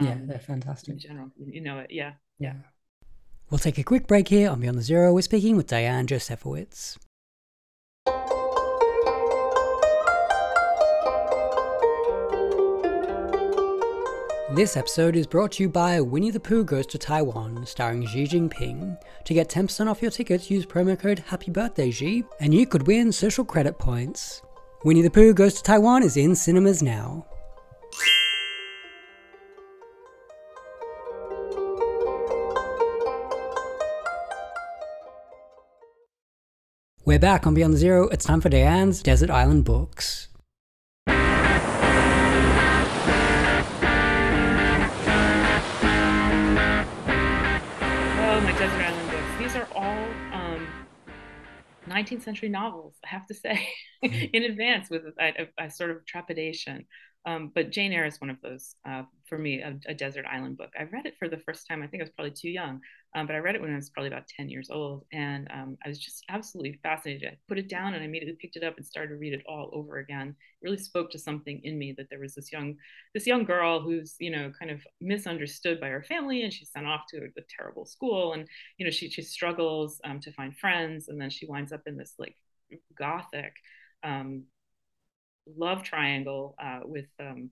yeah, 0.00 0.12
um, 0.12 0.26
they're 0.26 0.38
fantastic. 0.38 0.94
In 0.94 0.98
general, 0.98 1.30
you 1.36 1.60
know 1.60 1.78
it. 1.80 1.90
Yeah. 1.90 2.12
Yeah. 2.38 2.54
We'll 3.50 3.58
take 3.58 3.78
a 3.78 3.82
quick 3.82 4.06
break 4.06 4.28
here 4.28 4.50
on 4.50 4.60
Beyond 4.60 4.76
the 4.76 4.82
Zero. 4.82 5.14
We're 5.14 5.22
speaking 5.22 5.56
with 5.56 5.66
Diane 5.66 6.06
Josefowicz. 6.06 6.98
This 14.54 14.78
episode 14.78 15.14
is 15.14 15.26
brought 15.26 15.52
to 15.52 15.62
you 15.62 15.68
by 15.68 16.00
Winnie 16.00 16.30
the 16.30 16.40
Pooh 16.40 16.64
Goes 16.64 16.86
to 16.86 16.96
Taiwan, 16.96 17.66
starring 17.66 18.06
Xi 18.06 18.24
Jinping. 18.24 18.96
To 19.26 19.34
get 19.34 19.50
10% 19.50 19.90
off 19.90 20.00
your 20.00 20.10
tickets, 20.10 20.50
use 20.50 20.64
promo 20.64 20.98
code 20.98 21.18
Happy 21.18 21.50
Birthday 21.50 21.90
Xi, 21.90 22.24
and 22.40 22.54
you 22.54 22.66
could 22.66 22.86
win 22.86 23.12
social 23.12 23.44
credit 23.44 23.78
points. 23.78 24.40
Winnie 24.86 25.02
the 25.02 25.10
Pooh 25.10 25.34
Goes 25.34 25.52
to 25.56 25.62
Taiwan 25.62 26.02
is 26.02 26.16
in 26.16 26.34
cinemas 26.34 26.82
now. 26.82 27.26
We're 37.04 37.18
back 37.18 37.46
on 37.46 37.52
Beyond 37.52 37.76
Zero. 37.76 38.08
It's 38.08 38.24
time 38.24 38.40
for 38.40 38.48
Diane's 38.48 39.02
Desert 39.02 39.28
Island 39.28 39.66
Books. 39.66 40.27
19th 51.88 52.22
century 52.22 52.48
novels, 52.48 52.96
I 53.04 53.08
have 53.08 53.26
to 53.26 53.34
say, 53.34 53.68
mm-hmm. 54.04 54.24
in 54.32 54.44
advance 54.44 54.90
with 54.90 55.02
a, 55.18 55.48
a, 55.58 55.66
a, 55.66 55.70
sort 55.70 55.90
of 55.90 56.04
trepidation. 56.06 56.86
Um, 57.26 57.50
but 57.54 57.70
Jane 57.70 57.92
Eyre 57.92 58.06
is 58.06 58.20
one 58.20 58.30
of 58.30 58.40
those 58.42 58.74
uh, 58.88 59.02
for 59.26 59.38
me, 59.38 59.60
a, 59.60 59.78
a, 59.86 59.94
desert 59.94 60.24
island 60.30 60.56
book. 60.56 60.70
I 60.78 60.84
read 60.84 61.06
it 61.06 61.16
for 61.18 61.28
the 61.28 61.38
first 61.38 61.66
time. 61.68 61.82
I 61.82 61.86
think 61.86 62.00
I 62.00 62.04
was 62.04 62.12
probably 62.12 62.32
too 62.32 62.48
young, 62.48 62.80
um, 63.14 63.26
but 63.26 63.34
I 63.34 63.38
read 63.38 63.54
it 63.54 63.62
when 63.62 63.72
I 63.72 63.76
was 63.76 63.88
probably 63.88 64.08
about 64.08 64.28
10 64.28 64.50
years 64.50 64.68
old. 64.70 65.04
And 65.12 65.48
um, 65.50 65.78
I 65.84 65.88
was 65.88 65.98
just 65.98 66.24
absolutely 66.28 66.78
fascinated. 66.82 67.28
I 67.28 67.38
put 67.48 67.58
it 67.58 67.68
down 67.68 67.94
and 67.94 68.02
I 68.02 68.06
immediately 68.06 68.36
picked 68.38 68.56
it 68.56 68.62
up 68.62 68.76
and 68.76 68.84
started 68.84 69.10
to 69.10 69.16
read 69.16 69.32
it 69.32 69.42
all 69.48 69.70
over 69.72 69.96
again. 69.96 70.28
It 70.28 70.64
really 70.64 70.78
spoke 70.78 71.10
to 71.12 71.18
something 71.18 71.60
in 71.64 71.78
me 71.78 71.94
that 71.96 72.10
there 72.10 72.20
was 72.20 72.34
this 72.34 72.52
young, 72.52 72.76
this 73.14 73.26
young 73.26 73.44
girl 73.44 73.80
who's, 73.80 74.14
you 74.18 74.30
know, 74.30 74.52
kind 74.58 74.70
of 74.70 74.82
misunderstood 75.00 75.80
by 75.80 75.88
her 75.88 76.02
family 76.02 76.42
and 76.42 76.52
she's 76.52 76.70
sent 76.70 76.86
off 76.86 77.06
to 77.08 77.18
a, 77.18 77.24
a 77.24 77.44
terrible 77.48 77.86
school. 77.86 78.34
And, 78.34 78.46
you 78.76 78.84
know, 78.84 78.90
she, 78.90 79.08
she 79.08 79.22
struggles 79.22 80.00
um, 80.04 80.20
to 80.20 80.32
find 80.32 80.54
friends. 80.54 81.08
And 81.08 81.18
then 81.18 81.30
she 81.30 81.46
winds 81.46 81.72
up 81.72 81.82
in 81.86 81.96
this 81.96 82.14
like 82.18 82.36
gothic 82.94 83.54
um, 84.02 84.44
love 85.56 85.82
triangle 85.82 86.54
uh, 86.62 86.80
with 86.84 87.06
um, 87.18 87.48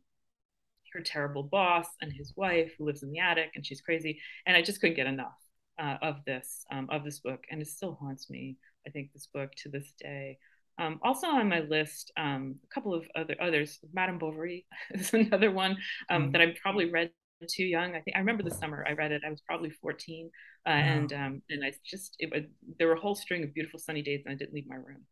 her 0.92 1.01
terrible 1.01 1.42
boss 1.42 1.87
and 2.03 2.12
his 2.12 2.35
wife 2.37 2.73
who 2.77 2.85
lives 2.85 3.03
in 3.03 3.11
the 3.11 3.21
attic 3.21 3.53
and 3.55 3.64
she's 3.64 3.81
crazy. 3.81 4.21
And 4.45 4.55
I 4.55 4.61
just 4.61 4.83
couldn't 4.83 4.97
get 4.97 5.07
enough 5.07 5.33
uh, 5.78 5.96
of 6.02 6.24
this 6.24 6.64
um, 6.70 6.88
of 6.90 7.04
this 7.04 7.20
book, 7.20 7.44
and 7.50 7.60
it 7.60 7.68
still 7.68 7.94
haunts 8.00 8.30
me. 8.30 8.56
I 8.86 8.90
think 8.90 9.12
this 9.12 9.28
book 9.32 9.50
to 9.62 9.68
this 9.68 9.92
day. 10.00 10.38
Um, 10.78 11.00
also 11.02 11.26
on 11.28 11.48
my 11.48 11.60
list, 11.60 12.12
um, 12.18 12.56
a 12.62 12.74
couple 12.74 12.94
of 12.94 13.06
other 13.14 13.34
others. 13.40 13.78
Madame 13.92 14.18
Bovary 14.18 14.66
is 14.94 15.14
another 15.14 15.50
one 15.50 15.78
mm. 16.10 16.32
that 16.32 16.40
I 16.40 16.54
probably 16.62 16.90
read 16.90 17.10
too 17.48 17.64
young. 17.64 17.94
I 17.94 18.00
think 18.00 18.16
I 18.16 18.20
remember 18.20 18.42
the 18.42 18.50
summer 18.50 18.84
I 18.86 18.92
read 18.92 19.12
it. 19.12 19.22
I 19.26 19.30
was 19.30 19.40
probably 19.40 19.70
14, 19.70 20.30
uh, 20.66 20.70
wow. 20.70 20.74
and 20.74 21.12
um, 21.12 21.42
and 21.50 21.64
I 21.64 21.72
just 21.84 22.16
it, 22.18 22.50
there 22.78 22.88
were 22.88 22.94
a 22.94 23.00
whole 23.00 23.14
string 23.14 23.42
of 23.44 23.54
beautiful 23.54 23.78
sunny 23.78 24.02
days, 24.02 24.22
and 24.24 24.32
I 24.32 24.36
didn't 24.36 24.54
leave 24.54 24.68
my 24.68 24.76
room 24.76 25.04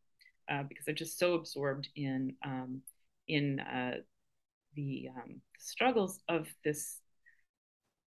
uh, 0.51 0.63
because 0.69 0.85
I'm 0.89 0.95
just 0.95 1.19
so 1.19 1.35
absorbed 1.35 1.89
in 1.97 2.35
um, 2.45 2.83
in 3.29 3.61
uh, 3.61 3.97
the 4.77 5.09
um, 5.17 5.41
struggles 5.59 6.21
of 6.29 6.49
this 6.65 7.01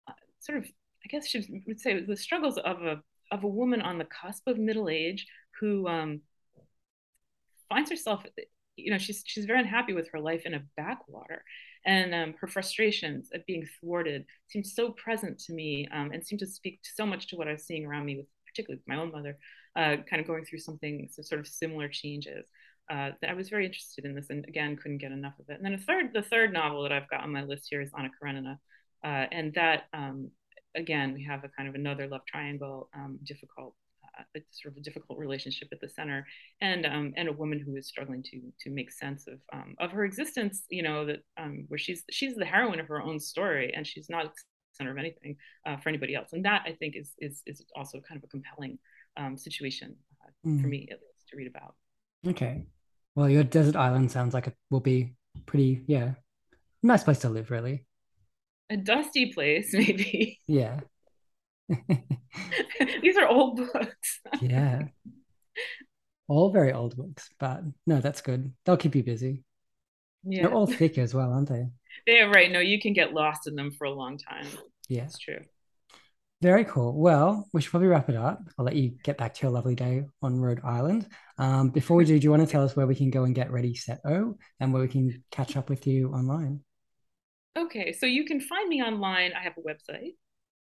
uh, 0.07 0.13
sort 0.39 0.59
of, 0.59 0.65
I 1.03 1.07
guess 1.07 1.27
she 1.27 1.63
would 1.67 1.79
say, 1.79 2.01
the 2.01 2.17
struggles 2.17 2.57
of 2.57 2.83
a 2.83 3.01
of 3.31 3.43
a 3.43 3.47
woman 3.47 3.81
on 3.81 3.99
the 3.99 4.05
cusp 4.05 4.47
of 4.47 4.57
middle 4.57 4.89
age 4.89 5.27
who 5.59 5.87
um, 5.87 6.21
finds 7.69 7.91
herself, 7.91 8.25
you 8.75 8.91
know, 8.91 8.97
she's 8.97 9.23
she's 9.25 9.45
very 9.45 9.59
unhappy 9.59 9.93
with 9.93 10.09
her 10.11 10.19
life 10.19 10.43
in 10.45 10.53
a 10.53 10.63
backwater, 10.77 11.43
and 11.85 12.13
um, 12.13 12.33
her 12.39 12.47
frustrations 12.47 13.29
at 13.33 13.45
being 13.45 13.67
thwarted 13.79 14.25
seem 14.47 14.63
so 14.63 14.91
present 14.91 15.39
to 15.39 15.53
me, 15.53 15.87
um, 15.91 16.11
and 16.11 16.25
seem 16.25 16.39
to 16.39 16.47
speak 16.47 16.79
so 16.83 17.05
much 17.05 17.27
to 17.27 17.35
what 17.35 17.47
I 17.47 17.53
was 17.53 17.65
seeing 17.65 17.85
around 17.85 18.05
me, 18.05 18.17
with 18.17 18.27
particularly 18.45 18.79
with 18.79 18.87
my 18.87 19.01
own 19.01 19.11
mother, 19.11 19.37
uh, 19.75 19.97
kind 20.09 20.21
of 20.21 20.27
going 20.27 20.45
through 20.45 20.59
something, 20.59 21.07
some 21.11 21.23
sort 21.23 21.39
of 21.39 21.47
similar 21.47 21.87
changes 21.87 22.45
uh, 22.89 23.11
I 23.27 23.33
was 23.33 23.49
very 23.49 23.65
interested 23.65 24.05
in 24.05 24.15
this 24.15 24.29
and 24.29 24.45
again 24.45 24.75
couldn't 24.75 24.97
get 24.97 25.11
enough 25.11 25.37
of 25.39 25.49
it. 25.49 25.57
And 25.57 25.65
then 25.65 25.73
a 25.73 25.77
third, 25.77 26.11
the 26.13 26.21
third 26.21 26.51
novel 26.51 26.83
that 26.83 26.91
I've 26.91 27.09
got 27.09 27.21
on 27.21 27.31
my 27.31 27.43
list 27.43 27.67
here 27.69 27.81
is 27.81 27.91
Anna 27.97 28.09
Karenina, 28.19 28.57
uh, 29.03 29.25
and 29.31 29.53
that 29.53 29.83
um, 29.93 30.31
again 30.75 31.13
we 31.13 31.23
have 31.23 31.43
a 31.43 31.49
kind 31.49 31.67
of 31.69 31.75
another 31.75 32.07
love 32.07 32.21
triangle, 32.25 32.89
um, 32.93 33.19
difficult, 33.23 33.75
uh, 34.17 34.39
sort 34.51 34.73
of 34.73 34.77
a 34.77 34.81
difficult 34.81 35.19
relationship 35.19 35.69
at 35.71 35.79
the 35.81 35.89
center, 35.89 36.25
and 36.61 36.85
um, 36.85 37.13
and 37.17 37.27
a 37.27 37.33
woman 37.33 37.59
who 37.59 37.75
is 37.75 37.87
struggling 37.87 38.23
to 38.23 38.41
to 38.61 38.69
make 38.69 38.91
sense 38.91 39.27
of 39.27 39.39
um, 39.53 39.75
of 39.79 39.91
her 39.91 40.05
existence. 40.05 40.63
You 40.69 40.83
know 40.83 41.05
that 41.05 41.19
um, 41.37 41.65
where 41.67 41.77
she's 41.77 42.03
she's 42.09 42.35
the 42.35 42.45
heroine 42.45 42.79
of 42.79 42.87
her 42.87 43.01
own 43.01 43.19
story, 43.19 43.73
and 43.75 43.85
she's 43.85 44.09
not 44.09 44.33
center 44.73 44.91
of 44.91 44.97
anything 44.97 45.35
uh, 45.65 45.77
for 45.77 45.89
anybody 45.89 46.15
else. 46.15 46.29
And 46.33 46.45
that 46.45 46.63
I 46.65 46.73
think 46.73 46.95
is 46.95 47.13
is 47.19 47.41
is 47.45 47.63
also 47.75 47.99
kind 47.99 48.17
of 48.17 48.23
a 48.23 48.27
compelling 48.27 48.79
um, 49.17 49.37
situation 49.37 49.95
mm. 50.45 50.61
for 50.61 50.67
me 50.67 50.87
at 50.91 50.99
least 50.99 51.29
to 51.29 51.37
read 51.37 51.47
about. 51.47 51.75
Okay. 52.27 52.65
Well, 53.15 53.29
your 53.29 53.43
desert 53.43 53.75
island 53.75 54.11
sounds 54.11 54.33
like 54.33 54.47
it 54.47 54.55
will 54.69 54.79
be 54.79 55.15
pretty, 55.45 55.83
yeah, 55.87 56.13
nice 56.83 57.03
place 57.03 57.19
to 57.19 57.29
live, 57.29 57.51
really. 57.51 57.85
A 58.69 58.77
dusty 58.77 59.33
place, 59.33 59.73
maybe. 59.73 60.39
Yeah. 60.47 60.81
These 63.01 63.17
are 63.17 63.27
old 63.27 63.57
books. 63.57 64.21
yeah. 64.41 64.83
All 66.27 66.51
very 66.51 66.71
old 66.71 66.95
books, 66.95 67.29
but 67.39 67.61
no, 67.87 68.01
that's 68.01 68.21
good. 68.21 68.53
They'll 68.65 68.77
keep 68.77 68.95
you 68.95 69.03
busy. 69.03 69.43
Yeah. 70.23 70.43
They're 70.43 70.53
all 70.53 70.67
thick 70.67 70.97
as 70.97 71.13
well, 71.13 71.31
aren't 71.31 71.49
they? 71.49 71.65
Yeah, 72.05 72.25
right. 72.25 72.51
No, 72.51 72.59
you 72.59 72.79
can 72.79 72.93
get 72.93 73.13
lost 73.13 73.47
in 73.47 73.55
them 73.55 73.71
for 73.71 73.85
a 73.85 73.91
long 73.91 74.17
time. 74.17 74.45
Yeah. 74.87 75.01
That's 75.01 75.17
true. 75.17 75.39
Very 76.41 76.63
cool. 76.63 76.93
Well, 76.97 77.47
we 77.51 77.61
should 77.61 77.71
probably 77.71 77.89
wrap 77.89 78.09
it 78.09 78.15
up. 78.15 78.41
I'll 78.57 78.65
let 78.65 78.75
you 78.75 78.93
get 79.03 79.17
back 79.17 79.33
to 79.33 79.41
your 79.43 79.51
lovely 79.51 79.75
day 79.75 80.05
on 80.21 80.39
Rhode 80.39 80.61
Island. 80.63 81.07
Um, 81.37 81.69
before 81.69 81.97
we 81.97 82.05
do, 82.05 82.17
do 82.17 82.23
you 82.23 82.31
want 82.31 82.43
to 82.43 82.47
tell 82.47 82.63
us 82.63 82.75
where 82.75 82.87
we 82.87 82.95
can 82.95 83.09
go 83.09 83.23
and 83.23 83.35
get 83.35 83.51
ready, 83.51 83.75
set 83.75 83.99
O, 84.05 84.37
and 84.59 84.71
where 84.71 84.81
we 84.81 84.87
can 84.87 85.23
catch 85.31 85.57
up 85.57 85.69
with 85.69 85.85
you 85.85 86.13
online? 86.13 86.61
Okay, 87.57 87.93
so 87.93 88.05
you 88.05 88.25
can 88.25 88.39
find 88.39 88.69
me 88.69 88.79
online. 88.81 89.33
I 89.33 89.41
have 89.41 89.57
a 89.57 89.61
website, 89.61 90.13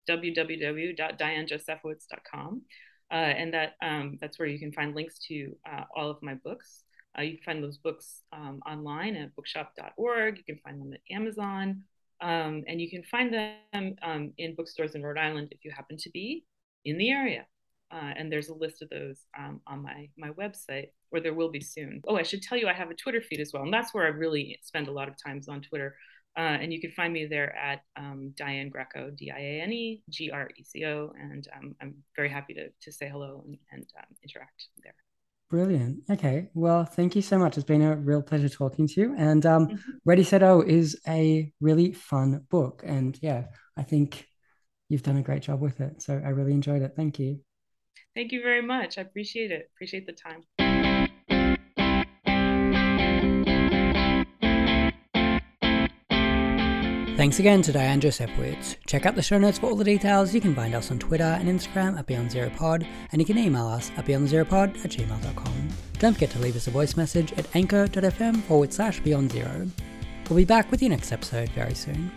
www.dianejosefowicz.com, 0.08 2.62
uh, 3.10 3.14
and 3.14 3.52
that 3.54 3.74
um, 3.82 4.18
that's 4.20 4.38
where 4.38 4.48
you 4.48 4.58
can 4.58 4.72
find 4.72 4.94
links 4.94 5.18
to 5.28 5.56
uh, 5.70 5.84
all 5.94 6.10
of 6.10 6.22
my 6.22 6.34
books. 6.34 6.84
Uh, 7.18 7.22
you 7.22 7.36
can 7.36 7.44
find 7.44 7.62
those 7.62 7.78
books 7.78 8.22
um, 8.32 8.60
online 8.66 9.16
at 9.16 9.34
bookshop.org. 9.36 10.38
You 10.38 10.44
can 10.44 10.58
find 10.64 10.80
them 10.80 10.92
at 10.92 11.00
Amazon. 11.10 11.82
Um, 12.20 12.64
and 12.68 12.80
you 12.80 12.90
can 12.90 13.02
find 13.04 13.32
them 13.32 13.96
um, 14.02 14.32
in 14.36 14.54
bookstores 14.54 14.94
in 14.94 15.02
Rhode 15.02 15.18
Island 15.18 15.48
if 15.50 15.64
you 15.64 15.70
happen 15.70 15.96
to 15.98 16.10
be 16.10 16.44
in 16.84 16.98
the 16.98 17.10
area. 17.10 17.46
Uh, 17.90 18.12
and 18.16 18.30
there's 18.30 18.50
a 18.50 18.54
list 18.54 18.82
of 18.82 18.90
those 18.90 19.24
um, 19.36 19.60
on 19.66 19.82
my, 19.82 20.08
my 20.16 20.30
website, 20.30 20.90
or 21.10 21.18
there 21.18 21.34
will 21.34 21.50
be 21.50 21.60
soon. 21.60 22.00
Oh, 22.06 22.16
I 22.16 22.22
should 22.22 22.42
tell 22.42 22.56
you, 22.56 22.68
I 22.68 22.72
have 22.72 22.90
a 22.90 22.94
Twitter 22.94 23.20
feed 23.20 23.40
as 23.40 23.52
well. 23.52 23.64
And 23.64 23.74
that's 23.74 23.92
where 23.92 24.04
I 24.04 24.08
really 24.08 24.58
spend 24.62 24.86
a 24.86 24.92
lot 24.92 25.08
of 25.08 25.14
times 25.22 25.48
on 25.48 25.62
Twitter. 25.62 25.96
Uh, 26.36 26.58
and 26.60 26.72
you 26.72 26.80
can 26.80 26.92
find 26.92 27.12
me 27.12 27.26
there 27.26 27.54
at 27.56 27.82
um, 27.96 28.32
Diane 28.36 28.68
Greco, 28.68 29.10
D 29.10 29.30
I 29.30 29.38
A 29.38 29.60
N 29.62 29.72
E 29.72 30.02
G 30.08 30.30
R 30.30 30.48
E 30.56 30.64
C 30.64 30.84
O. 30.86 31.12
And 31.20 31.46
um, 31.56 31.74
I'm 31.80 31.96
very 32.16 32.28
happy 32.28 32.54
to, 32.54 32.68
to 32.68 32.92
say 32.92 33.08
hello 33.08 33.42
and, 33.46 33.58
and 33.72 33.86
um, 33.98 34.16
interact 34.22 34.68
there. 34.82 34.94
Brilliant. 35.50 36.04
Okay. 36.08 36.48
Well, 36.54 36.84
thank 36.84 37.16
you 37.16 37.22
so 37.22 37.36
much. 37.36 37.56
It's 37.56 37.66
been 37.66 37.82
a 37.82 37.96
real 37.96 38.22
pleasure 38.22 38.48
talking 38.48 38.86
to 38.86 39.00
you. 39.00 39.14
And 39.18 39.44
um, 39.44 39.66
mm-hmm. 39.66 39.90
Ready 40.04 40.22
Set 40.22 40.44
O 40.44 40.62
is 40.62 41.00
a 41.08 41.52
really 41.60 41.92
fun 41.92 42.46
book. 42.48 42.84
And 42.86 43.18
yeah, 43.20 43.46
I 43.76 43.82
think 43.82 44.26
you've 44.88 45.02
done 45.02 45.16
a 45.16 45.22
great 45.22 45.42
job 45.42 45.60
with 45.60 45.80
it. 45.80 46.02
So 46.02 46.22
I 46.24 46.28
really 46.28 46.52
enjoyed 46.52 46.82
it. 46.82 46.92
Thank 46.94 47.18
you. 47.18 47.40
Thank 48.14 48.30
you 48.30 48.42
very 48.42 48.62
much. 48.62 48.98
I 48.98 49.02
appreciate 49.02 49.50
it. 49.50 49.68
Appreciate 49.74 50.06
the 50.06 50.12
time. 50.12 50.42
Thanks 57.20 57.38
again 57.38 57.60
to 57.60 57.72
Diane 57.72 58.00
Josefowicz. 58.00 58.76
Check 58.86 59.04
out 59.04 59.14
the 59.14 59.20
show 59.20 59.36
notes 59.36 59.58
for 59.58 59.66
all 59.66 59.76
the 59.76 59.84
details. 59.84 60.34
You 60.34 60.40
can 60.40 60.54
find 60.54 60.74
us 60.74 60.90
on 60.90 60.98
Twitter 60.98 61.22
and 61.22 61.50
Instagram 61.50 61.98
at 61.98 62.06
Beyond 62.06 62.30
Zero 62.30 62.50
Pod, 62.56 62.86
and 63.12 63.20
you 63.20 63.26
can 63.26 63.36
email 63.36 63.66
us 63.66 63.90
at 63.98 64.06
beyondzeropod 64.06 64.82
at 64.82 64.90
gmail.com. 64.90 65.68
Don't 65.98 66.14
forget 66.14 66.30
to 66.30 66.38
leave 66.38 66.56
us 66.56 66.66
a 66.66 66.70
voice 66.70 66.96
message 66.96 67.34
at 67.34 67.54
anchor.fm 67.54 68.42
forward 68.44 68.72
slash 68.72 69.00
beyond 69.00 69.32
zero. 69.32 69.68
We'll 70.30 70.38
be 70.38 70.46
back 70.46 70.70
with 70.70 70.80
your 70.80 70.92
next 70.92 71.12
episode 71.12 71.50
very 71.50 71.74
soon. 71.74 72.10